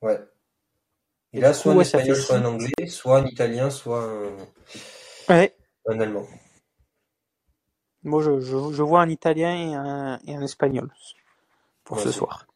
Ouais. 0.00 0.18
Et 1.34 1.38
Et 1.38 1.40
là, 1.42 1.52
soit 1.52 1.72
coup, 1.72 1.76
un 1.76 1.76
ouais, 1.80 1.82
Espagnol, 1.82 2.16
soit 2.16 2.36
un. 2.36 2.44
Anglais, 2.46 2.86
soit 2.86 3.18
un 3.18 3.26
Italien, 3.26 3.68
soit 3.68 4.02
un, 4.04 4.30
Ouais. 5.28 5.54
un 5.86 6.00
Allemand. 6.00 6.26
Moi, 8.04 8.22
je, 8.22 8.40
je, 8.40 8.72
je 8.72 8.82
vois 8.82 9.02
un 9.02 9.10
Italien 9.10 9.54
et 9.54 9.74
un, 9.74 10.18
et 10.26 10.34
un 10.34 10.40
Espagnol 10.40 10.90
pour 11.84 12.00
ce 12.00 12.10
soir. 12.10 12.46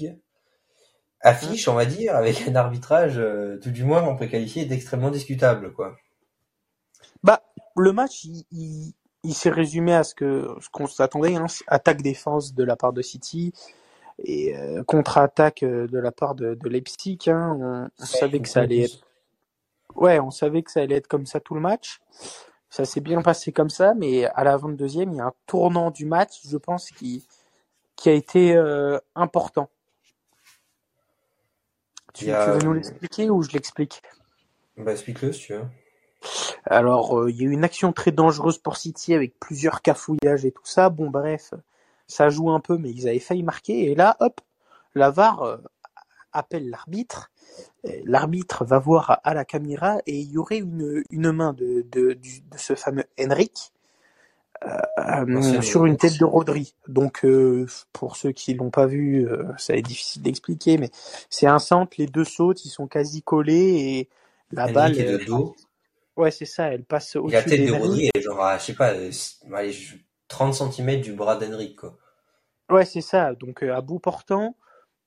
Affiche, 1.23 1.69
on 1.69 1.75
va 1.75 1.85
dire, 1.85 2.17
avec 2.17 2.49
un 2.49 2.55
arbitrage, 2.57 3.19
euh, 3.19 3.59
tout 3.63 3.71
du 3.71 3.85
moins, 3.85 4.03
on 4.05 4.17
peut 4.17 4.27
qualifier 4.27 4.65
d'extrêmement 4.65 5.11
discutable, 5.11 5.73
quoi. 5.73 5.97
Bah, 7.23 7.43
le 7.77 7.93
match, 7.93 8.25
il, 8.25 8.45
il, 8.51 8.95
il 9.25 9.35
s'est 9.35 9.51
résumé 9.51 9.95
à 9.95 10.03
ce 10.03 10.15
que 10.15 10.49
ce 10.61 10.69
qu'on 10.71 10.87
s'attendait, 10.87 11.37
hein, 11.37 11.47
attaque-défense 11.67 12.55
de 12.55 12.65
la 12.65 12.77
part 12.77 12.93
de 12.93 13.03
City 13.03 13.53
et 14.25 14.57
euh, 14.57 14.83
contre-attaque 14.85 15.63
euh, 15.63 15.87
de 15.87 15.99
la 15.99 16.13
part 16.13 16.35
de, 16.35 16.55
de 16.55 16.69
Leipzig. 16.69 17.19
Hein. 17.27 17.57
On, 17.61 17.89
on 18.03 18.07
savait 18.07 18.41
que 18.41 18.49
ça 18.49 18.61
allait 18.61 18.85
être, 18.85 19.07
ouais, 19.95 20.21
on 20.21 20.31
savait 20.31 20.63
que 20.63 20.71
ça 20.71 20.81
allait 20.81 20.97
être 20.97 21.09
comme 21.09 21.27
ça 21.27 21.41
tout 21.41 21.55
le 21.55 21.61
match. 21.61 22.01
Ça 22.71 22.85
s'est 22.85 23.01
bien 23.01 23.21
passé 23.21 23.53
comme 23.53 23.71
ça, 23.71 23.95
mais 23.95 24.27
à 24.27 24.45
la 24.45 24.57
22e, 24.57 25.11
il 25.11 25.17
y 25.17 25.21
a 25.21 25.27
un 25.27 25.33
tournant 25.47 25.91
du 25.91 26.07
match, 26.07 26.41
je 26.49 26.57
pense, 26.57 26.91
qui 26.91 27.27
qui 27.97 28.09
a 28.09 28.13
été 28.13 28.57
euh, 28.57 28.99
important. 29.15 29.69
Tu, 32.15 32.31
a, 32.31 32.53
veux 32.53 32.63
nous 32.65 32.71
euh, 32.71 32.75
l'expliquer 32.75 33.29
ou 33.29 33.43
je 33.43 33.53
l'explique? 33.53 34.03
Bah, 34.77 34.93
explique-le, 34.93 35.33
si 35.33 35.47
tu 35.47 35.53
veux. 35.55 35.65
Alors, 36.65 37.19
euh, 37.19 37.31
il 37.31 37.37
y 37.37 37.43
a 37.43 37.45
eu 37.45 37.51
une 37.51 37.65
action 37.65 37.93
très 37.93 38.11
dangereuse 38.11 38.59
pour 38.59 38.77
City 38.77 39.15
avec 39.15 39.39
plusieurs 39.39 39.83
cafouillages 39.83 40.45
et 40.45 40.53
tout 40.53 40.65
ça. 40.65 40.89
Bon, 40.91 41.11
bref, 41.11 41.53
ça 42.07 42.31
joue 42.31 42.51
un 42.51 42.61
peu, 42.61 42.79
mais 42.79 42.91
ils 42.91 43.09
avaient 43.09 43.19
failli 43.19 43.43
marquer. 43.43 43.91
Et 43.91 43.95
là, 43.95 44.17
hop, 44.21 44.41
la 44.95 45.11
VAR 45.11 45.43
euh, 45.43 45.57
appelle 46.33 46.71
l'arbitre. 46.71 47.31
Euh, 47.87 47.91
L'arbitre 48.05 48.65
va 48.65 48.79
voir 48.79 49.21
à, 49.25 49.35
la 49.35 49.45
caméra 49.45 49.99
et 50.07 50.19
il 50.19 50.31
y 50.31 50.39
aurait 50.39 50.59
une, 50.59 51.03
une 51.11 51.33
main 51.33 51.53
de, 51.53 51.85
de, 51.91 52.13
du- 52.15 52.41
de 52.41 52.59
ce 52.59 52.75
fameux 52.75 53.05
Henrik 53.19 53.73
euh, 54.67 55.27
Ancien 55.37 55.63
sur 55.63 55.87
une 55.87 55.97
tête 55.97 56.19
de 56.19 56.25
Rodri. 56.25 56.75
Donc, 56.89 57.25
euh, 57.25 57.67
pour 57.93 58.17
ceux 58.17 58.33
qui 58.33 58.55
l'ont 58.55 58.71
pas 58.71 58.87
vu, 58.87 59.27
euh, 59.27 59.45
ça 59.57 59.75
est 59.75 59.83
difficile 59.83 60.23
d'expliquer, 60.23 60.79
mais 60.79 60.91
c'est 61.31 61.47
un 61.47 61.59
centre, 61.59 61.95
les 61.99 62.07
deux 62.07 62.25
sautent, 62.25 62.65
ils 62.65 62.71
sont 62.71 62.87
quasi 62.87 63.23
collés 63.23 63.55
et 63.99 64.09
la 64.53 64.69
balle, 64.69 64.99
est 64.99 65.05
de 65.05 65.17
euh, 65.17 65.25
dos. 65.25 65.57
ouais, 66.17 66.31
c'est 66.31 66.45
ça, 66.45 66.69
elle 66.69 66.85
passe 66.85 67.17
Et 67.17 67.19
la 67.33 67.43
au-dessus 67.43 67.51
tête 67.51 67.65
de. 67.67 67.73
Rodri 67.73 68.11
est 68.15 68.21
genre 68.21 68.43
à, 68.43 68.59
je 68.59 68.65
sais 68.65 68.75
pas, 68.75 68.93
euh, 68.93 69.11
allez, 69.55 69.73
je- 69.73 69.97
30 70.29 70.55
cm 70.55 71.01
du 71.01 71.13
bras 71.13 71.37
d'Henrik, 71.37 71.77
quoi. 71.77 71.97
Ouais, 72.71 72.85
c'est 72.85 73.01
ça. 73.01 73.35
Donc, 73.35 73.63
euh, 73.63 73.75
à 73.75 73.81
bout 73.81 73.99
portant, 73.99 74.55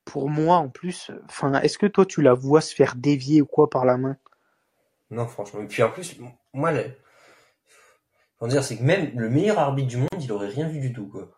pour 0.06 0.30
moi, 0.30 0.58
en 0.58 0.70
plus, 0.70 1.12
enfin, 1.26 1.54
est-ce 1.62 1.78
que 1.78 1.86
toi, 1.86 2.06
tu 2.06 2.22
la 2.22 2.34
vois 2.34 2.62
se 2.62 2.76
faire 2.76 2.96
dévier 2.96 3.42
ou 3.42 3.46
quoi 3.46 3.70
par 3.70 3.86
la 3.86 3.98
main? 3.98 4.18
Non, 5.12 5.28
franchement. 5.28 5.62
Et 5.62 5.68
puis 5.68 5.84
en 5.84 5.90
plus, 5.90 6.18
moi, 6.54 6.72
le... 6.72 6.86
Comment 8.38 8.52
dire, 8.52 8.64
c'est 8.64 8.78
que 8.78 8.84
même 8.84 9.12
le 9.16 9.30
meilleur 9.30 9.60
arbitre 9.60 9.88
du 9.88 9.98
monde, 9.98 10.10
il 10.20 10.32
aurait 10.32 10.50
rien 10.50 10.68
vu 10.68 10.80
du 10.80 10.92
tout, 10.92 11.08
quoi. 11.08 11.30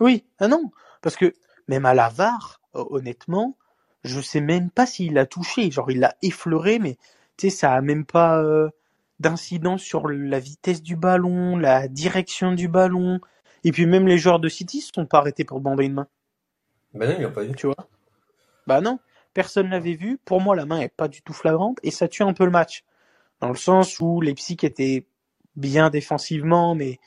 Oui, 0.00 0.24
ah 0.38 0.48
non, 0.48 0.70
parce 1.00 1.16
que 1.16 1.32
même 1.68 1.86
à 1.86 1.94
la 1.94 2.08
VAR, 2.08 2.60
honnêtement, 2.72 3.56
je 4.04 4.20
sais 4.20 4.40
même 4.40 4.70
pas 4.70 4.86
s'il 4.86 5.14
l'a 5.14 5.26
touché. 5.26 5.70
Genre, 5.70 5.90
il 5.90 6.00
l'a 6.00 6.16
effleuré, 6.22 6.78
mais 6.78 6.96
tu 7.36 7.50
sais, 7.50 7.56
ça 7.56 7.72
a 7.72 7.80
même 7.80 8.04
pas 8.04 8.42
euh, 8.42 8.70
d'incidence 9.20 9.82
sur 9.82 10.08
la 10.08 10.38
vitesse 10.38 10.82
du 10.82 10.96
ballon, 10.96 11.56
la 11.56 11.88
direction 11.88 12.52
du 12.52 12.68
ballon. 12.68 13.20
Et 13.64 13.72
puis 13.72 13.86
même 13.86 14.06
les 14.06 14.18
joueurs 14.18 14.40
de 14.40 14.48
City 14.48 14.80
se 14.80 14.90
sont 14.94 15.06
pas 15.06 15.18
arrêtés 15.18 15.44
pour 15.44 15.60
bander 15.60 15.84
une 15.84 15.94
main, 15.94 16.08
Ben 16.94 17.08
non, 17.08 17.16
ils 17.18 17.22
l'ont 17.22 17.32
pas 17.32 17.42
vu. 17.44 17.52
tu 17.54 17.66
vois? 17.66 17.76
Bah 18.66 18.80
non, 18.80 18.98
personne 19.34 19.70
l'avait 19.70 19.94
vu. 19.94 20.18
Pour 20.24 20.40
moi, 20.40 20.54
la 20.56 20.66
main 20.66 20.80
est 20.80 20.88
pas 20.94 21.08
du 21.08 21.22
tout 21.22 21.32
flagrante 21.32 21.78
et 21.82 21.90
ça 21.90 22.08
tue 22.08 22.22
un 22.22 22.32
peu 22.32 22.44
le 22.44 22.50
match. 22.50 22.84
Dans 23.40 23.48
le 23.48 23.56
sens 23.56 23.98
où 24.00 24.20
Leipzig 24.20 24.58
était 24.62 25.04
bien 25.56 25.90
défensivement, 25.90 26.74
mais 26.74 26.98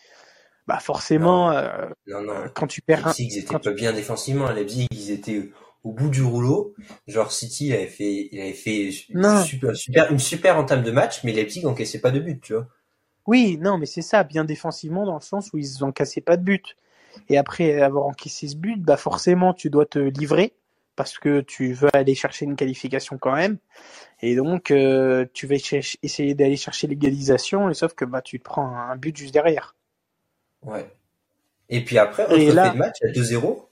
bah 0.67 0.79
forcément, 0.79 1.51
euh, 1.51 1.87
Non, 2.07 2.21
non. 2.21 2.33
quand 2.53 2.67
tu 2.67 2.81
perds 2.81 3.05
un... 3.07 3.09
Leipzig, 3.09 3.27
ils 3.31 3.37
étaient 3.39 3.47
quand 3.53 3.63
pas 3.63 3.71
bien 3.73 3.93
défensivement. 3.93 4.45
À 4.47 4.53
Leipzig, 4.53 4.87
ils 4.91 5.11
étaient 5.11 5.51
au 5.83 5.91
bout 5.91 6.09
du 6.09 6.23
rouleau. 6.23 6.73
Genre, 7.07 7.31
City, 7.31 7.67
il 7.67 7.73
avait 7.73 7.87
fait, 7.87 8.27
il 8.31 8.41
avait 8.41 8.53
fait 8.53 8.89
une 9.09 9.21
Non. 9.21 9.43
super, 9.43 9.75
super, 9.75 10.11
une 10.11 10.19
super 10.19 10.57
entame 10.57 10.81
de 10.83 10.91
match, 10.91 11.23
mais 11.23 11.31
Leipzig 11.31 11.65
encaissait 11.65 12.01
pas 12.01 12.11
de 12.11 12.19
but, 12.19 12.41
tu 12.41 12.53
vois. 12.53 12.67
Oui, 13.27 13.57
non, 13.61 13.77
mais 13.77 13.85
c'est 13.85 14.01
ça, 14.01 14.23
bien 14.23 14.43
défensivement, 14.45 15.05
dans 15.05 15.15
le 15.15 15.21
sens 15.21 15.51
où 15.53 15.57
ils 15.57 15.79
n'encassaient 15.81 16.21
pas 16.21 16.37
de 16.37 16.43
but. 16.43 16.75
Et 17.29 17.37
après 17.37 17.81
avoir 17.81 18.05
encaissé 18.05 18.47
ce 18.47 18.55
but, 18.55 18.81
bah 18.81 18.97
forcément, 18.97 19.53
tu 19.53 19.69
dois 19.69 19.85
te 19.85 19.99
livrer, 19.99 20.53
parce 20.95 21.17
que 21.17 21.41
tu 21.41 21.73
veux 21.73 21.89
aller 21.93 22.15
chercher 22.15 22.45
une 22.45 22.55
qualification 22.55 23.17
quand 23.17 23.33
même. 23.35 23.57
Et 24.21 24.35
donc, 24.35 24.71
euh, 24.71 25.25
tu 25.33 25.45
vas 25.47 25.55
essayer 25.55 26.33
d'aller 26.35 26.55
chercher 26.57 26.87
l'égalisation, 26.87 27.69
et 27.69 27.73
sauf 27.73 27.93
que 27.93 28.05
bah, 28.05 28.21
tu 28.21 28.39
te 28.39 28.43
prends 28.43 28.67
un 28.67 28.95
but 28.95 29.15
juste 29.15 29.33
derrière. 29.33 29.75
Ouais. 30.61 30.89
Et 31.69 31.83
puis 31.83 31.97
après, 31.97 32.25
Et 32.39 32.51
là- 32.51 32.67
fait 32.67 32.73
de 32.73 32.77
match, 32.77 32.97
à 33.03 33.07
2-0, 33.07 33.69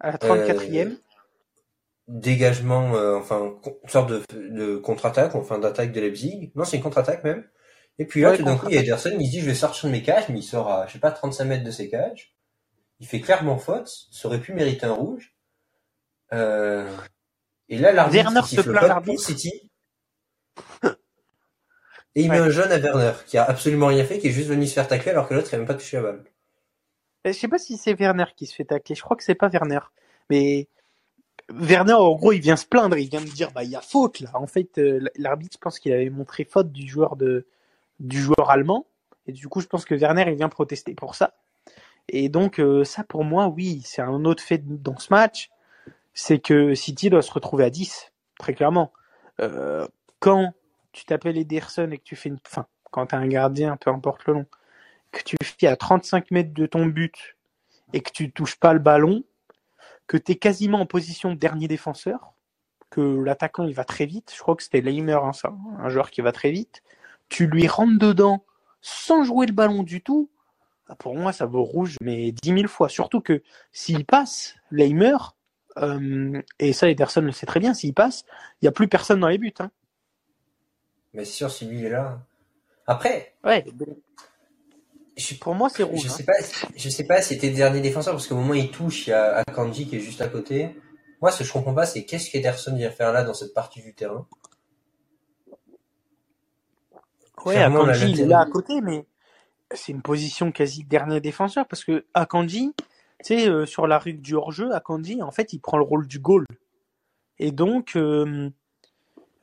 À 0.00 0.10
la 0.10 0.18
34e, 0.18 0.96
dégagement, 2.08 2.94
euh, 2.94 3.16
enfin, 3.18 3.54
une 3.82 3.88
sorte 3.88 4.10
de, 4.10 4.22
de 4.50 4.76
contre-attaque, 4.76 5.34
enfin 5.34 5.58
d'attaque 5.58 5.92
de 5.92 6.00
Leipzig. 6.00 6.52
Non, 6.54 6.64
c'est 6.64 6.76
une 6.76 6.82
contre-attaque 6.82 7.24
même. 7.24 7.44
Et 7.98 8.04
puis 8.04 8.20
là, 8.20 8.30
Ouais, 8.30 8.36
tout 8.36 8.44
d'un 8.44 8.56
coup, 8.56 8.66
il 8.68 8.74
y 8.74 8.78
a. 8.78 8.82
Ederson, 8.82 9.10
il 9.18 9.30
dit, 9.30 9.40
je 9.40 9.46
vais 9.46 9.54
sortir 9.54 9.88
de 9.88 9.92
mes 9.92 10.02
cages, 10.02 10.28
mais 10.28 10.38
il 10.40 10.42
sort 10.42 10.70
à, 10.70 10.86
je 10.86 10.92
sais 10.92 10.98
pas, 10.98 11.10
35 11.10 11.44
mètres 11.46 11.64
de 11.64 11.70
ses 11.70 11.88
cages. 11.88 12.34
Il 13.00 13.06
fait 13.06 13.20
clairement 13.20 13.58
faute, 13.58 13.90
ça 14.10 14.28
aurait 14.28 14.40
pu 14.40 14.52
mériter 14.52 14.86
un 14.86 14.92
rouge. 14.92 15.34
Euh, 16.32 16.90
et 17.68 17.78
là, 17.78 17.92
l'arbitre, 17.92 18.46
se 18.46 18.60
plaint 18.60 18.86
l'arbitre. 18.86 19.22
City. 19.22 19.70
Et 22.14 22.22
il 22.22 22.30
met 22.30 22.38
un 22.38 22.48
jaune 22.48 22.72
à 22.72 22.78
Werner, 22.78 23.12
qui 23.26 23.36
a 23.36 23.44
absolument 23.44 23.88
rien 23.88 24.04
fait, 24.04 24.18
qui 24.18 24.28
est 24.28 24.32
juste 24.32 24.48
venu 24.48 24.66
se 24.66 24.72
faire 24.72 24.88
tacler 24.88 25.10
alors 25.10 25.28
que 25.28 25.34
l'autre 25.34 25.50
n'a 25.52 25.58
même 25.58 25.66
pas 25.66 25.74
touché 25.74 25.98
la 25.98 26.02
balle. 26.04 26.24
je 27.26 27.32
sais 27.32 27.48
pas 27.48 27.58
si 27.58 27.76
c'est 27.76 27.92
Werner 27.92 28.24
qui 28.34 28.46
se 28.46 28.54
fait 28.54 28.64
tacler, 28.64 28.94
je 28.94 29.02
crois 29.02 29.16
que 29.18 29.22
c'est 29.22 29.34
pas 29.34 29.48
Werner. 29.48 29.80
Mais 30.30 30.66
Werner, 31.50 31.92
en 31.92 32.14
gros, 32.14 32.32
il 32.32 32.40
vient 32.40 32.56
se 32.56 32.64
plaindre, 32.64 32.96
il 32.96 33.10
vient 33.10 33.20
me 33.20 33.26
dire, 33.26 33.52
bah, 33.52 33.64
il 33.64 33.70
y 33.70 33.76
a 33.76 33.82
faute 33.82 34.20
là. 34.20 34.30
En 34.34 34.46
fait, 34.46 34.78
euh, 34.78 35.06
l'arbitre, 35.16 35.56
je 35.56 35.60
pense 35.60 35.78
qu'il 35.78 35.92
avait 35.92 36.08
montré 36.08 36.44
faute 36.44 36.72
du 36.72 36.88
joueur 36.88 37.16
de, 37.16 37.46
du 38.00 38.20
joueur 38.20 38.48
allemand. 38.50 38.86
Et 39.26 39.32
du 39.32 39.48
coup, 39.48 39.60
je 39.60 39.66
pense 39.66 39.84
que 39.84 39.94
Werner, 39.94 40.24
il 40.28 40.36
vient 40.36 40.48
protester 40.48 40.94
pour 40.94 41.14
ça. 41.14 41.34
Et 42.08 42.28
donc, 42.28 42.60
euh, 42.60 42.84
ça, 42.84 43.04
pour 43.04 43.24
moi, 43.24 43.48
oui, 43.48 43.82
c'est 43.84 44.02
un 44.02 44.24
autre 44.24 44.42
fait 44.42 44.62
dans 44.64 44.96
ce 44.98 45.08
match. 45.10 45.50
C'est 46.14 46.38
que 46.38 46.74
City 46.74 47.10
doit 47.10 47.22
se 47.22 47.32
retrouver 47.32 47.64
à 47.64 47.70
10, 47.70 48.12
très 48.38 48.54
clairement. 48.54 48.92
Euh, 49.40 49.86
quand 50.20 50.54
tu 50.92 51.04
t'appelles 51.04 51.36
Ederson 51.36 51.90
et 51.90 51.98
que 51.98 52.04
tu 52.04 52.16
fais 52.16 52.30
une, 52.30 52.38
enfin, 52.46 52.66
quand 52.90 53.06
t'as 53.06 53.18
un 53.18 53.26
gardien, 53.26 53.76
peu 53.76 53.90
importe 53.90 54.24
le 54.26 54.34
nom, 54.34 54.46
que 55.12 55.22
tu 55.22 55.36
fais 55.42 55.66
à 55.66 55.76
35 55.76 56.30
mètres 56.30 56.54
de 56.54 56.66
ton 56.66 56.86
but 56.86 57.36
et 57.92 58.00
que 58.00 58.10
tu 58.10 58.32
touches 58.32 58.56
pas 58.56 58.72
le 58.72 58.78
ballon, 58.78 59.24
que 60.06 60.16
tu 60.16 60.32
es 60.32 60.36
quasiment 60.36 60.80
en 60.80 60.86
position 60.86 61.30
de 61.30 61.36
dernier 61.36 61.68
défenseur, 61.68 62.32
que 62.90 63.00
l'attaquant 63.00 63.64
il 63.64 63.74
va 63.74 63.84
très 63.84 64.06
vite, 64.06 64.32
je 64.34 64.40
crois 64.40 64.56
que 64.56 64.62
c'était 64.62 64.80
Leimer, 64.80 65.18
hein, 65.22 65.32
ça, 65.32 65.52
un 65.78 65.88
joueur 65.88 66.10
qui 66.10 66.20
va 66.20 66.32
très 66.32 66.50
vite, 66.50 66.82
tu 67.28 67.46
lui 67.46 67.66
rentres 67.66 67.98
dedans 67.98 68.44
sans 68.80 69.24
jouer 69.24 69.46
le 69.46 69.52
ballon 69.52 69.82
du 69.82 70.00
tout, 70.00 70.30
pour 70.98 71.14
moi 71.16 71.32
ça 71.32 71.46
vaut 71.46 71.64
rouge 71.64 71.96
mais 72.00 72.32
10 72.32 72.54
000 72.54 72.68
fois. 72.68 72.88
Surtout 72.88 73.20
que 73.20 73.42
s'il 73.72 74.04
passe, 74.04 74.54
Leimer, 74.70 75.16
euh, 75.78 76.40
et 76.58 76.72
ça 76.72 76.88
Ederson 76.88 77.20
le 77.22 77.32
sait 77.32 77.46
très 77.46 77.60
bien, 77.60 77.74
s'il 77.74 77.92
passe, 77.94 78.24
il 78.60 78.64
n'y 78.64 78.68
a 78.68 78.72
plus 78.72 78.88
personne 78.88 79.20
dans 79.20 79.28
les 79.28 79.38
buts. 79.38 79.52
Hein. 79.58 79.70
Mais 81.12 81.24
c'est 81.24 81.32
sûr, 81.32 81.50
si 81.50 81.66
lui 81.66 81.84
est 81.84 81.90
là. 81.90 82.20
Après, 82.86 83.34
Ouais, 83.44 83.64
je, 85.16 85.34
pour 85.34 85.54
moi 85.54 85.68
c'est 85.68 85.82
rouge. 85.82 86.02
je 86.02 86.08
hein. 86.08 86.10
sais 86.10 86.24
pas, 86.24 86.34
je 86.76 86.88
sais 86.88 87.04
pas 87.06 87.20
si 87.22 87.34
c'était 87.34 87.48
le 87.50 87.56
dernier 87.56 87.80
défenseur 87.80 88.14
parce 88.14 88.26
qu'au 88.28 88.36
moment 88.36 88.50
où 88.50 88.54
il 88.54 88.70
touche, 88.70 89.06
il 89.06 89.10
y 89.10 89.12
a 89.12 89.38
Akanji 89.38 89.88
qui 89.88 89.96
est 89.96 90.00
juste 90.00 90.20
à 90.20 90.28
côté. 90.28 90.76
Moi, 91.22 91.30
ce 91.30 91.38
que 91.38 91.44
je 91.44 91.52
comprends 91.52 91.72
pas, 91.74 91.86
c'est 91.86 92.04
qu'est-ce 92.04 92.30
qu'Ederson 92.30 92.76
vient 92.76 92.90
faire 92.90 93.10
là 93.12 93.24
dans 93.24 93.32
cette 93.32 93.54
partie 93.54 93.80
du 93.82 93.94
terrain? 93.94 94.26
Ouais, 97.44 97.56
Akanji, 97.56 98.10
il 98.10 98.20
est 98.20 98.26
là 98.26 98.40
à 98.40 98.46
côté, 98.46 98.80
mais 98.80 99.06
c'est 99.74 99.92
une 99.92 100.02
position 100.02 100.52
quasi 100.52 100.84
dernier 100.84 101.20
défenseur 101.20 101.66
parce 101.66 101.84
que 101.84 102.06
Akanji, 102.14 102.72
tu 102.76 102.86
sais, 103.22 103.48
euh, 103.48 103.66
sur 103.66 103.86
la 103.86 103.98
rue 103.98 104.14
du 104.14 104.34
hors-jeu, 104.34 104.72
Akanji, 104.72 105.22
en 105.22 105.30
fait, 105.30 105.52
il 105.52 105.60
prend 105.60 105.78
le 105.78 105.84
rôle 105.84 106.06
du 106.06 106.18
goal. 106.18 106.46
Et 107.38 107.50
donc, 107.50 107.96
euh, 107.96 108.50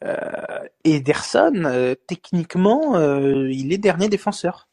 euh, 0.04 0.68
Ederson, 0.84 1.96
techniquement, 2.08 2.98
il 3.20 3.74
est 3.74 3.78
dernier 3.78 4.10
défenseur. 4.10 4.68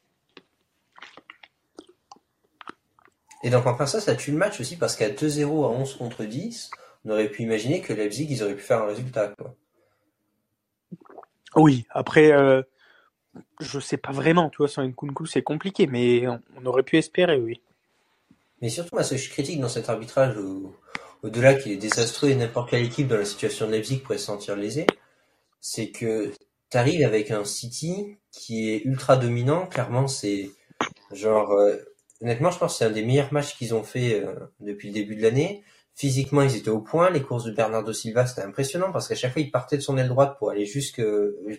Et 3.43 3.51
donc, 3.51 3.67
enfin, 3.67 3.87
ça, 3.87 4.01
ça 4.01 4.15
tue 4.15 4.33
le 4.33 4.37
match 4.37 4.61
aussi 4.61 4.77
parce 4.77 4.97
qu'à 4.97 5.09
2-0 5.09 5.65
à 5.65 5.69
11 5.69 5.97
contre 5.97 6.25
10, 6.25 6.71
on 7.05 7.11
aurait 7.11 7.29
pu 7.29 7.43
imaginer 7.43 7.81
que 7.81 7.95
Leipzig, 7.95 8.27
ils 8.29 8.43
auraient 8.43 8.55
pu 8.55 8.63
faire 8.63 8.83
un 8.83 8.87
résultat, 8.87 9.29
quoi. 9.29 9.55
Oui, 11.57 11.87
après, 11.91 12.33
je 13.61 13.79
sais 13.79 13.97
pas 13.97 14.13
vraiment, 14.13 14.51
tu 14.51 14.59
vois, 14.59 14.69
sans 14.69 14.83
Nkunku, 14.83 15.27
c'est 15.27 15.43
compliqué, 15.43 15.87
mais 15.87 16.27
on, 16.29 16.67
aurait 16.67 16.83
pu 16.83 16.97
espérer, 16.97 17.39
oui. 17.39 17.61
Mais 18.61 18.69
surtout, 18.69 18.91
moi, 18.95 19.05
ce 19.05 19.15
que 19.15 19.21
je 19.21 19.31
critique 19.31 19.61
dans 19.61 19.69
cet 19.69 19.89
arbitrage, 19.89 20.37
au- 20.37 20.75
au-delà 21.23 21.55
qu'il 21.55 21.73
est 21.73 21.77
désastreux 21.77 22.31
et 22.31 22.35
n'importe 22.35 22.71
quelle 22.71 22.85
équipe 22.85 23.09
dans 23.09 23.17
la 23.17 23.25
situation 23.25 23.67
de 23.67 23.73
Leipzig 23.73 23.99
pourrait 23.99 24.19
se 24.19 24.27
sentir 24.27 24.57
lésée, 24.57 24.87
c'est 25.61 25.91
que 25.91 26.33
t'arrives 26.71 27.05
avec 27.05 27.31
un 27.31 27.45
City 27.45 28.17
qui 28.33 28.71
est 28.71 28.83
ultra 28.85 29.17
dominant. 29.17 29.67
Clairement, 29.67 30.09
c'est 30.09 30.51
genre, 31.13 31.53
euh, 31.53 31.77
honnêtement, 32.23 32.51
je 32.51 32.59
pense 32.59 32.73
que 32.75 32.79
c'est 32.79 32.85
un 32.87 32.91
des 32.91 33.05
meilleurs 33.05 33.33
matchs 33.33 33.57
qu'ils 33.57 33.75
ont 33.75 33.83
fait 33.83 34.23
euh, 34.23 34.35
depuis 34.61 34.89
le 34.89 34.95
début 34.95 35.17
de 35.17 35.23
l'année. 35.23 35.65
Physiquement, 36.01 36.41
ils 36.41 36.57
étaient 36.57 36.71
au 36.71 36.81
point. 36.81 37.11
Les 37.11 37.21
courses 37.21 37.45
de 37.45 37.51
Bernardo 37.51 37.93
Silva, 37.93 38.25
c'était 38.25 38.41
impressionnant 38.41 38.91
parce 38.91 39.07
qu'à 39.07 39.15
chaque 39.15 39.35
fois, 39.35 39.43
il 39.43 39.51
partait 39.51 39.77
de 39.77 39.83
son 39.83 39.99
aile 39.99 40.09
droite 40.09 40.37
pour 40.39 40.49
aller 40.51 40.65
jusque 40.65 41.03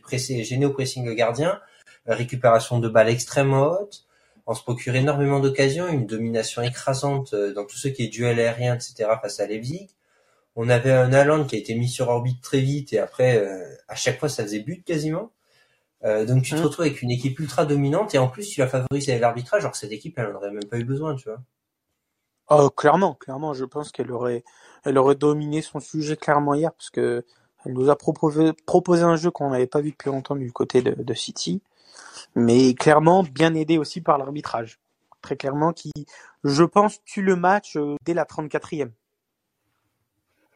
presser, 0.01 0.43
gêner 0.43 0.65
au 0.65 0.71
pressing 0.71 1.05
le 1.05 1.13
gardien. 1.13 1.59
Récupération 2.07 2.79
de 2.79 2.89
balles 2.89 3.09
extrêmement 3.09 3.67
haute. 3.69 4.05
On 4.47 4.55
se 4.55 4.63
procure 4.63 4.95
énormément 4.95 5.41
d'occasions, 5.41 5.87
une 5.87 6.07
domination 6.07 6.63
écrasante 6.63 7.35
euh, 7.35 7.53
dans 7.53 7.65
tout 7.65 7.77
ce 7.77 7.87
qui 7.87 8.01
est 8.05 8.07
duel 8.07 8.39
aérien, 8.39 8.73
etc. 8.73 9.11
face 9.21 9.39
à 9.39 9.45
Leipzig. 9.45 9.89
On 10.55 10.69
avait 10.69 10.91
un 10.91 11.13
Haaland 11.13 11.43
qui 11.45 11.55
a 11.57 11.59
été 11.59 11.75
mis 11.75 11.87
sur 11.87 12.09
orbite 12.09 12.41
très 12.41 12.61
vite 12.61 12.93
et 12.93 12.97
après, 12.97 13.37
euh, 13.37 13.63
à 13.87 13.93
chaque 13.93 14.19
fois, 14.19 14.27
ça 14.27 14.41
faisait 14.41 14.61
but 14.61 14.83
quasiment. 14.83 15.29
Euh, 16.03 16.25
donc 16.25 16.41
tu 16.41 16.55
te 16.55 16.59
Mm. 16.59 16.63
retrouves 16.63 16.85
avec 16.85 17.03
une 17.03 17.11
équipe 17.11 17.37
ultra 17.37 17.65
dominante 17.67 18.15
et 18.15 18.17
en 18.17 18.27
plus 18.27 18.49
tu 18.49 18.59
la 18.59 18.67
favorises 18.67 19.07
avec 19.07 19.21
l'arbitrage, 19.21 19.61
alors 19.61 19.73
que 19.73 19.77
cette 19.77 19.91
équipe, 19.91 20.17
elle 20.17 20.25
en 20.25 20.33
aurait 20.33 20.49
même 20.49 20.65
pas 20.65 20.79
eu 20.79 20.83
besoin, 20.83 21.15
tu 21.15 21.29
vois. 21.29 21.43
Oh, 22.53 22.69
clairement, 22.69 23.13
clairement, 23.13 23.53
je 23.53 23.63
pense 23.63 23.93
qu'elle 23.93 24.11
aurait, 24.11 24.43
elle 24.83 24.97
aurait 24.97 25.15
dominé 25.15 25.61
son 25.61 25.79
sujet 25.79 26.17
clairement 26.17 26.53
hier 26.53 26.73
parce 26.73 26.89
que 26.89 27.23
elle 27.63 27.71
nous 27.71 27.89
a 27.89 27.95
proposé, 27.95 28.51
proposé 28.65 29.03
un 29.03 29.15
jeu 29.15 29.31
qu'on 29.31 29.51
n'avait 29.51 29.67
pas 29.67 29.79
vu 29.79 29.91
depuis 29.91 30.09
longtemps 30.09 30.35
du 30.35 30.51
côté 30.51 30.81
de, 30.81 30.91
de 30.91 31.13
City, 31.13 31.61
mais 32.35 32.73
clairement 32.73 33.23
bien 33.23 33.53
aidé 33.53 33.77
aussi 33.77 34.01
par 34.01 34.17
l'arbitrage. 34.17 34.81
Très 35.21 35.37
clairement, 35.37 35.71
qui, 35.71 35.93
je 36.43 36.65
pense, 36.65 37.01
tue 37.05 37.21
le 37.21 37.37
match 37.37 37.77
euh, 37.77 37.95
dès 38.03 38.13
la 38.13 38.25
34e. 38.25 38.89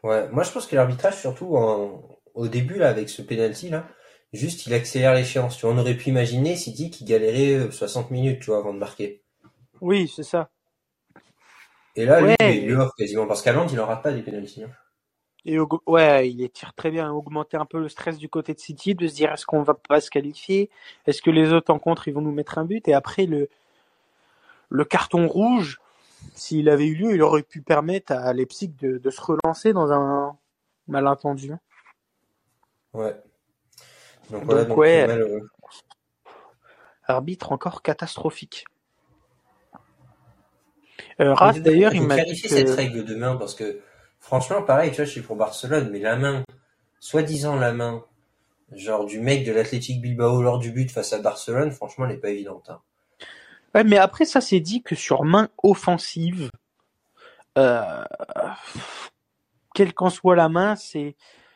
Ouais, 0.04 0.28
moi 0.32 0.44
je 0.44 0.52
pense 0.52 0.68
que 0.68 0.76
l'arbitrage, 0.76 1.18
surtout 1.22 1.56
en, 1.56 2.04
au 2.34 2.50
début 2.50 2.78
là, 2.78 2.90
avec 2.90 3.08
ce 3.08 3.22
penalty 3.22 3.70
là, 3.70 3.88
juste 4.34 4.66
il 4.66 4.74
accélère 4.74 5.14
l'échéance. 5.14 5.56
Tu 5.56 5.66
vois, 5.66 5.74
on 5.74 5.78
aurait 5.78 5.96
pu 5.96 6.10
imaginer 6.10 6.58
City 6.58 6.90
qui 6.90 7.06
galérait 7.06 7.68
euh, 7.68 7.72
60 7.72 8.12
minutes, 8.12 8.42
tu 8.42 8.48
vois, 8.48 8.58
avant 8.58 8.74
de 8.74 8.80
marquer. 8.80 9.24
Oui, 9.80 10.12
c'est 10.14 10.24
ça. 10.24 10.50
Et 11.96 12.06
là, 12.06 12.22
lui, 12.22 12.36
il 12.40 12.46
est 12.46 12.68
dehors 12.68 12.94
quasiment 12.96 13.26
parce 13.28 13.42
qu'Haaland, 13.42 13.68
il 13.68 13.80
en 13.80 13.86
rate 13.86 14.04
pas 14.04 14.12
des 14.12 14.22
penalties. 14.22 14.64
hein. 14.64 14.72
Et 15.48 15.60
ouais, 15.86 16.30
il 16.30 16.50
tire 16.50 16.74
très 16.74 16.90
bien, 16.90 17.12
augmenter 17.12 17.56
un 17.56 17.66
peu 17.66 17.80
le 17.80 17.88
stress 17.88 18.18
du 18.18 18.30
côté 18.30 18.56
de 18.56 18.60
City, 18.60 18.96
de 18.96 19.08
se 19.08 19.14
dire 19.14 19.32
est-ce 19.32 19.46
qu'on 19.46 19.62
va 19.62 19.76
pas 19.76 20.02
se 20.02 20.10
qualifier, 20.10 20.72
est-ce 21.06 21.22
que 21.22 21.30
les 21.30 21.54
autres 21.54 21.72
en 21.72 21.78
contre 21.78 22.08
ils 22.08 22.14
vont 22.16 22.22
nous 22.22 22.32
mettre 22.32 22.58
un 22.58 22.66
but, 22.66 22.88
et 22.88 22.96
après 22.96 23.28
le 23.28 23.48
le 24.70 24.86
carton 24.86 25.28
rouge, 25.28 25.80
s'il 26.34 26.68
avait 26.68 26.88
eu 26.88 26.96
lieu, 26.96 27.14
il 27.14 27.22
aurait 27.22 27.44
pu 27.44 27.62
permettre 27.62 28.12
à 28.12 28.34
Leipzig 28.34 28.70
de, 28.82 28.98
de 28.98 29.10
se 29.12 29.22
relancer 29.22 29.72
dans 29.74 29.92
un 29.92 30.36
malentendu. 30.88 31.54
Ouais. 32.94 33.16
Donc 34.32 34.44
voilà, 34.46 34.62
Donc, 34.62 34.70
donc 34.70 34.78
ouais. 34.80 35.08
Arbitre 37.04 37.52
encore 37.52 37.84
catastrophique. 37.84 38.66
Euh, 41.22 41.34
Ras 41.34 41.54
d'ailleurs, 41.54 41.94
il 41.94 42.02
m'a 42.02 42.16
dit 42.16 42.22
clarifier 42.24 42.50
cette 42.50 42.68
que 42.68 42.74
règle 42.74 43.06
demain 43.06 43.36
parce 43.36 43.56
que 43.56 43.80
franchement, 44.20 44.62
pareil, 44.62 44.92
tu 44.92 44.98
vois, 44.98 45.06
je 45.06 45.12
suis 45.12 45.22
pour 45.22 45.36
Barcelone, 45.36 45.90
mais 45.92 46.00
la 46.00 46.16
main, 46.16 46.44
soi-disant 47.00 47.56
la 47.56 47.72
main, 47.72 48.04
genre 48.74 49.06
du 49.06 49.20
mec 49.20 49.46
de 49.46 49.52
l'Athletic 49.52 50.02
Bilbao 50.02 50.42
lors 50.42 50.60
du 50.60 50.72
but 50.72 50.92
face 50.92 51.14
à 51.14 51.20
Barcelone, 51.20 51.72
franchement, 51.72 52.06
elle 52.06 52.12
n'est 52.12 52.18
pas 52.18 52.30
évidente. 52.30 52.70
hein. 52.70 52.82
Ouais, 53.74 53.84
mais 53.84 53.98
après 53.98 54.24
ça 54.24 54.40
c'est 54.40 54.62
dit 54.62 54.82
que 54.82 54.96
sur 54.96 55.26
main 55.26 55.50
offensive, 55.62 56.50
euh, 57.58 58.04
quelle 59.74 59.94
qu'en 59.94 60.10
soit 60.10 60.36
la 60.36 60.50
main, 60.50 60.76
c'est 60.76 61.16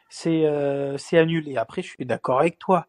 c'est 0.10 0.46
euh, 0.46 0.98
c'est 0.98 1.18
annulé. 1.18 1.58
Après, 1.58 1.82
je 1.82 1.88
suis 1.88 2.06
d'accord 2.06 2.40
avec 2.40 2.60
toi. 2.60 2.88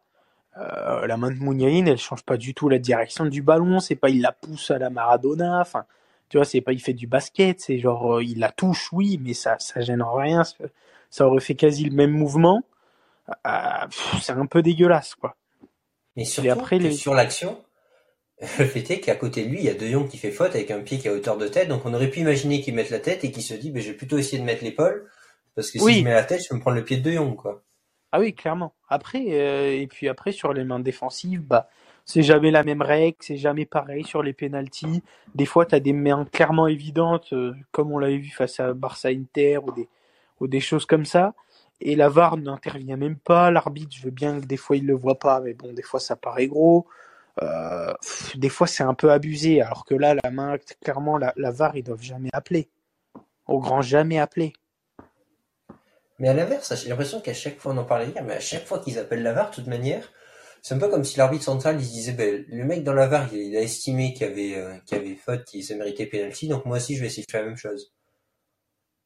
Euh, 0.59 1.07
la 1.07 1.17
main 1.17 1.31
de 1.31 1.37
Mouniaïn, 1.37 1.87
elle 1.87 1.99
change 1.99 2.25
pas 2.25 2.37
du 2.37 2.55
tout 2.55 2.69
la 2.69 2.79
direction 2.79 3.25
du 3.27 3.43
ballon. 3.43 3.79
C'est 3.79 3.95
pas 3.97 4.11
il 4.11 4.21
la 4.21 4.33
pousse 4.33 4.71
à 4.71 4.79
la 4.79 4.91
Maradona. 4.91 5.61
Enfin, 5.61 5.85
tu 6.31 6.39
vois, 6.39 6.47
c'est 6.47 6.63
pas 6.63 6.73
il 6.73 6.81
fait 6.81 6.95
du 6.95 7.07
basket. 7.09 7.61
C'est 7.61 7.79
genre 7.79 8.17
euh, 8.17 8.25
il 8.25 8.41
la 8.41 8.51
touche, 8.53 8.93
oui, 8.93 9.21
mais 9.23 9.35
ça 9.35 9.59
ça 9.61 9.81
gêne 9.83 10.03
en 10.03 10.15
rien. 10.15 10.45
Ça, 11.11 11.27
aurait 11.29 11.41
fait 11.41 11.57
quasi 11.57 11.85
le 11.85 11.93
même 11.95 12.13
mouvement. 12.13 12.63
Euh, 13.47 13.87
pff, 13.87 14.17
c'est 14.23 14.33
un 14.33 14.47
peu 14.47 14.63
dégueulasse, 14.63 15.15
quoi. 15.17 15.37
Mais 16.17 16.25
surtout, 16.25 16.51
après, 16.51 16.79
que 16.79 16.85
les- 16.85 16.93
sur 16.93 17.15
l'action, 17.15 17.65
le 18.59 18.67
fait 18.67 18.91
est 18.91 19.01
qu'à 19.01 19.17
côté 19.17 19.45
de 19.45 19.51
lui, 19.51 19.59
il 19.61 19.65
y 19.65 19.69
a 19.71 19.75
De 19.75 19.87
Jong 19.87 20.09
qui 20.09 20.19
fait 20.19 20.31
faute 20.33 20.55
avec 20.55 20.71
un 20.71 20.81
pied 20.81 20.99
qui 20.99 21.09
est 21.09 21.11
à 21.11 21.15
hauteur 21.15 21.39
de 21.39 21.49
tête, 21.49 21.69
donc 21.69 21.87
on 21.87 21.95
aurait 21.95 22.11
pu 22.11 22.21
imaginer 22.21 22.61
qu'il 22.61 22.75
mette 22.75 22.91
la 22.91 23.01
tête 23.01 23.25
et 23.25 23.33
qu'il 23.33 23.43
se 23.43 23.55
dit, 23.55 23.71
ben, 23.71 23.83
je 23.83 23.91
vais 23.91 23.97
plutôt 23.97 24.19
essayer 24.19 24.39
de 24.39 24.45
mettre 24.45 24.65
l'épaule, 24.65 25.11
Parce 25.57 25.71
que 25.71 25.79
si 25.79 25.85
Oui. 25.85 25.99
je 26.01 26.05
mets 26.05 26.13
la 26.15 26.25
tête, 26.25 26.43
je 26.43 26.49
peux 26.49 26.57
me 26.57 26.61
prendre 26.61 26.77
le 26.77 26.85
pied 26.85 26.99
de 26.99 27.03
De 27.11 27.13
Jong, 27.17 27.37
quoi. 27.37 27.65
Ah 28.13 28.21
oui, 28.21 28.35
clairement. 28.35 28.75
Après, 28.89 29.25
euh, 29.29 29.73
et 29.81 29.87
puis 29.87 30.09
après, 30.09 30.33
sur 30.33 30.53
les 30.53 30.65
mains 30.65 30.81
défensives, 30.81 31.43
bah, 31.43 31.69
c'est 32.11 32.25
jamais 32.25 32.51
la 32.51 32.65
même 32.65 32.83
règle, 32.83 33.17
c'est 33.21 33.37
jamais 33.37 33.67
pareil 33.67 34.03
sur 34.03 34.25
les 34.25 34.33
pénalties. 34.33 35.05
Des 35.37 35.47
fois, 35.47 35.65
tu 35.65 35.77
as 35.77 35.81
des 35.81 35.93
mains 35.93 36.25
clairement 36.25 36.67
évidentes, 36.67 37.33
euh, 37.33 37.55
comme 37.71 37.93
on 37.93 37.99
l'avait 37.99 38.19
vu 38.19 38.31
face 38.31 38.59
à 38.59 38.75
Barça 38.75 39.11
Inter 39.11 39.61
ou 40.41 40.49
des, 40.49 40.61
choses 40.61 40.87
comme 40.87 41.05
ça. 41.05 41.35
Et 41.81 41.95
la 41.95 42.09
VAR 42.09 42.37
n'intervient 42.37 42.97
même 42.97 43.17
pas. 43.17 43.53
L'arbitre, 43.53 43.95
je 43.97 44.03
veux 44.03 44.11
bien 44.11 44.41
que 44.41 44.47
des 44.47 44.57
fois 44.57 44.77
il 44.77 44.87
le 44.87 44.95
voit 44.95 45.21
pas, 45.21 45.41
mais 45.41 45.55
bon, 45.55 45.73
des 45.73 45.83
fois 45.83 46.01
ça 46.01 46.17
paraît 46.17 46.49
gros. 46.49 46.89
Euh, 47.43 47.95
des 48.35 48.49
fois 48.49 48.67
c'est 48.67 48.83
un 48.83 48.95
peu 48.95 49.13
abusé, 49.13 49.63
alors 49.63 49.85
que 49.85 49.95
là, 49.95 50.17
la 50.21 50.31
main, 50.33 50.57
clairement, 50.83 51.17
la, 51.17 51.33
la 51.37 51.53
VAR, 51.53 51.77
ils 51.77 51.85
doivent 51.85 52.03
jamais 52.03 52.31
appeler. 52.33 52.69
Au 53.47 53.61
grand 53.61 53.83
jamais 53.83 54.19
appeler. 54.19 54.53
Mais 56.19 56.29
à 56.29 56.35
l'inverse, 56.35 56.75
j'ai 56.83 56.89
l'impression 56.89 57.21
qu'à 57.21 57.35
chaque 57.35 57.59
fois, 57.61 57.73
on 57.73 57.77
en 57.77 57.85
parlait 57.85 58.09
hier, 58.09 58.25
mais 58.25 58.35
à 58.35 58.41
chaque 58.41 58.67
fois 58.67 58.81
qu'ils 58.81 58.99
appellent 58.99 59.23
la 59.23 59.33
VAR, 59.33 59.51
de 59.51 59.55
toute 59.55 59.69
manière, 59.69 60.11
c'est 60.63 60.75
un 60.75 60.79
peu 60.79 60.89
comme 60.89 61.05
si 61.05 61.19
l'arbitre 61.19 61.45
central, 61.45 61.77
il 61.81 61.85
se 61.85 61.93
disait, 61.93 62.13
ben, 62.13 62.45
le 62.49 62.65
mec 62.65 62.85
dans 62.85 62.93
la 62.93 63.07
VAR, 63.07 63.33
il, 63.33 63.57
a 63.57 63.61
estimé 63.61 64.13
qu'il 64.13 64.27
y 64.27 64.31
avait, 64.31 64.57
euh, 64.57 64.77
qu'il 64.87 64.99
y 64.99 65.01
avait 65.01 65.17
faute, 65.17 65.45
qu'il 65.45 65.65
s'est 65.65 65.77
mérité 65.77 66.07
penalty, 66.07 66.49
donc 66.49 66.67
moi 66.67 66.77
aussi, 66.77 66.97
je 66.97 67.01
vais 67.01 67.07
essayer 67.07 67.25
de 67.25 67.31
faire 67.31 67.43
la 67.43 67.49
même 67.49 67.57
chose. 67.57 67.93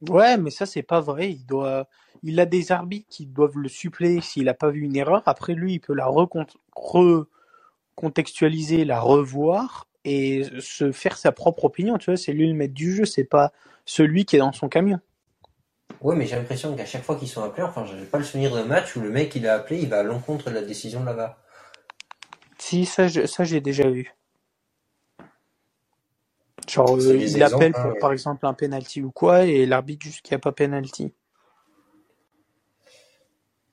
Ouais, 0.09 0.37
mais 0.37 0.51
ça 0.51 0.67
c'est 0.67 0.83
pas 0.83 1.01
vrai. 1.01 1.31
Il 1.31 1.47
doit, 1.47 1.88
il 2.23 2.38
a 2.40 2.47
des 2.47 2.73
arbitres 2.73 3.07
qui 3.09 3.27
doivent 3.27 3.59
le 3.59 3.69
suppléer 3.69 4.21
s'il 4.21 4.49
a 4.49 4.55
pas 4.55 4.71
vu 4.71 4.81
une 4.83 4.97
erreur. 4.97 5.23
Après 5.27 5.55
lui, 5.55 5.75
il 5.75 5.81
peut 5.81 5.95
la 5.95 6.07
recont- 6.07 6.47
recontextualiser, 7.97 8.85
la 8.85 9.01
revoir 9.01 9.87
et 10.05 10.45
se 10.61 10.93
faire 10.93 11.17
sa 11.17 11.33
propre 11.33 11.64
opinion. 11.64 11.97
Tu 11.99 12.11
vois, 12.11 12.17
c'est 12.17 12.33
lui 12.33 12.49
le 12.49 12.55
maître 12.55 12.75
du 12.75 12.95
jeu, 12.95 13.05
c'est 13.05 13.25
pas 13.25 13.53
celui 13.87 14.25
qui 14.25 14.37
est 14.37 14.40
dans 14.40 14.53
son 14.53 14.69
camion. 14.69 15.01
Ouais, 16.01 16.17
mais 16.17 16.27
j'ai 16.27 16.37
l'impression 16.37 16.75
qu'à 16.77 16.85
chaque 16.85 17.03
fois 17.03 17.17
qu'ils 17.17 17.29
sont 17.29 17.43
appelés, 17.43 17.62
enfin, 17.62 17.87
j'ai 17.87 18.05
pas 18.05 18.19
le 18.19 18.25
souvenir 18.25 18.55
d'un 18.55 18.64
match 18.64 18.95
où 18.97 19.01
le 19.01 19.11
mec, 19.11 19.35
il 19.37 19.47
a 19.47 19.55
appelé, 19.55 19.81
il 19.81 19.88
va 19.88 20.01
à 20.01 20.03
l'encontre 20.03 20.51
de 20.51 20.55
la 20.55 20.62
décision 20.62 21.01
de 21.01 21.07
la 21.07 21.14
VAR. 21.14 21.38
Si 22.64 22.87
ça, 22.87 23.09
je- 23.09 23.27
ça 23.27 23.44
j'ai 23.44 23.61
déjà 23.61 23.90
vu. 23.90 24.14
Genre, 26.68 26.96
C'est 26.98 27.14
euh, 27.14 27.16
des 27.16 27.37
il 27.37 27.42
appelle 27.44 27.74
hein, 27.74 27.83
pour, 27.83 27.92
ouais. 27.92 28.00
par 28.00 28.12
exemple 28.12 28.46
un 28.46 28.55
penalty 28.55 29.03
ou 29.03 29.12
quoi, 29.12 29.44
et 29.44 29.66
l'arbitre 29.66 30.05
juste 30.07 30.22
qu'il 30.22 30.35
n'y 30.35 30.37
a 30.37 30.40
pas 30.40 30.53
penalty. 30.53 31.12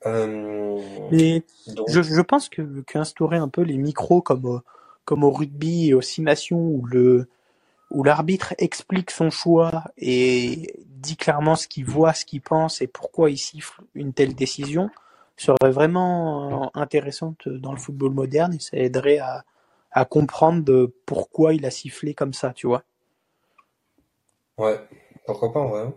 Euh, 0.08 0.80
Mais 1.12 1.44
donc, 1.68 1.90
Je, 1.90 2.02
je 2.04 2.22
pense 2.22 2.50
que 2.50 2.82
qu'instaurer 2.82 3.38
un 3.38 3.50
peu 3.50 3.64
les 3.64 3.78
micros 3.78 4.22
comme 4.22 4.46
au, 4.46 4.62
comme 5.06 5.24
au 5.24 5.32
rugby 5.32 5.90
et 5.90 5.96
aux 5.96 6.02
six 6.02 6.22
nations 6.24 6.60
où 6.60 6.86
le 6.88 7.28
où 7.92 8.04
l'arbitre 8.04 8.56
explique 8.60 9.12
son 9.12 9.30
choix 9.32 9.86
et 9.98 10.76
dit 10.88 11.18
clairement 11.18 11.56
ce 11.56 11.68
qu'il 11.68 11.86
voit, 11.86 12.14
ce 12.14 12.26
qu'il 12.26 12.42
pense 12.42 12.82
et 12.82 12.88
pourquoi 12.88 13.32
il 13.32 13.38
siffle 13.38 13.82
une 13.96 14.14
telle 14.14 14.36
décision 14.36 14.92
serait 15.42 15.72
vraiment 15.72 16.66
euh, 16.66 16.68
intéressante 16.74 17.48
dans 17.50 17.72
le 17.72 17.80
football 17.80 18.12
moderne 18.14 18.54
et 18.54 18.60
ça 18.60 18.78
aiderait 18.78 19.20
à, 19.20 19.44
à 19.92 20.06
comprendre 20.06 20.92
pourquoi 21.06 21.54
il 21.54 21.66
a 21.66 21.72
sifflé 21.72 22.14
comme 22.14 22.34
ça, 22.34 22.54
tu 22.54 22.68
vois. 22.68 22.84
ouais, 24.58 24.80
pourquoi 25.26 25.52
pas, 25.52 25.60
en 25.60 25.68
vrai. 25.68 25.94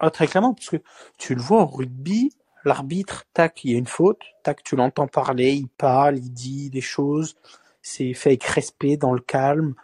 Ah, 0.00 0.10
très 0.10 0.26
clairement, 0.26 0.54
parce 0.54 0.70
que 0.70 0.76
tu 1.18 1.34
le 1.34 1.40
vois 1.40 1.62
au 1.62 1.66
rugby, 1.66 2.32
l'arbitre, 2.64 3.24
tac, 3.32 3.64
il 3.64 3.72
y 3.72 3.74
a 3.74 3.78
une 3.78 3.86
faute, 3.86 4.20
tac, 4.42 4.62
tu 4.62 4.76
l'entends 4.76 5.06
parler, 5.06 5.52
il 5.52 5.68
parle, 5.68 6.18
il 6.18 6.32
dit 6.32 6.70
des 6.70 6.80
choses, 6.80 7.36
c'est 7.82 8.12
fait 8.14 8.30
avec 8.30 8.44
respect, 8.44 8.96
dans 8.96 9.12
le 9.12 9.20
calme, 9.20 9.74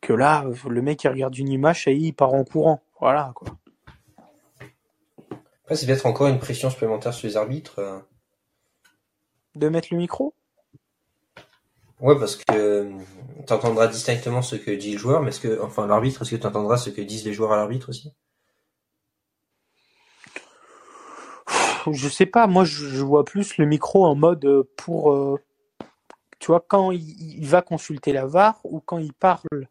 que 0.00 0.12
là, 0.12 0.44
le 0.68 0.82
mec, 0.82 1.02
il 1.04 1.08
regarde 1.08 1.36
une 1.36 1.48
image 1.48 1.88
et 1.88 1.94
il 1.94 2.12
part 2.12 2.34
en 2.34 2.44
courant. 2.44 2.80
Voilà, 3.00 3.32
quoi. 3.34 3.48
Après, 5.68 5.76
c'est 5.76 5.84
peut-être 5.84 6.06
encore 6.06 6.28
une 6.28 6.38
pression 6.38 6.70
supplémentaire 6.70 7.12
sur 7.12 7.28
les 7.28 7.36
arbitres. 7.36 7.78
euh. 7.78 7.98
De 9.54 9.68
mettre 9.68 9.88
le 9.90 9.98
micro? 9.98 10.32
Ouais, 12.00 12.18
parce 12.18 12.36
que 12.36 12.90
tu 13.46 13.52
entendras 13.52 13.86
distinctement 13.86 14.40
ce 14.40 14.56
que 14.56 14.70
dit 14.70 14.92
le 14.92 14.98
joueur, 14.98 15.20
mais 15.20 15.28
est-ce 15.28 15.40
que, 15.40 15.60
enfin, 15.60 15.86
l'arbitre, 15.86 16.22
est-ce 16.22 16.30
que 16.30 16.36
tu 16.36 16.46
entendras 16.46 16.78
ce 16.78 16.88
que 16.88 17.02
disent 17.02 17.26
les 17.26 17.34
joueurs 17.34 17.52
à 17.52 17.56
l'arbitre 17.56 17.90
aussi? 17.90 18.14
Je 21.92 22.08
sais 22.08 22.24
pas, 22.24 22.46
moi, 22.46 22.64
je, 22.64 23.04
vois 23.04 23.26
plus 23.26 23.58
le 23.58 23.66
micro 23.66 24.06
en 24.06 24.14
mode 24.14 24.46
euh, 24.46 24.66
pour, 24.78 25.12
euh, 25.12 25.38
tu 26.38 26.46
vois, 26.46 26.64
quand 26.66 26.92
il, 26.92 27.40
il 27.42 27.46
va 27.46 27.60
consulter 27.60 28.14
la 28.14 28.24
VAR 28.24 28.58
ou 28.64 28.80
quand 28.80 28.96
il 28.96 29.12
parle 29.12 29.68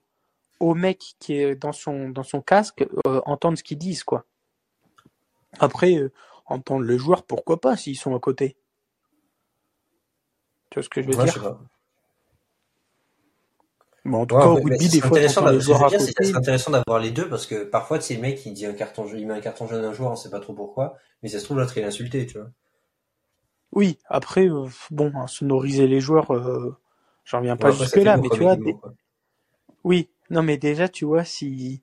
au 0.60 0.76
mec 0.76 1.16
qui 1.18 1.40
est 1.40 1.56
dans 1.56 1.74
son, 1.74 2.10
dans 2.10 2.22
son 2.22 2.42
casque, 2.42 2.86
euh, 3.08 3.20
entendre 3.26 3.58
ce 3.58 3.64
qu'ils 3.64 3.80
disent, 3.80 4.04
quoi. 4.04 4.28
Après, 5.60 5.96
euh, 5.98 6.12
entendre 6.46 6.84
le 6.86 6.98
joueur, 6.98 7.24
pourquoi 7.24 7.60
pas, 7.62 7.78
s'ils 7.78 7.98
sont 7.98 8.16
à 8.16 8.20
côté. 8.20 8.58
Tu 10.70 10.76
vois 10.80 10.84
ce 10.84 10.90
que 10.90 11.02
je 11.02 11.08
veux 11.08 11.16
Ouais, 11.16 11.28
je 11.28 11.32
dire 11.32 11.34
sais 11.34 11.40
pas. 11.42 11.60
Bon, 14.06 14.22
en 14.22 14.26
tout 14.26 14.36
Ouais, 14.36 14.42
cas, 14.44 14.48
au 14.50 14.56
rugby, 14.56 14.90
des 14.90 15.02
fois, 15.02 15.18
intéressant 15.18 15.42
les 15.46 15.58
veux 15.58 15.74
à 15.76 15.90
dire, 15.90 16.02
c'est 16.02 16.14
côté. 16.14 16.34
intéressant 16.36 16.72
d'avoir 16.72 17.00
les 17.00 17.12
deux, 17.12 17.30
parce 17.30 17.46
que 17.46 17.64
parfois, 17.66 18.00
sais, 18.08 18.16
le 18.16 18.22
mec, 18.22 18.44
il 18.46 18.54
dit 18.54 18.66
un 18.66 18.74
carton 18.74 19.06
jaune, 19.06 19.20
il 19.20 19.28
met 19.28 19.34
un 19.36 19.40
carton 19.42 19.68
jaune 19.68 19.84
à 19.84 19.90
un 19.90 19.94
joueur, 19.94 20.12
on 20.12 20.16
sait 20.16 20.30
pas 20.30 20.40
trop 20.40 20.54
pourquoi, 20.54 20.96
mais 21.22 21.30
ça 21.30 21.40
se 21.40 21.46
trouve, 21.46 21.58
l'autre, 21.60 21.78
il 21.78 21.84
est 21.84 21.88
insulté, 21.88 22.26
tu 22.26 22.38
vois. 22.40 22.48
Oui, 23.72 23.98
après, 24.10 24.50
euh, 24.50 24.68
bon, 24.92 25.12
hein, 25.16 25.28
sonoriser 25.28 25.88
les 25.88 26.02
joueurs, 26.02 26.32
euh, 26.32 26.76
j'en 27.24 27.38
reviens 27.40 27.56
pas 27.56 27.70
Ouais, 27.70 27.78
jusque-là, 27.78 28.18
mais 28.18 28.30
tu 28.30 28.44
vois, 28.44 28.56
des- 28.58 28.76
oui, 29.84 30.10
non, 30.30 30.44
mais 30.44 30.58
déjà, 30.58 30.88
tu 30.90 31.06
vois, 31.06 31.24
si, 31.24 31.82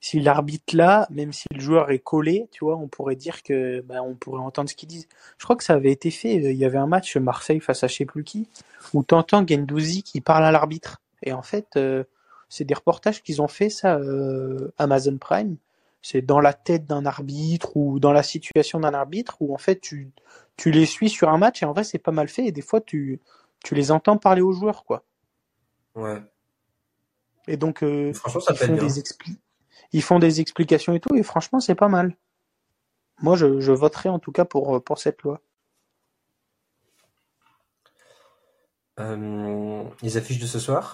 si 0.00 0.20
l'arbitre 0.20 0.76
là, 0.76 1.06
même 1.10 1.32
si 1.32 1.46
le 1.52 1.60
joueur 1.60 1.90
est 1.90 1.98
collé, 1.98 2.48
tu 2.52 2.64
vois, 2.64 2.76
on 2.76 2.86
pourrait 2.88 3.16
dire 3.16 3.42
que, 3.42 3.80
bah, 3.80 4.02
on 4.02 4.14
pourrait 4.14 4.42
entendre 4.42 4.68
ce 4.68 4.74
qu'ils 4.74 4.88
disent. 4.88 5.08
Je 5.38 5.44
crois 5.44 5.56
que 5.56 5.64
ça 5.64 5.74
avait 5.74 5.90
été 5.92 6.10
fait, 6.10 6.36
euh, 6.36 6.52
il 6.52 6.58
y 6.58 6.64
avait 6.64 6.78
un 6.78 6.86
match 6.86 7.16
Marseille 7.16 7.60
face 7.60 7.82
à 7.82 7.88
je 7.88 7.96
sais 7.96 8.04
plus 8.04 8.24
qui, 8.24 8.48
où 8.94 9.02
t'entends 9.02 9.46
Gendouzi 9.46 10.02
qui 10.02 10.20
parle 10.20 10.44
à 10.44 10.52
l'arbitre. 10.52 11.00
Et 11.22 11.32
en 11.32 11.42
fait, 11.42 11.68
euh, 11.76 12.04
c'est 12.48 12.64
des 12.64 12.74
reportages 12.74 13.22
qu'ils 13.22 13.42
ont 13.42 13.48
fait, 13.48 13.70
ça, 13.70 13.96
euh, 13.96 14.72
Amazon 14.78 15.16
Prime. 15.18 15.56
C'est 16.02 16.22
dans 16.22 16.38
la 16.38 16.52
tête 16.52 16.86
d'un 16.86 17.04
arbitre 17.04 17.76
ou 17.76 17.98
dans 17.98 18.12
la 18.12 18.22
situation 18.22 18.78
d'un 18.78 18.94
arbitre 18.94 19.38
où 19.40 19.52
en 19.52 19.58
fait 19.58 19.80
tu, 19.80 20.12
tu 20.56 20.70
les 20.70 20.86
suis 20.86 21.08
sur 21.10 21.30
un 21.30 21.38
match 21.38 21.64
et 21.64 21.66
en 21.66 21.72
vrai 21.72 21.82
c'est 21.82 21.98
pas 21.98 22.12
mal 22.12 22.28
fait 22.28 22.44
et 22.46 22.52
des 22.52 22.62
fois 22.62 22.80
tu, 22.80 23.18
tu 23.64 23.74
les 23.74 23.90
entends 23.90 24.16
parler 24.16 24.40
aux 24.40 24.52
joueurs 24.52 24.84
quoi. 24.84 25.02
Ouais. 25.96 26.22
Et 27.48 27.56
donc 27.56 27.82
euh, 27.82 28.12
Franchement, 28.12 28.40
ça 28.40 28.52
ils 28.52 28.56
font 28.56 28.74
bien. 28.74 28.84
des 28.84 29.00
ils 29.96 30.02
font 30.02 30.18
des 30.18 30.40
explications 30.40 30.94
et 30.94 31.00
tout 31.00 31.14
et 31.16 31.22
franchement 31.22 31.60
c'est 31.60 31.74
pas 31.74 31.88
mal. 31.88 32.16
Moi 33.20 33.36
je, 33.36 33.60
je 33.60 33.72
voterai 33.72 34.08
en 34.08 34.18
tout 34.18 34.32
cas 34.32 34.44
pour, 34.44 34.82
pour 34.84 34.98
cette 34.98 35.22
loi. 35.22 35.40
Euh, 39.00 39.82
les 40.02 40.16
affiches 40.16 40.38
de 40.38 40.46
ce 40.46 40.58
soir? 40.58 40.84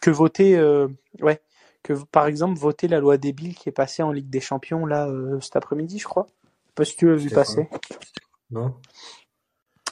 Que 0.00 0.10
voter 0.10 0.56
euh, 0.56 0.88
ouais 1.20 1.40
que 1.82 1.92
par 1.92 2.26
exemple 2.26 2.58
voter 2.58 2.88
la 2.88 3.00
loi 3.00 3.16
débile 3.16 3.54
qui 3.54 3.68
est 3.68 3.78
passée 3.82 4.02
en 4.02 4.12
Ligue 4.12 4.30
des 4.30 4.40
Champions 4.40 4.86
là 4.86 5.08
euh, 5.08 5.40
cet 5.40 5.56
après-midi 5.56 5.98
je 5.98 6.08
crois. 6.12 6.26
Pas 6.74 6.84
si 6.84 6.96
tu 6.96 7.10
as 7.10 7.16
vu 7.16 7.30
passer. 7.30 7.68
Non? 8.50 8.74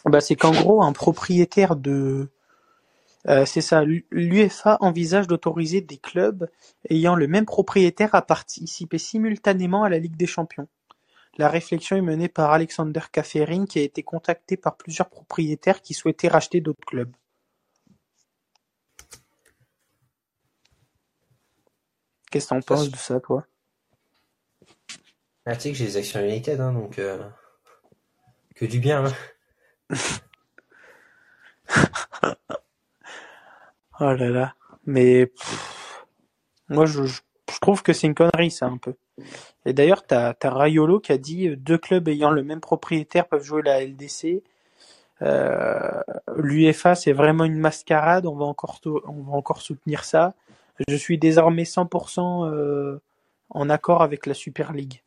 Bah, 0.05 0.21
c'est 0.21 0.37
qu'en 0.37 0.53
gros, 0.53 0.83
un 0.83 0.93
propriétaire 0.93 1.75
de... 1.75 2.31
euh, 3.27 3.45
c'est 3.45 3.61
ça, 3.61 3.85
l'UEFA 3.85 4.79
envisage 4.81 5.27
d'autoriser 5.27 5.81
des 5.81 5.99
clubs 5.99 6.49
ayant 6.89 7.15
le 7.15 7.27
même 7.27 7.47
propriétaire 7.47 8.15
à 8.15 8.23
participer 8.23 8.99
simultanément 8.99 9.83
à 9.83 9.89
la 9.89 9.99
Ligue 9.99 10.17
des 10.17 10.27
Champions. 10.27 10.69
La 11.37 11.49
réflexion 11.49 11.97
est 11.97 12.03
menée 12.03 12.29
par 12.29 12.53
Alexander 12.53 13.01
Kaferin 13.13 13.67
qui 13.67 13.79
a 13.79 13.83
été 13.83 14.03
contacté 14.03 14.57
par 14.57 14.77
plusieurs 14.77 15.09
propriétaires 15.09 15.83
qui 15.83 15.95
souhaitaient 15.95 16.29
racheter 16.29 16.61
d'autres 16.61 16.85
clubs. 16.87 17.13
Qu'est-ce 22.31 22.49
que 22.49 22.55
t'en 22.55 22.61
penses 22.61 22.91
de 22.91 22.97
ça, 22.97 23.21
toi? 23.21 23.47
Ah, 25.47 25.57
tu 25.57 25.63
sais 25.63 25.73
que 25.73 25.79
j'ai 25.79 25.87
les 25.87 25.97
actions 25.97 26.21
United, 26.21 26.61
hein, 26.61 26.73
donc, 26.73 26.99
euh, 26.99 27.27
que 28.55 28.67
du 28.67 28.81
bien, 28.81 29.07
hein. 29.07 29.15
Oh 34.01 34.13
là 34.13 34.29
là. 34.29 34.55
Mais 34.87 35.33
moi, 36.69 36.87
je, 36.87 37.03
trouve 37.61 37.83
que 37.83 37.93
c'est 37.93 38.07
une 38.07 38.15
connerie, 38.15 38.51
ça, 38.51 38.67
un 38.67 38.77
peu. 38.77 38.95
Et 39.67 39.73
d'ailleurs, 39.73 40.07
t'as 40.07 40.35
as 40.41 40.51
Raiolo 40.51 41.01
qui 41.01 41.13
a 41.13 41.19
dit 41.19 41.49
euh, 41.49 41.57
deux 41.57 41.79
clubs 41.79 42.07
ayant 42.09 42.31
le 42.31 42.45
même 42.45 42.61
propriétaire 42.61 43.27
peuvent 43.27 43.43
jouer 43.43 43.63
la 43.63 43.85
LDC. 43.85 44.43
Euh, 45.23 46.03
L'UEFA, 46.37 46.95
c'est 46.95 47.13
vraiment 47.13 47.45
une 47.45 47.59
mascarade. 47.59 48.27
On 48.27 48.37
va 48.37 48.45
encore, 48.45 48.81
on 48.87 49.23
va 49.23 49.33
encore 49.33 49.61
soutenir 49.61 50.05
ça. 50.05 50.35
Je 50.87 50.95
suis 50.95 51.19
désormais 51.19 51.65
100% 51.65 52.49
euh, 52.49 53.01
en 53.51 53.69
accord 53.69 54.03
avec 54.03 54.27
la 54.27 54.35
Super 54.35 54.73
League. 54.73 55.03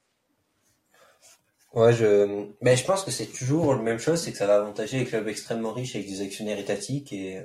Ouais, 1.73 1.93
je, 1.93 2.47
mais 2.59 2.75
je 2.75 2.83
pense 2.83 3.05
que 3.05 3.11
c'est 3.11 3.27
toujours 3.27 3.73
la 3.73 3.81
même 3.81 3.99
chose, 3.99 4.21
c'est 4.21 4.33
que 4.33 4.37
ça 4.37 4.45
va 4.45 4.57
avantager 4.57 4.99
les 4.99 5.05
clubs 5.05 5.25
extrêmement 5.29 5.71
riches 5.71 5.95
avec 5.95 6.05
des 6.05 6.21
actionnaires 6.21 6.59
étatiques 6.59 7.13
et 7.13 7.41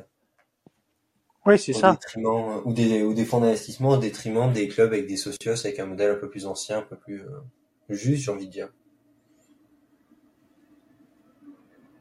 Oui, 1.47 1.59
c'est 1.59 1.73
ça. 1.73 1.99
détriment, 2.01 2.63
ou 2.65 2.73
des, 2.73 3.03
ou 3.03 3.15
des 3.15 3.25
fonds 3.25 3.41
d'investissement 3.41 3.91
au 3.91 3.97
détriment 3.99 4.53
des 4.53 4.69
clubs 4.69 4.93
avec 4.93 5.07
des 5.07 5.17
socios 5.17 5.53
avec 5.67 5.79
un 5.79 5.87
modèle 5.87 6.13
un 6.13 6.17
peu 6.17 6.29
plus 6.31 6.47
ancien, 6.47 6.79
un 6.79 6.83
peu 6.83 6.97
plus, 6.97 7.23
euh, 7.23 7.41
Juste, 7.89 8.25
j'ai 8.25 8.31
envie 8.33 8.47
de 8.47 8.53
dire. 8.53 8.69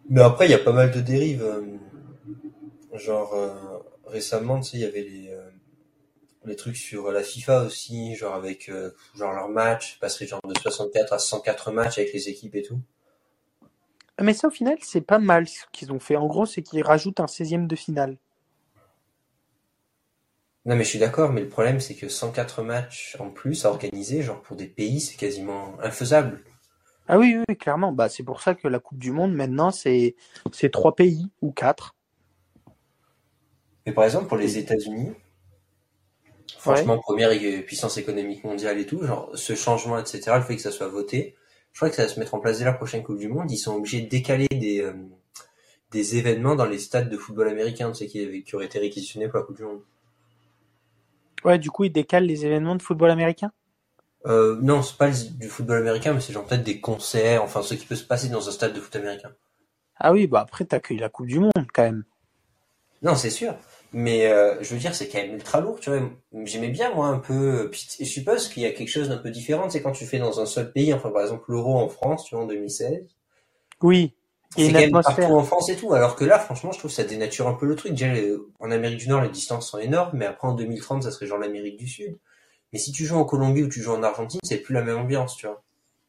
Mais 0.10 0.22
après, 0.22 0.48
il 0.48 0.52
y 0.52 0.56
a 0.56 0.60
pas 0.60 0.72
mal 0.74 0.90
de 0.92 1.00
dérives. 1.00 1.44
euh, 1.44 1.62
Genre, 2.94 3.34
euh, 3.34 3.54
récemment, 4.06 4.60
tu 4.60 4.72
sais, 4.72 4.78
il 4.78 4.82
y 4.82 4.86
avait 4.86 5.04
les, 5.04 5.30
euh, 5.30 5.50
les 6.46 6.56
trucs 6.56 6.78
sur 6.78 7.12
la 7.12 7.24
FIFA 7.24 7.64
aussi, 7.64 8.16
genre 8.16 8.36
avec 8.36 8.70
euh, 8.70 8.92
genre 9.16 9.34
leur 9.34 9.50
match, 9.50 10.00
passerait 10.00 10.28
genre 10.28 10.42
de 10.48 10.58
64 10.60 11.14
à 11.14 11.20
104 11.20 11.72
matchs 11.72 11.98
avec 12.00 12.14
les 12.14 12.30
équipes 12.30 12.56
et 12.56 12.62
tout. 12.64 12.80
Mais 14.22 14.34
ça, 14.34 14.50
au 14.50 14.52
final, 14.52 14.78
c'est 14.82 15.00
pas 15.00 15.20
mal 15.20 15.48
ce 15.48 15.64
qu'ils 15.72 15.94
ont 15.94 16.00
fait. 16.02 16.18
En 16.18 16.28
gros, 16.28 16.46
c'est 16.46 16.62
qu'ils 16.62 16.84
rajoutent 16.84 17.22
un 17.22 17.28
16e 17.28 17.66
de 17.66 17.78
finale. 17.78 18.18
Non, 20.66 20.76
mais 20.76 20.84
je 20.84 20.90
suis 20.90 21.00
d'accord, 21.00 21.32
mais 21.32 21.42
le 21.42 21.50
problème, 21.50 21.80
c'est 21.80 21.94
que 21.94 22.10
104 22.10 22.64
matchs 22.64 23.16
en 23.20 23.30
plus 23.30 23.66
à 23.66 23.70
organiser, 23.70 24.24
genre 24.24 24.42
pour 24.42 24.56
des 24.56 24.66
pays, 24.66 25.00
c'est 25.00 25.16
quasiment 25.16 25.76
infaisable. 25.82 26.44
Ah 27.08 27.20
oui, 27.20 27.38
oui, 27.48 27.56
clairement. 27.56 27.92
Bah, 27.92 28.10
c'est 28.10 28.24
pour 28.24 28.42
ça 28.42 28.56
que 28.56 28.68
la 28.68 28.80
Coupe 28.80 28.98
du 28.98 29.12
Monde, 29.12 29.34
maintenant, 29.34 29.70
c'est 29.70 30.16
trois 30.72 30.96
pays 30.96 31.28
ou 31.42 31.52
quatre. 31.52 31.96
Mais 33.86 33.94
par 33.94 34.06
exemple, 34.06 34.28
pour 34.28 34.38
les 34.38 34.58
États-Unis, 34.58 35.12
franchement, 36.58 36.98
première 36.98 37.30
puissance 37.64 37.98
économique 37.98 38.44
mondiale 38.44 38.80
et 38.80 38.88
tout, 38.88 39.04
genre 39.04 39.30
ce 39.36 39.54
changement, 39.54 40.00
etc., 40.00 40.32
le 40.38 40.42
fait 40.42 40.56
que 40.56 40.62
ça 40.64 40.72
soit 40.72 40.88
voté, 40.88 41.36
je 41.74 41.80
crois 41.80 41.92
que 41.92 41.96
ça 41.96 42.04
va 42.04 42.08
se 42.08 42.20
mettre 42.20 42.34
en 42.34 42.40
place 42.40 42.58
dès 42.58 42.66
la 42.66 42.74
prochaine 42.74 43.04
Coupe 43.04 43.20
du 43.20 43.28
Monde. 43.28 43.52
Ils 43.52 43.58
sont 43.58 43.76
obligés 43.76 44.02
de 44.02 44.10
décaler 44.10 44.48
des, 44.48 44.82
euh, 44.82 44.94
des 45.92 46.18
événements 46.18 46.56
dans 46.56 46.66
les 46.66 46.80
stades 46.80 47.10
de 47.10 47.18
football 47.18 47.50
américain, 47.50 47.92
tu 47.92 47.98
sais, 48.00 48.08
qui, 48.08 48.44
qui 48.44 48.56
auraient 48.56 48.66
été 48.66 48.80
réquisitionnés 48.80 49.28
pour 49.28 49.38
la 49.38 49.46
Coupe 49.46 49.58
du 49.58 49.64
Monde. 49.64 49.82
Ouais, 51.46 51.60
du 51.60 51.70
coup, 51.70 51.84
ils 51.84 51.92
décalent 51.92 52.26
les 52.26 52.46
événements 52.46 52.76
de 52.76 52.82
football 52.82 53.12
américain? 53.12 53.52
Euh, 54.26 54.58
non, 54.62 54.82
c'est 54.82 54.98
pas 54.98 55.12
du 55.12 55.48
football 55.48 55.78
américain, 55.78 56.14
mais 56.14 56.20
c'est 56.20 56.34
genre 56.34 56.44
peut-être 56.46 56.64
des 56.64 56.82
concerts, 56.82 57.44
enfin 57.44 57.62
ce 57.62 57.76
qui 57.76 57.86
peut 57.86 57.96
se 57.96 58.04
passer 58.04 58.30
dans 58.30 58.50
un 58.50 58.52
stade 58.52 58.74
de 58.74 58.80
foot 58.80 58.96
américain. 58.96 59.32
Ah 59.98 60.12
oui, 60.12 60.26
bah 60.26 60.42
après, 60.42 60.66
t'accueilles 60.66 60.98
la 60.98 61.10
Coupe 61.10 61.28
du 61.28 61.40
Monde, 61.40 61.52
quand 61.72 61.84
même. 61.84 62.04
Non, 63.04 63.16
c'est 63.16 63.30
sûr. 63.30 63.54
Mais 63.94 64.26
euh, 64.28 64.62
je 64.62 64.74
veux 64.74 64.80
dire, 64.80 64.96
c'est 64.96 65.08
quand 65.08 65.20
même 65.20 65.36
ultra 65.36 65.62
lourd, 65.62 65.80
tu 65.80 65.92
vois. 65.92 66.02
J'aimais 66.44 66.70
bien, 66.70 66.94
moi, 66.94 67.08
un 67.08 67.20
peu... 67.20 67.70
Puis, 67.72 67.88
je 68.00 68.06
suppose 68.06 68.50
qu'il 68.50 68.64
y 68.64 68.66
a 68.66 68.72
quelque 68.72 68.90
chose 68.90 69.10
d'un 69.10 69.18
peu 69.18 69.30
différent, 69.30 69.70
c'est 69.70 69.84
quand 69.84 69.92
tu 69.92 70.06
fais 70.06 70.18
dans 70.18 70.40
un 70.40 70.48
seul 70.48 70.72
pays, 70.72 70.92
enfin, 70.94 71.12
par 71.12 71.22
exemple, 71.22 71.46
l'Euro 71.50 71.78
en 71.78 71.88
France, 71.88 72.26
tu 72.26 72.34
vois, 72.34 72.44
en 72.44 72.48
2016. 72.48 73.06
Oui, 73.84 74.16
C'est 74.56 74.70
une 74.70 74.76
atmosphère. 74.76 75.16
partout 75.16 75.34
en 75.34 75.44
France 75.44 75.70
et 75.70 75.76
tout. 75.76 75.94
Alors 75.94 76.16
que 76.16 76.24
là, 76.26 76.40
franchement, 76.40 76.72
je 76.72 76.80
trouve 76.80 76.92
que 76.92 76.96
ça 76.96 77.04
dénature 77.04 77.48
un 77.48 77.54
peu 77.54 77.66
le 77.66 77.76
truc. 77.76 77.92
Déjà, 77.94 78.08
en 78.60 78.72
Amérique 78.72 79.00
du 79.00 79.10
Nord, 79.10 79.22
les 79.22 79.30
distances 79.30 79.70
sont 79.70 79.80
énormes, 79.80 80.12
mais 80.14 80.26
après, 80.26 80.48
en 80.48 80.54
2030, 80.54 81.04
ça 81.04 81.12
serait 81.12 81.26
genre 81.28 81.38
l'Amérique 81.38 81.78
du 81.78 81.88
Sud. 81.88 82.18
Mais 82.74 82.80
si 82.80 82.92
tu 82.92 83.06
joues 83.06 83.18
en 83.18 83.26
Colombie 83.26 83.64
ou 83.64 83.70
tu 83.70 83.82
joues 83.82 83.94
en 83.94 84.04
Argentine, 84.04 84.40
c'est 84.44 84.58
plus 84.58 84.74
la 84.74 84.82
même 84.82 84.98
ambiance, 84.98 85.36
tu 85.38 85.48
vois. 85.48 85.64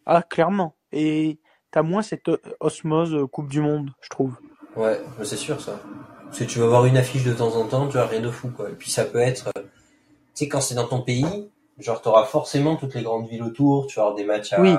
Ah, 0.07 0.23
clairement. 0.23 0.75
Et 0.93 1.39
t'as 1.71 1.83
moins 1.83 2.03
cette 2.03 2.29
euh, 2.29 2.39
osmose 2.61 3.15
euh, 3.15 3.27
Coupe 3.27 3.49
du 3.49 3.61
Monde, 3.61 3.91
je 4.01 4.09
trouve. 4.09 4.35
Ouais, 4.77 5.01
mais 5.19 5.25
c'est 5.25 5.37
sûr, 5.37 5.61
ça. 5.61 5.81
Parce 6.25 6.39
que 6.39 6.45
tu 6.45 6.59
vas 6.59 6.67
voir 6.67 6.87
une 6.87 6.97
affiche 6.97 7.25
de 7.25 7.33
temps 7.33 7.55
en 7.57 7.67
temps, 7.67 7.87
tu 7.87 7.95
vois, 7.95 8.07
rien 8.07 8.21
de 8.21 8.31
fou, 8.31 8.49
quoi. 8.51 8.69
Et 8.71 8.75
puis 8.75 8.91
ça 8.91 9.05
peut 9.05 9.19
être... 9.21 9.49
euh, 9.57 9.63
Tu 10.35 10.45
sais, 10.45 10.49
quand 10.49 10.61
c'est 10.61 10.75
dans 10.75 10.87
ton 10.89 11.03
pays, 11.03 11.51
genre, 11.79 12.03
t'auras 12.03 12.25
forcément 12.25 12.77
toutes 12.77 12.95
les 12.95 13.03
grandes 13.03 13.29
villes 13.29 13.43
autour, 13.43 13.87
tu 13.87 13.97
vas 13.97 14.03
avoir 14.03 14.17
des 14.17 14.25
matchs 14.25 14.53
à... 14.53 14.61
Oui. 14.61 14.75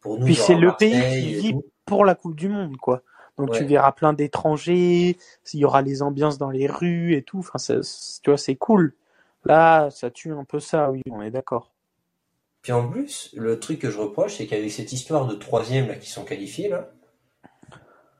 Pour 0.00 0.18
nous, 0.18 0.24
Puis 0.26 0.34
c'est 0.34 0.56
le 0.56 0.72
pays 0.76 0.90
qui 0.90 1.34
et 1.34 1.40
vit. 1.40 1.54
Pour 1.96 2.04
la 2.04 2.14
Coupe 2.14 2.34
du 2.36 2.48
Monde, 2.48 2.76
quoi. 2.78 3.02
Donc 3.38 3.48
tu 3.58 3.64
verras 3.64 3.92
plein 3.92 4.12
d'étrangers, 4.12 5.16
il 5.52 5.60
y 5.60 5.64
aura 5.64 5.82
les 5.82 6.02
ambiances 6.02 6.38
dans 6.38 6.50
les 6.50 6.66
rues 6.66 7.14
et 7.14 7.22
tout. 7.22 7.38
Enfin, 7.40 7.58
ça- 7.58 7.80
tu 8.22 8.30
vois, 8.30 8.38
c'est 8.38 8.56
cool. 8.56 8.94
Là, 9.44 9.90
ça 9.90 10.10
tue 10.10 10.32
un 10.32 10.44
peu 10.44 10.60
ça, 10.60 10.90
oui, 10.90 11.00
on 11.10 11.20
est 11.22 11.30
d'accord. 11.30 11.70
Puis 12.62 12.72
en 12.72 12.88
plus, 12.88 13.30
le 13.36 13.58
truc 13.58 13.80
que 13.80 13.90
je 13.90 13.98
reproche, 13.98 14.36
c'est 14.36 14.46
qu'avec 14.46 14.70
cette 14.70 14.92
histoire 14.92 15.26
de 15.26 15.34
troisième 15.34 15.88
là 15.88 15.96
qui 15.96 16.08
sont 16.10 16.24
qualifiés 16.24 16.68
là, 16.68 16.90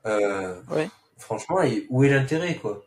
euh, 0.05 0.61
Ouais. 0.69 0.89
franchement, 1.17 1.61
et 1.61 1.87
où 1.89 2.03
est 2.03 2.09
l'intérêt 2.09 2.55
quoi? 2.55 2.83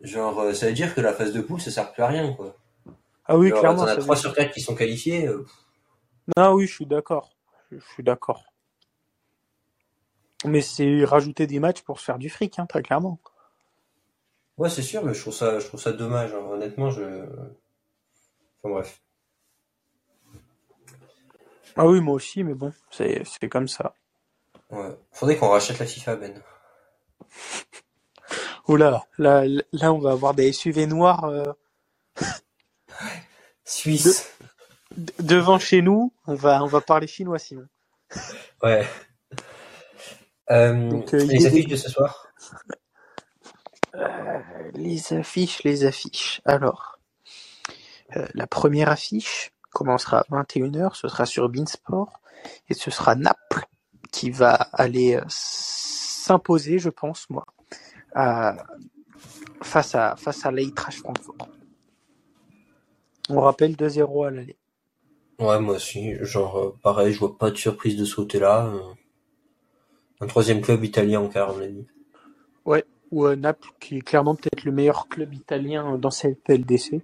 Genre, 0.00 0.38
euh, 0.40 0.54
ça 0.54 0.66
veut 0.66 0.72
dire 0.72 0.94
que 0.94 1.00
la 1.00 1.12
phase 1.12 1.32
de 1.32 1.40
poule, 1.40 1.60
ça 1.60 1.70
sert 1.70 1.92
plus 1.92 2.02
à 2.02 2.06
rien 2.06 2.32
quoi. 2.32 2.56
Ah 3.26 3.36
oui, 3.36 3.50
Genre, 3.50 3.60
clairement. 3.60 3.82
as 3.82 3.94
ça 3.94 3.96
trois 3.96 4.16
sur 4.16 4.34
quatre 4.34 4.52
qui 4.52 4.60
sont 4.60 4.74
qualifiés. 4.74 5.26
euh, 5.26 5.44
Non, 6.36 6.52
oui, 6.54 6.66
je 6.66 6.74
suis 6.74 6.86
d'accord. 6.86 7.34
Je 7.70 7.78
suis 7.92 8.02
d'accord. 8.02 8.44
Mais 10.44 10.60
c'est 10.60 11.04
rajouter 11.04 11.46
des 11.46 11.58
matchs 11.60 11.82
pour 11.82 11.98
se 12.00 12.04
faire 12.04 12.18
du 12.18 12.30
fric, 12.30 12.58
hein, 12.58 12.66
très 12.66 12.82
clairement. 12.82 13.18
Ouais, 14.56 14.70
c'est 14.70 14.82
sûr, 14.82 15.04
mais 15.04 15.14
je 15.14 15.20
trouve 15.20 15.34
ça, 15.34 15.58
je 15.60 15.66
trouve 15.66 15.80
ça 15.80 15.92
dommage. 15.92 16.32
hein. 16.34 16.44
Honnêtement, 16.50 16.90
je. 16.90 17.02
Enfin 18.62 18.74
bref. 18.74 19.00
Ah 21.76 21.86
oui, 21.86 22.00
moi 22.00 22.14
aussi, 22.14 22.42
mais 22.44 22.54
bon, 22.54 22.72
c'est 22.90 23.22
c'est 23.24 23.48
comme 23.48 23.68
ça. 23.68 23.94
Ouais. 24.70 24.96
Faudrait 25.12 25.36
qu'on 25.36 25.48
rachète 25.48 25.78
la 25.78 25.86
FIFA, 25.86 26.16
Ben. 26.16 26.42
Oh 28.70 28.76
là, 28.76 29.06
là, 29.16 29.44
là, 29.72 29.92
on 29.94 29.98
va 29.98 30.10
avoir 30.10 30.34
des 30.34 30.52
SUV 30.52 30.86
noirs 30.86 31.24
euh, 31.24 31.52
Suisse. 33.64 34.30
devant 35.18 35.58
chez 35.58 35.80
nous. 35.80 36.12
On 36.26 36.34
va, 36.34 36.62
on 36.62 36.66
va 36.66 36.82
parler 36.82 37.06
chinois 37.06 37.38
sinon. 37.38 37.66
Ouais. 38.62 38.86
Euh, 40.50 40.88
Donc, 40.90 41.12
euh, 41.14 41.24
les 41.24 41.46
affiches 41.46 41.66
de 41.66 41.76
ce 41.76 41.90
soir. 41.90 42.26
Euh, 43.94 44.38
les 44.74 45.12
affiches, 45.12 45.62
les 45.64 45.84
affiches. 45.84 46.40
Alors, 46.44 46.98
la 48.34 48.46
première 48.46 48.88
affiche 48.88 49.52
commencera 49.70 50.20
à 50.20 50.24
21h, 50.30 50.94
ce 50.94 51.08
sera 51.08 51.26
sur 51.26 51.48
Beansport, 51.48 52.20
et 52.68 52.74
ce 52.74 52.90
sera 52.90 53.14
Naples 53.14 53.66
qui 54.12 54.30
va 54.30 54.52
aller 54.72 55.20
s'imposer, 55.28 56.78
je 56.78 56.88
pense, 56.88 57.28
moi, 57.28 57.44
à- 58.14 58.56
face 59.62 59.94
à 59.94 60.16
face 60.16 60.46
à 60.46 60.50
l'Eintracht 60.50 60.98
Francfort. 60.98 61.48
On 63.28 63.40
rappelle 63.40 63.76
2-0 63.76 64.24
à 64.24 64.30
l'aller. 64.30 64.56
Ouais, 65.38 65.60
moi 65.60 65.74
aussi. 65.74 66.14
Genre, 66.24 66.74
pareil, 66.82 67.12
je 67.12 67.18
vois 67.18 67.36
pas 67.36 67.50
de 67.50 67.56
surprise 67.56 67.96
de 67.96 68.04
ce 68.06 68.16
côté-là. 68.16 68.72
Un 70.20 70.26
troisième 70.26 70.60
club 70.60 70.84
italien 70.84 71.20
en 71.20 71.28
quart, 71.28 71.54
on 71.54 71.58
l'a 71.58 71.68
dit. 71.68 71.86
Ouais, 72.64 72.84
ou 73.10 73.26
euh, 73.26 73.36
Naples 73.36 73.70
qui 73.80 73.98
est 73.98 74.00
clairement 74.00 74.34
peut-être 74.34 74.64
le 74.64 74.72
meilleur 74.72 75.08
club 75.08 75.32
italien 75.32 75.96
dans 75.96 76.10
cette 76.10 76.42
PLDC. 76.42 77.02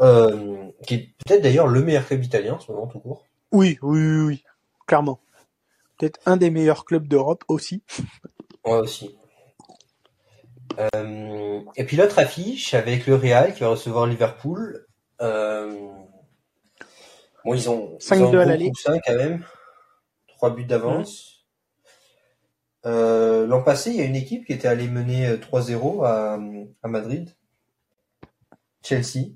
Euh, 0.00 0.68
qui 0.86 0.94
est 0.94 1.08
peut-être 1.24 1.42
d'ailleurs 1.42 1.68
le 1.68 1.82
meilleur 1.82 2.06
club 2.06 2.24
italien 2.24 2.54
en 2.54 2.60
ce 2.60 2.72
moment, 2.72 2.86
tout 2.86 2.98
court. 2.98 3.24
Oui, 3.52 3.78
oui, 3.82 4.00
oui, 4.00 4.20
oui, 4.26 4.44
clairement. 4.86 5.20
Peut-être 5.98 6.18
un 6.26 6.36
des 6.36 6.50
meilleurs 6.50 6.84
clubs 6.84 7.06
d'Europe 7.06 7.44
aussi. 7.48 7.82
Ouais, 8.64 8.78
aussi. 8.78 9.14
Euh, 10.78 11.60
et 11.76 11.84
puis 11.84 11.96
l'autre 11.96 12.18
affiche 12.18 12.74
avec 12.74 13.06
le 13.06 13.14
Real 13.14 13.54
qui 13.54 13.60
va 13.60 13.68
recevoir 13.68 14.06
Liverpool. 14.06 14.86
Euh, 15.20 15.76
bon, 17.44 17.54
ils 17.54 17.68
ont, 17.70 17.96
ils 18.00 18.04
5-2 18.04 18.22
ont 18.22 18.24
un 18.24 18.26
à 18.26 18.30
gros 18.30 18.36
l'aller. 18.36 18.68
coussin 18.70 18.98
quand 19.04 19.14
même. 19.16 19.44
Trois 20.28 20.50
buts 20.54 20.64
d'avance. 20.64 21.46
Euh, 22.84 23.46
L'an 23.46 23.62
passé, 23.62 23.90
il 23.90 23.96
y 23.96 24.00
a 24.00 24.04
une 24.04 24.16
équipe 24.16 24.44
qui 24.46 24.52
était 24.52 24.68
allée 24.68 24.88
mener 24.88 25.26
euh, 25.28 25.36
3-0 25.36 26.04
à, 26.04 26.38
à 26.82 26.88
Madrid. 26.88 27.34
Chelsea. 28.82 29.30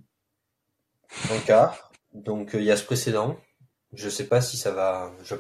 En 1.31 1.39
quart. 1.41 1.93
Donc 2.13 2.55
euh, 2.55 2.59
il 2.61 2.65
y 2.65 2.73
a 2.73 2.77
ce 2.77 2.85
précédent. 2.85 3.37
Je 3.93 4.09
sais 4.09 4.27
pas 4.27 4.41
si 4.41 4.57
ça 4.57 4.73
va. 4.73 5.13
Je... 5.23 5.37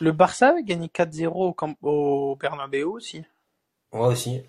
Le 0.00 0.12
Barça 0.12 0.54
a 0.58 0.62
gagné 0.62 0.88
4-0 0.88 1.26
au, 1.28 1.52
Camp- 1.52 1.76
au 1.82 2.36
Bernabeu 2.36 2.86
aussi. 2.86 3.22
Moi 3.92 4.08
aussi. 4.08 4.42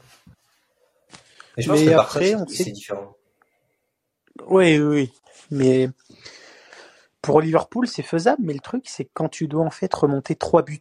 Et 1.58 1.62
je 1.62 1.69
pense 1.69 1.80
Mais 1.80 1.86
que 1.86 1.91
le 1.91 1.99
après, 1.99 2.36
c'est 2.47 2.71
différent. 2.71 3.15
Oui, 4.47 4.80
oui, 4.80 4.82
oui. 4.82 5.13
Mais 5.52 5.89
pour 7.24 7.42
Liverpool, 7.42 7.88
c'est 7.88 8.04
faisable. 8.04 8.43
Mais 8.45 8.54
le 8.54 8.60
truc, 8.60 8.84
c'est 8.88 9.06
que 9.06 9.12
quand 9.16 9.30
tu 9.30 9.47
dois 9.47 9.64
en 9.66 9.72
fait 9.72 9.91
remonter 9.95 10.36
trois 10.36 10.62
buts, 10.62 10.80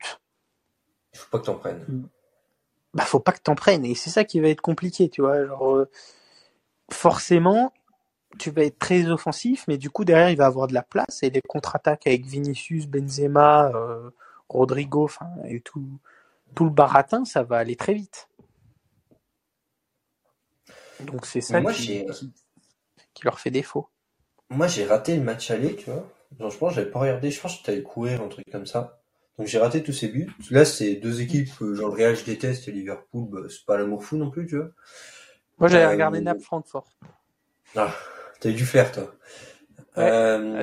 Il 1.14 1.18
faut 1.18 1.30
pas 1.30 1.38
que 1.38 1.46
t'en 1.46 1.54
prennes. 1.56 2.08
bah 2.94 3.04
faut 3.04 3.20
pas 3.20 3.32
que 3.32 3.40
t'en 3.40 3.54
prennes. 3.54 3.84
Et 3.86 3.94
c'est 3.94 4.10
ça 4.10 4.24
qui 4.24 4.40
va 4.40 4.48
être 4.48 4.60
compliqué, 4.60 5.08
tu 5.08 5.22
vois. 5.22 5.46
Genre, 5.46 5.76
euh, 5.76 5.90
forcément, 6.90 7.72
tu 8.38 8.50
vas 8.50 8.64
être 8.64 8.78
très 8.78 9.06
offensif, 9.10 9.64
mais 9.68 9.78
du 9.78 9.90
coup 9.90 10.04
derrière 10.04 10.30
il 10.30 10.36
va 10.36 10.46
avoir 10.46 10.66
de 10.66 10.74
la 10.74 10.82
place 10.82 11.22
et 11.22 11.30
des 11.30 11.42
contre-attaques 11.42 12.06
avec 12.06 12.24
Vinicius, 12.26 12.86
Benzema, 12.86 13.70
euh, 13.74 14.10
Rodrigo, 14.48 15.04
enfin 15.04 15.30
et 15.44 15.60
tout, 15.60 15.86
tout 16.54 16.64
le 16.64 16.70
baratin, 16.70 17.24
ça 17.24 17.42
va 17.42 17.58
aller 17.58 17.76
très 17.76 17.94
vite. 17.94 18.28
Donc 21.00 21.26
c'est 21.26 21.40
ça 21.40 21.60
qui, 21.62 22.04
qui 23.14 23.24
leur 23.24 23.38
fait 23.40 23.50
défaut. 23.50 23.88
Moi, 24.50 24.66
j'ai 24.68 24.84
raté 24.86 25.16
le 25.16 25.22
match 25.22 25.50
aller, 25.50 25.74
tu 25.76 25.90
vois. 25.90 26.06
Genre, 26.38 26.50
je 26.50 26.58
pense 26.58 26.70
que 26.70 26.76
j'avais 26.76 26.90
pas 26.90 26.98
regardé. 27.00 27.30
Je 27.30 27.40
pense 27.40 27.58
que 27.58 27.64
t'allais 27.64 27.82
courir, 27.82 28.22
un 28.22 28.28
truc 28.28 28.46
comme 28.50 28.66
ça. 28.66 29.00
Donc, 29.38 29.46
j'ai 29.46 29.58
raté 29.58 29.82
tous 29.82 29.92
ces 29.92 30.08
buts. 30.08 30.30
Là, 30.50 30.64
c'est 30.64 30.96
deux 30.96 31.20
équipes 31.22 31.48
que, 31.58 31.74
genre, 31.74 31.88
le 31.90 31.94
Real, 31.94 32.16
je 32.16 32.24
déteste 32.24 32.68
et 32.68 32.72
Liverpool, 32.72 33.28
bah, 33.30 33.40
c'est 33.48 33.64
pas 33.66 33.76
l'amour 33.78 34.04
fou 34.04 34.16
non 34.16 34.30
plus, 34.30 34.46
tu 34.46 34.56
vois. 34.56 34.70
Moi 35.58 35.68
j'avais 35.68 35.86
Euh, 35.86 35.90
regardé 35.90 36.20
Naples 36.20 36.42
Francfort. 36.42 36.92
Ah, 37.76 37.94
t'as 38.40 38.48
eu 38.50 38.54
du 38.54 38.64
flair, 38.64 38.90
toi. 38.92 39.14
Ouais, 39.96 40.12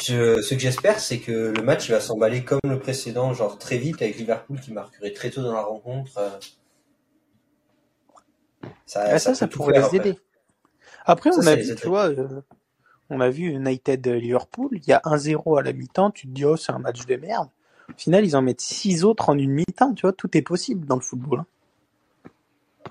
je, 0.00 0.40
ce 0.40 0.54
que 0.54 0.60
j'espère, 0.60 1.00
c'est 1.00 1.18
que 1.18 1.32
le 1.56 1.60
match 1.62 1.90
va 1.90 1.98
s'emballer 1.98 2.44
comme 2.44 2.60
le 2.64 2.78
précédent, 2.78 3.34
genre 3.34 3.58
très 3.58 3.76
vite 3.76 4.02
avec 4.02 4.16
Liverpool 4.16 4.60
qui 4.60 4.72
marquerait 4.72 5.12
très 5.12 5.30
tôt 5.30 5.42
dans 5.42 5.52
la 5.52 5.62
rencontre. 5.62 6.16
euh. 6.18 6.30
Ça, 8.86 9.12
Ah, 9.12 9.18
ça, 9.18 9.34
ça 9.34 9.48
pourrait 9.48 9.74
les 9.74 9.80
après. 9.86 9.96
aider. 9.96 10.18
Après, 11.06 11.30
on 11.30 11.40
ça 11.40 11.50
a 11.52 11.56
vu, 11.56 11.74
tu 11.74 11.88
vois, 11.88 12.08
euh, 12.10 12.42
on 13.10 13.20
a 13.20 13.30
vu 13.30 13.50
United 13.52 14.06
Liverpool, 14.06 14.70
il 14.72 14.86
y 14.88 14.92
a 14.92 15.00
1-0 15.04 15.58
à 15.58 15.62
la 15.62 15.72
mi-temps, 15.72 16.10
tu 16.10 16.26
te 16.26 16.32
dis, 16.32 16.44
oh, 16.44 16.56
c'est 16.56 16.72
un 16.72 16.78
match 16.78 17.04
de 17.06 17.16
merde. 17.16 17.48
Au 17.90 17.98
final, 17.98 18.24
ils 18.24 18.36
en 18.36 18.42
mettent 18.42 18.60
6 18.62 19.04
autres 19.04 19.28
en 19.28 19.36
une 19.38 19.50
mi-temps, 19.50 19.94
tu 19.94 20.02
vois, 20.02 20.12
tout 20.12 20.36
est 20.36 20.42
possible 20.42 20.86
dans 20.86 20.96
le 20.96 21.02
football. 21.02 21.40
hein. 21.40 21.46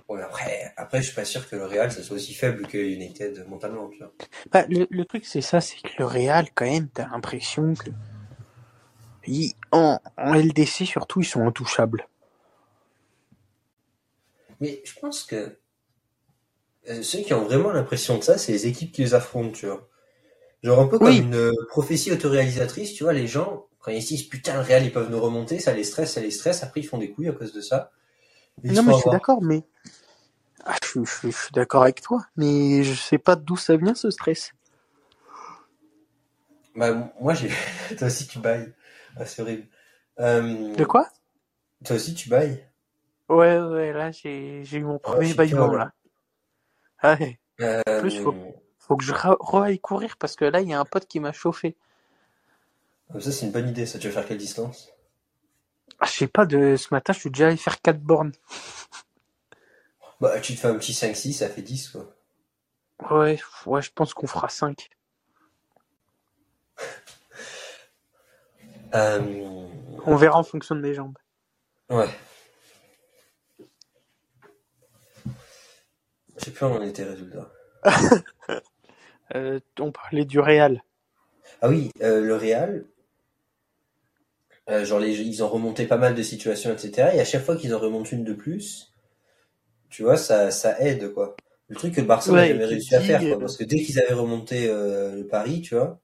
Ouais, 0.10 0.22
après, 0.22 0.74
après, 0.78 1.00
je 1.02 1.08
suis 1.08 1.16
pas 1.16 1.26
sûr 1.26 1.50
que 1.50 1.56
le 1.56 1.66
Real 1.66 1.92
ça 1.92 2.04
soit 2.04 2.18
aussi 2.18 2.34
faible 2.34 2.68
que 2.68 2.78
United 2.78 3.46
mentalement. 3.48 3.90
Tu 3.90 4.00
vois. 4.00 4.12
Bah, 4.52 4.66
le, 4.70 4.86
le 4.90 5.06
truc, 5.06 5.26
c'est 5.26 5.42
ça, 5.42 5.62
c'est 5.62 5.78
que 5.82 5.90
le 5.98 6.06
Real, 6.06 6.48
quand 6.54 6.66
même, 6.66 6.90
t'as 6.90 7.08
l'impression 7.10 7.74
que. 7.74 7.90
ils- 9.26 9.54
en, 9.72 10.00
en 10.18 10.34
LDC, 10.36 10.86
surtout, 10.86 11.22
ils 11.22 11.26
sont 11.26 11.48
intouchables. 11.48 12.08
Mais 14.60 14.82
je 14.86 15.00
pense 15.00 15.24
que 15.24 15.58
euh, 16.90 17.02
ceux 17.02 17.20
qui 17.22 17.34
ont 17.34 17.44
vraiment 17.44 17.72
l'impression 17.72 18.18
de 18.18 18.24
ça, 18.24 18.38
c'est 18.38 18.52
les 18.52 18.68
équipes 18.68 18.92
qui 18.92 19.02
les 19.02 19.14
affrontent, 19.14 19.52
tu 19.52 19.66
vois. 19.68 19.88
Genre 20.64 20.80
un 20.80 20.88
peu 20.88 21.00
comme 21.00 21.08
Oui. 21.08 21.20
une 21.20 21.36
euh, 21.36 21.52
prophétie 21.70 22.12
autoréalisatrice, 22.12 22.94
tu 22.94 23.04
vois, 23.04 23.14
les 23.14 23.28
gens, 23.28 23.68
quand 23.80 23.92
ils 23.92 24.02
se 24.02 24.08
disent 24.10 24.24
putain, 24.24 24.56
le 24.56 24.62
Real, 24.62 24.84
ils 24.86 24.92
peuvent 24.94 25.12
nous 25.12 25.20
remonter, 25.22 25.60
ça 25.60 25.74
les 25.74 25.84
stresse, 25.84 26.14
ça 26.14 26.22
les 26.22 26.32
stresse, 26.32 26.64
après 26.64 26.82
ils 26.82 26.88
font 26.88 26.98
des 26.98 27.12
couilles 27.12 27.30
à 27.30 27.34
cause 27.34 27.54
de 27.54 27.62
ça. 27.62 27.92
Non, 28.64 28.84
mais 28.84 28.94
je 28.94 29.00
suis 29.00 29.10
d'accord, 29.10 29.42
mais. 29.42 29.64
Ah, 30.66 30.76
je, 30.84 30.88
suis- 30.90 31.06
je, 31.06 31.12
suis- 31.12 31.32
je 31.32 31.38
suis 31.38 31.52
d'accord 31.54 31.84
avec 31.84 32.02
toi, 32.02 32.26
mais 32.36 32.84
je 32.84 32.94
sais 32.94 33.18
pas 33.18 33.36
d'où 33.38 33.56
ça 33.56 33.78
vient 33.78 33.96
ce 33.96 34.12
stress. 34.12 34.54
Bah, 36.76 37.12
moi, 37.20 37.34
j'ai. 37.34 37.50
toi 37.98 38.08
aussi, 38.08 38.28
tu 38.28 38.40
bailles. 38.40 38.74
Ah, 39.18 39.26
c'est 39.26 39.42
horrible. 39.42 39.68
Euh, 40.20 40.74
De 40.76 40.84
quoi? 40.86 41.08
Toi 41.86 41.96
aussi, 41.98 42.14
tu 42.16 42.30
bailles. 42.30 42.66
Ouais, 43.30 43.60
ouais, 43.60 43.92
là, 43.94 44.12
j'ai 44.12 44.64
j'ai 44.64 44.78
eu 44.78 44.84
mon 44.84 44.94
Ah, 44.94 45.00
premier 45.00 45.34
toi, 45.36 45.78
là. 45.78 45.92
Ah 47.04 47.16
ouais. 47.20 47.40
Euh, 47.62 47.82
plus, 48.00 48.18
faut- 48.18 48.36
Faut 48.88 48.98
que 48.98 49.04
je 49.04 49.14
re- 49.14 49.38
re-aille 49.40 49.80
courir 49.80 50.18
parce 50.18 50.36
que 50.36 50.46
là, 50.46 50.60
il 50.62 50.68
y 50.70 50.74
a 50.74 50.80
un 50.80 50.86
pote 50.86 51.08
qui 51.08 51.20
m'a 51.20 51.32
chauffé. 51.32 51.76
Comme 53.12 53.22
ça, 53.22 53.32
c'est 53.32 53.46
une 53.46 53.52
bonne 53.52 53.70
idée. 53.70 53.86
Ça, 53.86 53.98
tu 54.00 54.08
veux 54.08 54.14
faire 54.14 54.28
quelle 54.28 54.38
distance? 54.38 54.90
Ah, 56.00 56.06
je 56.06 56.12
sais 56.12 56.28
pas, 56.28 56.46
de 56.46 56.76
ce 56.76 56.88
matin, 56.94 57.14
je 57.14 57.20
suis 57.20 57.30
déjà 57.30 57.48
allé 57.48 57.58
faire 57.58 57.82
4 57.82 58.00
bornes. 58.00 58.34
Bah, 60.22 60.40
tu 60.40 60.56
te 60.56 60.60
fais 60.62 60.68
un 60.70 60.76
petit 60.76 60.94
5-6, 60.94 61.34
ça 61.34 61.50
fait 61.50 61.62
10, 61.62 61.90
quoi. 61.90 62.16
Ouais, 63.12 63.38
ouais, 63.66 63.82
je 63.82 63.92
pense 63.92 64.14
qu'on 64.14 64.28
fera 64.28 64.48
5. 64.48 64.90
Euh, 68.96 69.20
On 70.06 70.16
verra 70.16 70.38
en 70.38 70.44
fonction 70.44 70.76
de 70.76 70.80
mes 70.82 70.94
jambes. 70.94 71.18
ouais. 71.90 72.08
Je 76.38 76.46
sais 76.46 76.52
plus 76.52 76.66
où 76.66 76.70
on 76.70 76.78
en 76.78 76.82
était, 76.84 77.04
résultat. 77.04 77.52
Euh, 79.36 79.60
on 79.80 79.92
parlait 79.92 80.24
du 80.24 80.40
Real. 80.40 80.82
Ah 81.62 81.68
oui, 81.70 81.90
euh, 82.04 82.22
le 82.22 82.36
Real, 82.36 82.86
euh, 84.70 84.86
genre 84.86 85.00
les, 85.00 85.22
ils 85.22 85.44
ont 85.44 85.48
remonté 85.50 85.86
pas 85.86 85.98
mal 85.98 86.16
de 86.16 86.24
situations, 86.24 86.72
etc. 86.74 87.16
Et 87.16 87.20
à 87.20 87.26
chaque 87.26 87.44
fois 87.44 87.56
qu'ils 87.58 87.74
en 87.76 87.80
remontent 87.80 88.10
une 88.12 88.24
de 88.24 88.34
plus, 88.34 88.94
tu 89.90 90.04
vois, 90.04 90.18
ça, 90.18 90.52
ça 90.52 90.80
aide, 90.82 91.14
quoi. 91.14 91.36
Le 91.70 91.76
truc 91.76 91.96
que 91.96 92.02
le 92.02 92.08
Barça 92.08 92.32
Ouais, 92.32 92.48
jamais 92.48 92.68
tu 92.68 92.68
réussi 92.68 92.96
à 92.96 93.02
faire, 93.02 93.28
quoi. 93.28 93.38
euh, 93.38 93.40
Parce 93.40 93.58
que 93.58 93.64
dès 93.64 93.82
qu'ils 93.82 94.00
avaient 94.00 94.14
remonté 94.14 94.68
le 94.68 95.28
Paris, 95.30 95.62
tu 95.62 95.76
vois, 95.76 96.02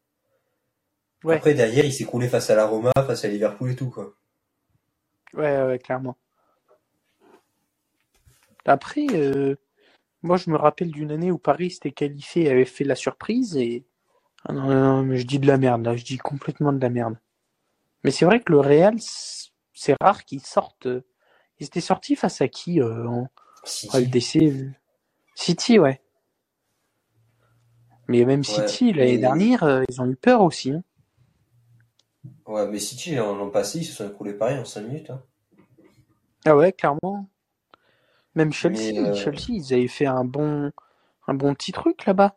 Ouais. 1.24 1.36
après 1.38 1.54
derrière, 1.54 1.86
il 1.86 1.94
s'est 1.94 2.04
coulé 2.04 2.28
face 2.28 2.50
à 2.50 2.56
la 2.56 2.66
Roma, 2.68 2.92
face 3.08 3.24
à 3.24 3.30
Liverpool 3.30 3.72
et 3.72 3.76
tout, 3.78 3.90
quoi. 3.90 4.16
Ouais, 5.34 5.64
ouais, 5.64 5.80
clairement. 5.80 6.18
Après, 8.66 9.06
euh, 9.16 9.56
moi, 10.22 10.38
je 10.38 10.50
me 10.50 10.58
rappelle 10.58 10.92
d'une 10.92 11.12
année 11.12 11.32
où 11.32 11.38
Paris 11.38 11.72
s'était 11.72 11.92
qualifié 11.92 12.44
et 12.44 12.50
avait 12.52 12.66
fait 12.66 12.84
la 12.84 12.96
surprise 12.96 13.56
et. 13.58 13.86
Ah 14.46 14.54
non, 14.54 14.64
non, 14.68 14.76
non, 14.98 15.04
mais 15.04 15.18
je 15.18 15.26
dis 15.28 15.40
de 15.40 15.48
la 15.48 15.58
merde, 15.58 15.84
là, 15.86 15.96
je 15.96 16.04
dis 16.06 16.18
complètement 16.18 16.72
de 16.72 16.80
la 16.82 16.90
merde. 16.90 17.18
Mais 18.04 18.12
c'est 18.12 18.26
vrai 18.26 18.40
que 18.40 18.52
le 18.54 18.60
Real, 18.60 18.96
c'est 19.74 19.96
rare 20.02 20.24
qu'ils 20.26 20.42
sortent. 20.42 20.86
euh, 20.86 21.02
Ils 21.60 21.66
étaient 21.68 21.82
sortis 21.82 22.16
face 22.16 22.40
à 22.42 22.48
qui 22.48 22.82
euh, 22.82 23.06
en 23.08 23.28
LDC 23.94 24.38
euh, 24.44 24.70
City, 25.36 25.78
ouais. 25.80 26.02
Mais 28.08 28.24
même 28.26 28.40
Ouais, 28.40 28.44
City, 28.46 28.94
l'année 28.94 29.14
mais- 29.14 29.18
dernière, 29.18 29.64
euh, 29.64 29.84
ils 29.90 30.02
ont 30.02 30.10
eu 30.10 30.16
peur 30.16 30.42
aussi. 30.42 30.72
hein. 30.72 30.84
Ouais, 32.48 32.66
mais 32.68 32.80
City, 32.80 33.16
l'an 33.16 33.50
passé, 33.50 33.80
ils 33.80 33.86
se 33.86 33.94
sont 33.94 34.10
écoulés 34.10 34.34
pareil 34.34 34.58
en 34.58 34.66
5 34.66 34.82
minutes. 34.82 35.10
Hein. 35.10 35.22
Ah 36.46 36.56
ouais, 36.56 36.72
clairement. 36.72 37.28
Même 38.36 38.54
Chelsea, 38.54 38.94
Mais, 38.94 39.00
euh, 39.00 39.16
Chelsea, 39.16 39.50
ils 39.50 39.74
avaient 39.74 39.88
fait 39.88 40.06
un 40.06 40.24
bon, 40.24 40.72
un 41.28 41.34
bon 41.34 41.54
petit 41.54 41.72
truc 41.72 42.06
là-bas. 42.06 42.36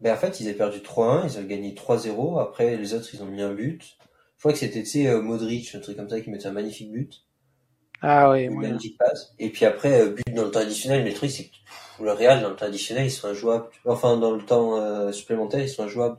Ben, 0.00 0.14
en 0.14 0.16
fait, 0.16 0.40
ils 0.40 0.48
avaient 0.48 0.56
perdu 0.56 0.78
3-1, 0.78 1.26
ils 1.26 1.38
ont 1.38 1.44
gagné 1.44 1.74
3-0. 1.74 2.40
Après, 2.40 2.76
les 2.76 2.94
autres, 2.94 3.08
ils 3.12 3.22
ont 3.22 3.26
mis 3.26 3.42
un 3.42 3.52
but. 3.52 3.82
Je 4.36 4.42
crois 4.42 4.52
que 4.52 4.58
c'était, 4.58 4.82
tu 4.82 4.88
sais, 4.88 5.08
euh, 5.08 5.20
Modric, 5.20 5.74
un 5.74 5.80
truc 5.80 5.96
comme 5.96 6.08
ça, 6.08 6.20
qui 6.20 6.30
mettait 6.30 6.46
un 6.46 6.52
magnifique 6.52 6.92
but. 6.92 7.24
Ah 8.00 8.30
ouais, 8.30 8.44
Une 8.44 8.60
magnifique 8.60 8.96
passe. 8.96 9.34
Et 9.40 9.50
puis 9.50 9.64
après, 9.64 10.00
euh, 10.00 10.10
but 10.10 10.34
dans 10.34 10.44
le 10.44 10.50
temps 10.52 10.60
additionnel. 10.60 11.02
Mais 11.02 11.10
le 11.10 11.16
truc, 11.16 11.30
c'est 11.30 11.44
que 11.44 12.02
le 12.04 12.12
Real, 12.12 12.40
dans 12.42 12.50
le 12.50 12.56
temps 12.56 12.66
additionnel, 12.66 13.06
ils 13.06 13.10
sont 13.10 13.26
injouables. 13.26 13.66
Enfin, 13.84 14.16
dans 14.16 14.30
le 14.30 14.42
temps 14.42 15.12
supplémentaire, 15.12 15.60
ils 15.60 15.68
sont 15.68 15.82
injouables. 15.82 16.18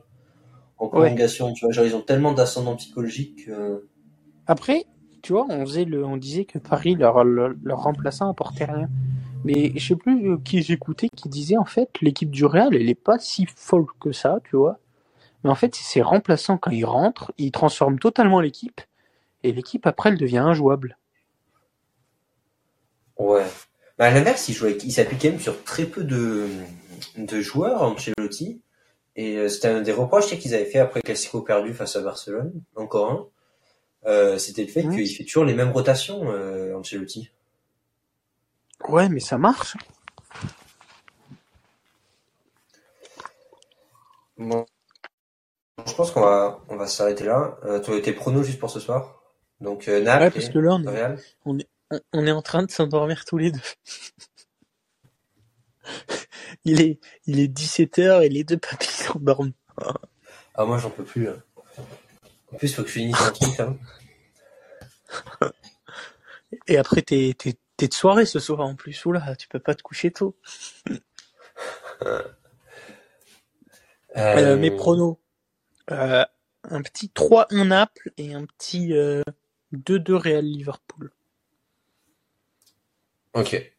En 0.76 0.88
prolongation, 0.88 1.52
tu 1.54 1.64
vois. 1.64 1.72
Genre, 1.72 1.86
ils 1.86 1.96
ont 1.96 2.02
tellement 2.02 2.32
d'ascendant 2.32 2.76
psychologique 2.76 3.46
que... 3.46 3.86
Après, 4.46 4.84
tu 5.22 5.32
vois, 5.32 5.46
on 5.48 6.16
disait 6.16 6.44
que 6.44 6.58
Paris 6.58 6.94
leur, 6.94 7.24
leur, 7.24 7.82
remplaçant 7.82 8.30
apportait 8.30 8.64
rien. 8.64 8.88
Mais 9.44 9.72
je 9.76 9.88
sais 9.88 9.96
plus 9.96 10.32
euh, 10.32 10.36
qui 10.44 10.62
j'écoutais 10.62 11.08
qui 11.08 11.28
disait 11.28 11.56
en 11.56 11.64
fait 11.64 11.88
l'équipe 12.02 12.30
du 12.30 12.44
Real 12.44 12.74
elle 12.74 12.90
est 12.90 12.94
pas 12.94 13.18
si 13.18 13.46
folle 13.46 13.86
que 14.00 14.12
ça, 14.12 14.38
tu 14.44 14.56
vois. 14.56 14.78
Mais 15.42 15.50
en 15.50 15.54
fait, 15.54 15.74
c'est 15.74 16.02
remplaçants 16.02 16.58
quand 16.58 16.70
ils 16.70 16.84
rentrent, 16.84 17.32
ils 17.38 17.50
transforment 17.50 17.98
totalement 17.98 18.40
l'équipe 18.40 18.80
et 19.42 19.52
l'équipe 19.52 19.86
après 19.86 20.10
elle 20.10 20.18
devient 20.18 20.38
injouable. 20.38 20.98
Ouais. 23.18 23.46
Bah, 23.98 24.06
à 24.06 24.10
l'inverse, 24.10 24.48
il 24.48 24.54
jouait, 24.54 24.76
quand 24.76 25.24
même 25.24 25.40
sur 25.40 25.62
très 25.64 25.84
peu 25.84 26.04
de, 26.04 26.48
de 27.18 27.40
joueurs, 27.40 27.82
Ancelotti. 27.82 28.62
Et 29.16 29.36
euh, 29.36 29.48
c'était 29.48 29.68
un 29.68 29.82
des 29.82 29.92
reproches 29.92 30.28
qu'ils 30.38 30.54
avaient 30.54 30.64
fait 30.64 30.78
après 30.78 31.00
le 31.02 31.06
Classico 31.06 31.42
perdu 31.42 31.74
face 31.74 31.96
à 31.96 32.00
Barcelone, 32.00 32.52
encore 32.76 33.10
un. 33.10 33.26
Euh, 34.06 34.38
c'était 34.38 34.62
le 34.64 34.68
fait 34.70 34.82
qu'il 34.82 35.08
fait 35.14 35.24
toujours 35.24 35.44
les 35.44 35.54
mêmes 35.54 35.70
rotations, 35.72 36.30
euh, 36.32 36.74
Ancelotti. 36.76 37.30
Ouais, 38.88 39.08
mais 39.08 39.20
ça 39.20 39.36
marche. 39.38 39.76
Bon. 44.38 44.64
Je 45.86 45.92
pense 45.94 46.10
qu'on 46.10 46.20
va, 46.22 46.60
on 46.68 46.76
va 46.76 46.86
s'arrêter 46.86 47.24
là. 47.24 47.58
Euh, 47.64 47.80
toi, 47.80 48.00
tes 48.00 48.12
pronos 48.12 48.42
juste 48.46 48.58
pour 48.58 48.70
ce 48.70 48.80
soir. 48.80 49.22
Donc, 49.60 49.88
euh, 49.88 50.00
Naples 50.02 50.24
Ouais, 50.24 50.30
parce 50.30 50.46
et 50.46 50.52
que 50.52 50.58
là 50.58 50.74
on 50.74 50.82
est, 50.84 51.16
on 51.44 51.58
est, 51.58 51.68
on- 51.90 52.00
on 52.14 52.26
est 52.26 52.30
en 52.30 52.42
train 52.42 52.62
de 52.62 52.70
s'endormir 52.70 53.24
tous 53.24 53.36
les 53.38 53.50
deux. 53.52 53.60
il 56.64 56.80
est, 56.80 57.00
il 57.26 57.40
est 57.40 57.48
17h 57.48 58.22
et 58.22 58.28
les 58.28 58.44
deux 58.44 58.58
papis 58.58 58.88
s'endorment. 58.92 59.52
Ah, 60.54 60.64
moi, 60.64 60.78
j'en 60.78 60.90
peux 60.90 61.04
plus. 61.04 61.24
là. 61.24 61.34
En 62.52 62.56
plus, 62.56 62.74
faut 62.74 62.82
que 62.82 62.88
je 62.88 62.94
finisse 62.94 63.20
un 63.20 63.30
truc, 63.32 63.60
hein. 63.60 63.78
Et 66.66 66.76
après, 66.78 67.02
t'es, 67.02 67.34
t'es, 67.38 67.56
t'es 67.76 67.88
de 67.88 67.94
soirée 67.94 68.26
ce 68.26 68.38
soir 68.38 68.60
en 68.60 68.74
plus. 68.74 69.04
Oula, 69.06 69.36
tu 69.36 69.48
peux 69.48 69.58
pas 69.60 69.74
te 69.74 69.82
coucher 69.82 70.10
tôt. 70.10 70.36
Euh, 72.02 72.22
Euh, 74.16 74.56
mes 74.56 74.70
pronos. 74.70 75.18
Euh, 75.90 76.24
un 76.64 76.82
petit 76.82 77.08
3-1 77.14 77.68
Naples 77.68 78.10
et 78.16 78.34
un 78.34 78.44
petit 78.44 78.92
euh, 78.94 79.22
2-2 79.72 80.14
Real 80.14 80.44
Liverpool. 80.44 81.12
Ok. 83.34 83.72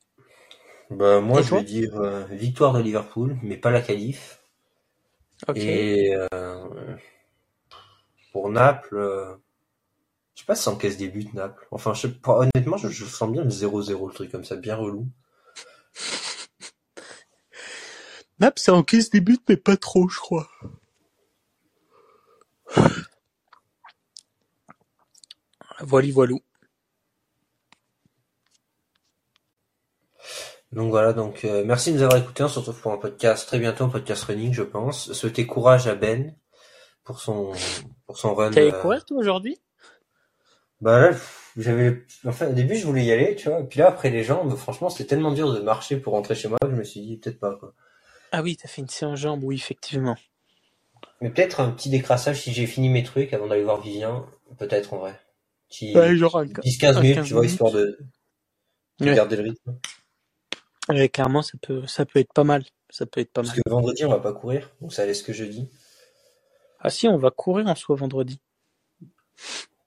Bah, 0.89 1.19
moi, 1.22 1.39
Et 1.39 1.43
je 1.43 1.55
vais 1.55 1.63
dire 1.63 1.95
euh, 1.95 2.26
victoire 2.26 2.74
de 2.74 2.82
Liverpool, 2.82 3.38
mais 3.43 3.57
pas 3.57 3.72
la 3.72 3.82
qualif. 3.82 4.41
Ok. 5.47 5.57
Et 5.57 6.15
euh, 6.15 6.95
pour 8.32 8.49
Naples, 8.49 8.97
euh, 8.97 9.36
je 10.36 10.41
sais 10.41 10.45
pas 10.45 10.55
si 10.55 10.63
ça 10.63 10.71
encaisse 10.71 10.97
des 10.97 11.09
buts, 11.09 11.27
Naples. 11.34 11.67
Enfin, 11.71 11.93
je 11.93 12.01
sais 12.01 12.11
pas, 12.11 12.39
honnêtement, 12.39 12.77
je, 12.77 12.89
je 12.89 13.05
sens 13.05 13.32
bien 13.32 13.43
le 13.43 13.49
0-0, 13.49 14.07
le 14.07 14.13
truc 14.13 14.32
comme 14.32 14.45
ça, 14.45 14.55
bien 14.55 14.75
relou. 14.75 15.07
Naples, 18.39 18.59
ça 18.59 18.73
encaisse 18.73 19.09
des 19.11 19.21
buts, 19.21 19.38
mais 19.47 19.57
pas 19.57 19.77
trop, 19.77 20.09
je 20.09 20.19
crois. 20.19 20.49
Voilà, 25.84 26.11
voilou. 26.11 26.39
Donc 30.71 30.89
voilà, 30.89 31.11
donc 31.11 31.43
euh, 31.43 31.63
merci 31.65 31.91
de 31.91 31.97
nous 31.97 32.03
avoir 32.03 32.21
écoutés. 32.21 32.43
On 32.43 32.47
se 32.47 32.59
retrouve 32.59 32.79
pour 32.79 32.93
un 32.93 32.97
podcast 32.97 33.47
très 33.47 33.59
bientôt, 33.59 33.84
un 33.84 33.89
podcast 33.89 34.23
running, 34.23 34.53
je 34.53 34.63
pense. 34.63 35.11
Souhaitez 35.11 35.45
courage 35.45 35.88
à 35.88 35.95
Ben 35.95 36.36
pour 37.03 37.19
son 37.19 37.51
pour 38.12 38.20
son 38.20 38.36
run. 38.36 38.51
T'allais 38.51 38.74
courir 38.74 39.05
toi 39.05 39.18
aujourd'hui? 39.20 39.57
Bah 40.82 40.99
là, 40.99 41.18
j'avais, 41.55 42.03
enfin 42.26 42.49
au 42.49 42.53
début 42.53 42.76
je 42.76 42.86
voulais 42.86 43.05
y 43.05 43.12
aller, 43.14 43.36
tu 43.38 43.47
vois. 43.47 43.62
Et 43.62 43.64
puis 43.64 43.80
là 43.80 43.88
après 43.88 44.09
les 44.09 44.24
jambes, 44.26 44.53
franchement 44.57 44.89
c'était 44.89 45.05
tellement 45.07 45.32
dur 45.32 45.53
de 45.53 45.59
marcher 45.59 45.95
pour 45.95 46.12
rentrer 46.12 46.36
chez 46.36 46.49
moi 46.49 46.57
que 46.62 46.70
je 46.70 46.76
me 46.76 46.84
suis 46.84 46.99
dit 46.99 47.16
peut-être 47.18 47.39
pas 47.39 47.55
quoi. 47.55 47.74
Ah 48.34 48.41
oui, 48.41 48.57
t'as 48.57 48.68
fait 48.68 48.82
une 48.82 48.89
séance 48.89 49.18
jambes, 49.20 49.43
oui, 49.45 49.55
effectivement. 49.55 50.18
Mais 51.22 51.30
peut-être 51.30 51.62
un 51.62 51.72
petit 51.72 51.89
décrassage 51.89 52.41
si 52.41 52.51
j'ai 52.51 52.66
fini 52.66 52.89
mes 52.89 53.03
trucs 53.03 53.32
avant 53.34 53.47
d'aller 53.47 53.64
voir 53.64 53.80
Vivien, 53.80 54.26
peut-être 54.57 54.93
en 54.93 54.97
vrai. 54.97 55.18
Petit 55.70 55.95
Ouais, 55.95 56.18
genre 56.18 56.38
un- 56.39 56.45
10-15 56.45 56.97
un 56.97 57.01
minutes, 57.01 57.16
15 57.16 57.28
tu 57.28 57.34
vois, 57.34 57.43
minutes. 57.43 57.53
histoire 57.53 57.72
de, 57.72 57.97
de 58.99 59.05
Ouais. 59.05 59.16
garder 59.16 59.38
le 59.38 59.43
rythme. 59.43 59.76
Ouais, 60.89 61.07
clairement, 61.07 61.43
ça 61.43 61.57
peut, 61.62 61.88
ça 61.88 62.05
peut 62.05 62.20
être 62.20 62.34
pas 62.34 62.43
mal. 62.43 62.66
Ça 62.89 63.05
peut 63.05 63.22
être 63.22 63.32
pas 63.32 63.41
Parce 63.41 63.53
mal. 63.53 63.62
que 63.64 63.70
vendredi 63.70 64.03
on 64.03 64.09
va 64.09 64.20
pas 64.20 64.34
courir, 64.34 64.70
donc 64.82 64.91
ça 64.91 65.05
laisse 65.05 65.22
que 65.22 65.32
jeudi. 65.32 65.70
Ah 66.82 66.89
si, 66.89 67.07
on 67.07 67.17
va 67.17 67.32
courir 67.32 67.67
en 67.67 67.75
soi 67.75 67.95
vendredi. 67.95 68.41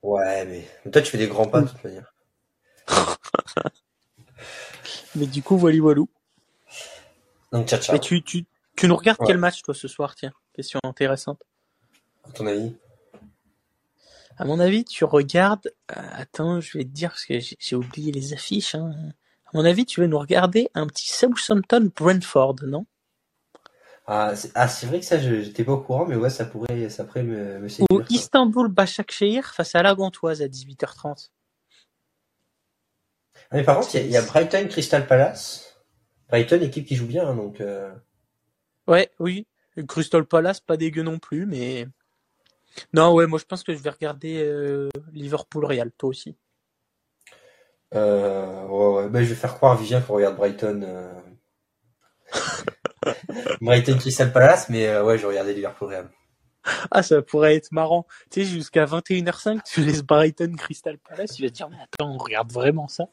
Ouais, 0.03 0.45
mais 0.47 0.68
mais 0.84 0.90
toi 0.90 1.03
tu 1.03 1.11
fais 1.11 1.18
des 1.18 1.26
grands 1.28 1.49
pas 1.49 1.62
de 1.62 1.68
toute 1.68 1.82
manière. 1.84 2.14
Mais 5.16 5.26
du 5.26 5.42
coup, 5.42 5.57
voilà, 5.57 5.78
walou. 5.78 6.09
Donc 7.53 7.68
ciao 7.68 7.80
ciao. 7.80 7.97
Et 7.97 8.01
tu, 8.01 8.22
tu, 8.22 8.45
tu 8.76 8.88
nous 8.88 8.97
regardes 8.97 9.20
Ouais. 9.20 9.26
quel 9.28 9.38
match 9.38 9.62
toi 9.62 9.74
ce 9.74 9.86
soir, 9.88 10.14
tiens 10.14 10.32
Question 10.55 10.80
intéressante. 10.82 11.42
À 12.28 12.32
ton 12.32 12.47
avis? 12.47 12.76
À 14.36 14.45
mon 14.45 14.59
avis, 14.61 14.84
tu 14.84 15.05
regardes. 15.05 15.72
euh, 15.97 16.01
attends, 16.12 16.61
je 16.61 16.76
vais 16.78 16.84
te 16.84 16.90
dire 16.90 17.11
parce 17.11 17.24
que 17.24 17.38
j'ai 17.38 17.57
j'ai 17.61 17.76
oublié 17.76 18.11
les 18.12 18.32
affiches. 18.32 18.74
Hein. 18.74 18.92
À 19.47 19.51
mon 19.57 19.64
avis, 19.64 19.86
tu 19.86 20.01
vas 20.01 20.09
nous 20.09 20.18
regarder 20.18 20.68
un 20.74 20.86
petit 20.88 21.09
Southampton 21.09 21.90
Brentford, 21.95 22.57
non? 22.66 22.86
Ah, 24.07 24.37
c'est 24.37 24.51
ah, 24.55 24.69
c'est 24.69 24.87
vrai 24.87 25.01
que 25.01 25.07
ça, 25.07 25.19
je 25.19 25.41
j'étais 25.43 25.65
pas 25.65 25.73
au 25.73 25.81
courant, 25.81 26.07
mais 26.07 26.17
ouais, 26.17 26.31
ça 26.31 26.45
pourrait, 26.45 26.89
ça 26.91 27.05
pourrait 27.05 27.23
me, 27.23 27.59
me 27.59 27.69
Ou 27.69 27.69
séduire. 27.69 28.07
quoi. 28.13 28.17
Istanbul 28.17 28.69
Başakşehir 28.69 29.55
face 29.55 29.75
à 29.75 29.83
la 29.83 29.95
Gantoise 29.95 30.43
à 30.43 30.49
18h30. 30.49 31.31
Ah, 33.51 33.57
mais 33.57 33.63
par 33.65 33.77
contre, 33.79 33.95
il 33.95 34.01
y, 34.01 34.05
a- 34.05 34.07
il 34.07 34.11
y 34.13 34.17
a 34.17 34.23
Brighton 34.23 34.67
Crystal 34.69 35.07
Palace. 35.07 35.81
Brighton, 36.29 36.61
équipe 36.63 36.87
qui 36.87 36.97
joue 36.97 37.07
bien, 37.07 37.27
hein, 37.29 37.35
donc. 37.35 37.61
euh, 37.61 37.93
Ouais, 38.87 39.11
oui. 39.19 39.47
Crystal 39.89 40.25
Palace, 40.25 40.61
pas 40.61 40.77
dégueu 40.77 41.03
non 41.03 41.19
plus, 41.19 41.47
mais. 41.47 41.87
Non, 42.95 43.13
ouais, 43.15 43.27
moi 43.27 43.39
je 43.39 43.45
pense 43.45 43.63
que 43.63 43.75
je 43.75 43.83
vais 43.83 43.91
regarder 43.91 44.43
euh, 44.43 44.89
Liverpool 45.13 45.67
Real, 45.67 45.93
toi 45.93 46.09
aussi. 46.09 46.35
euh, 47.95 48.67
ouais, 48.67 49.03
ouais. 49.05 49.09
Ben, 49.09 49.23
je 49.23 49.29
vais 49.31 49.35
faire 49.35 49.55
croire 49.55 49.73
à 49.73 49.77
Vivien 49.77 50.01
qu'on 50.01 50.15
regarde 50.15 50.37
Brighton. 50.37 50.83
Brighton 53.61 53.99
Crystal 53.99 54.33
Palace, 54.33 54.69
mais 54.69 54.87
euh, 54.87 55.05
ouais, 55.05 55.19
je 55.19 55.27
regardais 55.27 55.53
Liverpool 55.55 55.89
Real. 55.89 56.11
Ah, 56.91 57.03
ça 57.03 57.21
pourrait 57.21 57.57
être 57.57 57.73
marrant. 57.73 58.07
Tu 58.31 58.43
sais, 58.43 58.51
jusqu'à 58.51 58.87
21h05, 58.87 59.61
tu 59.65 59.83
laisses 59.83 60.03
Brighton 60.03 60.55
Crystal 60.57 60.97
Palace, 60.99 61.39
il 61.39 61.43
va 61.45 61.51
te 61.51 61.55
dire, 61.55 61.69
mais 61.69 61.77
attends, 61.83 62.15
on 62.15 62.19
regarde 62.19 62.51
vraiment 62.53 62.89
ça. 62.89 63.05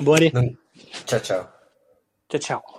bon, 0.00 0.12
allez, 0.12 0.30
Donc, 0.30 0.54
ciao, 1.06 1.20
ciao. 1.20 1.44
ciao, 2.30 2.40
ciao. 2.40 2.77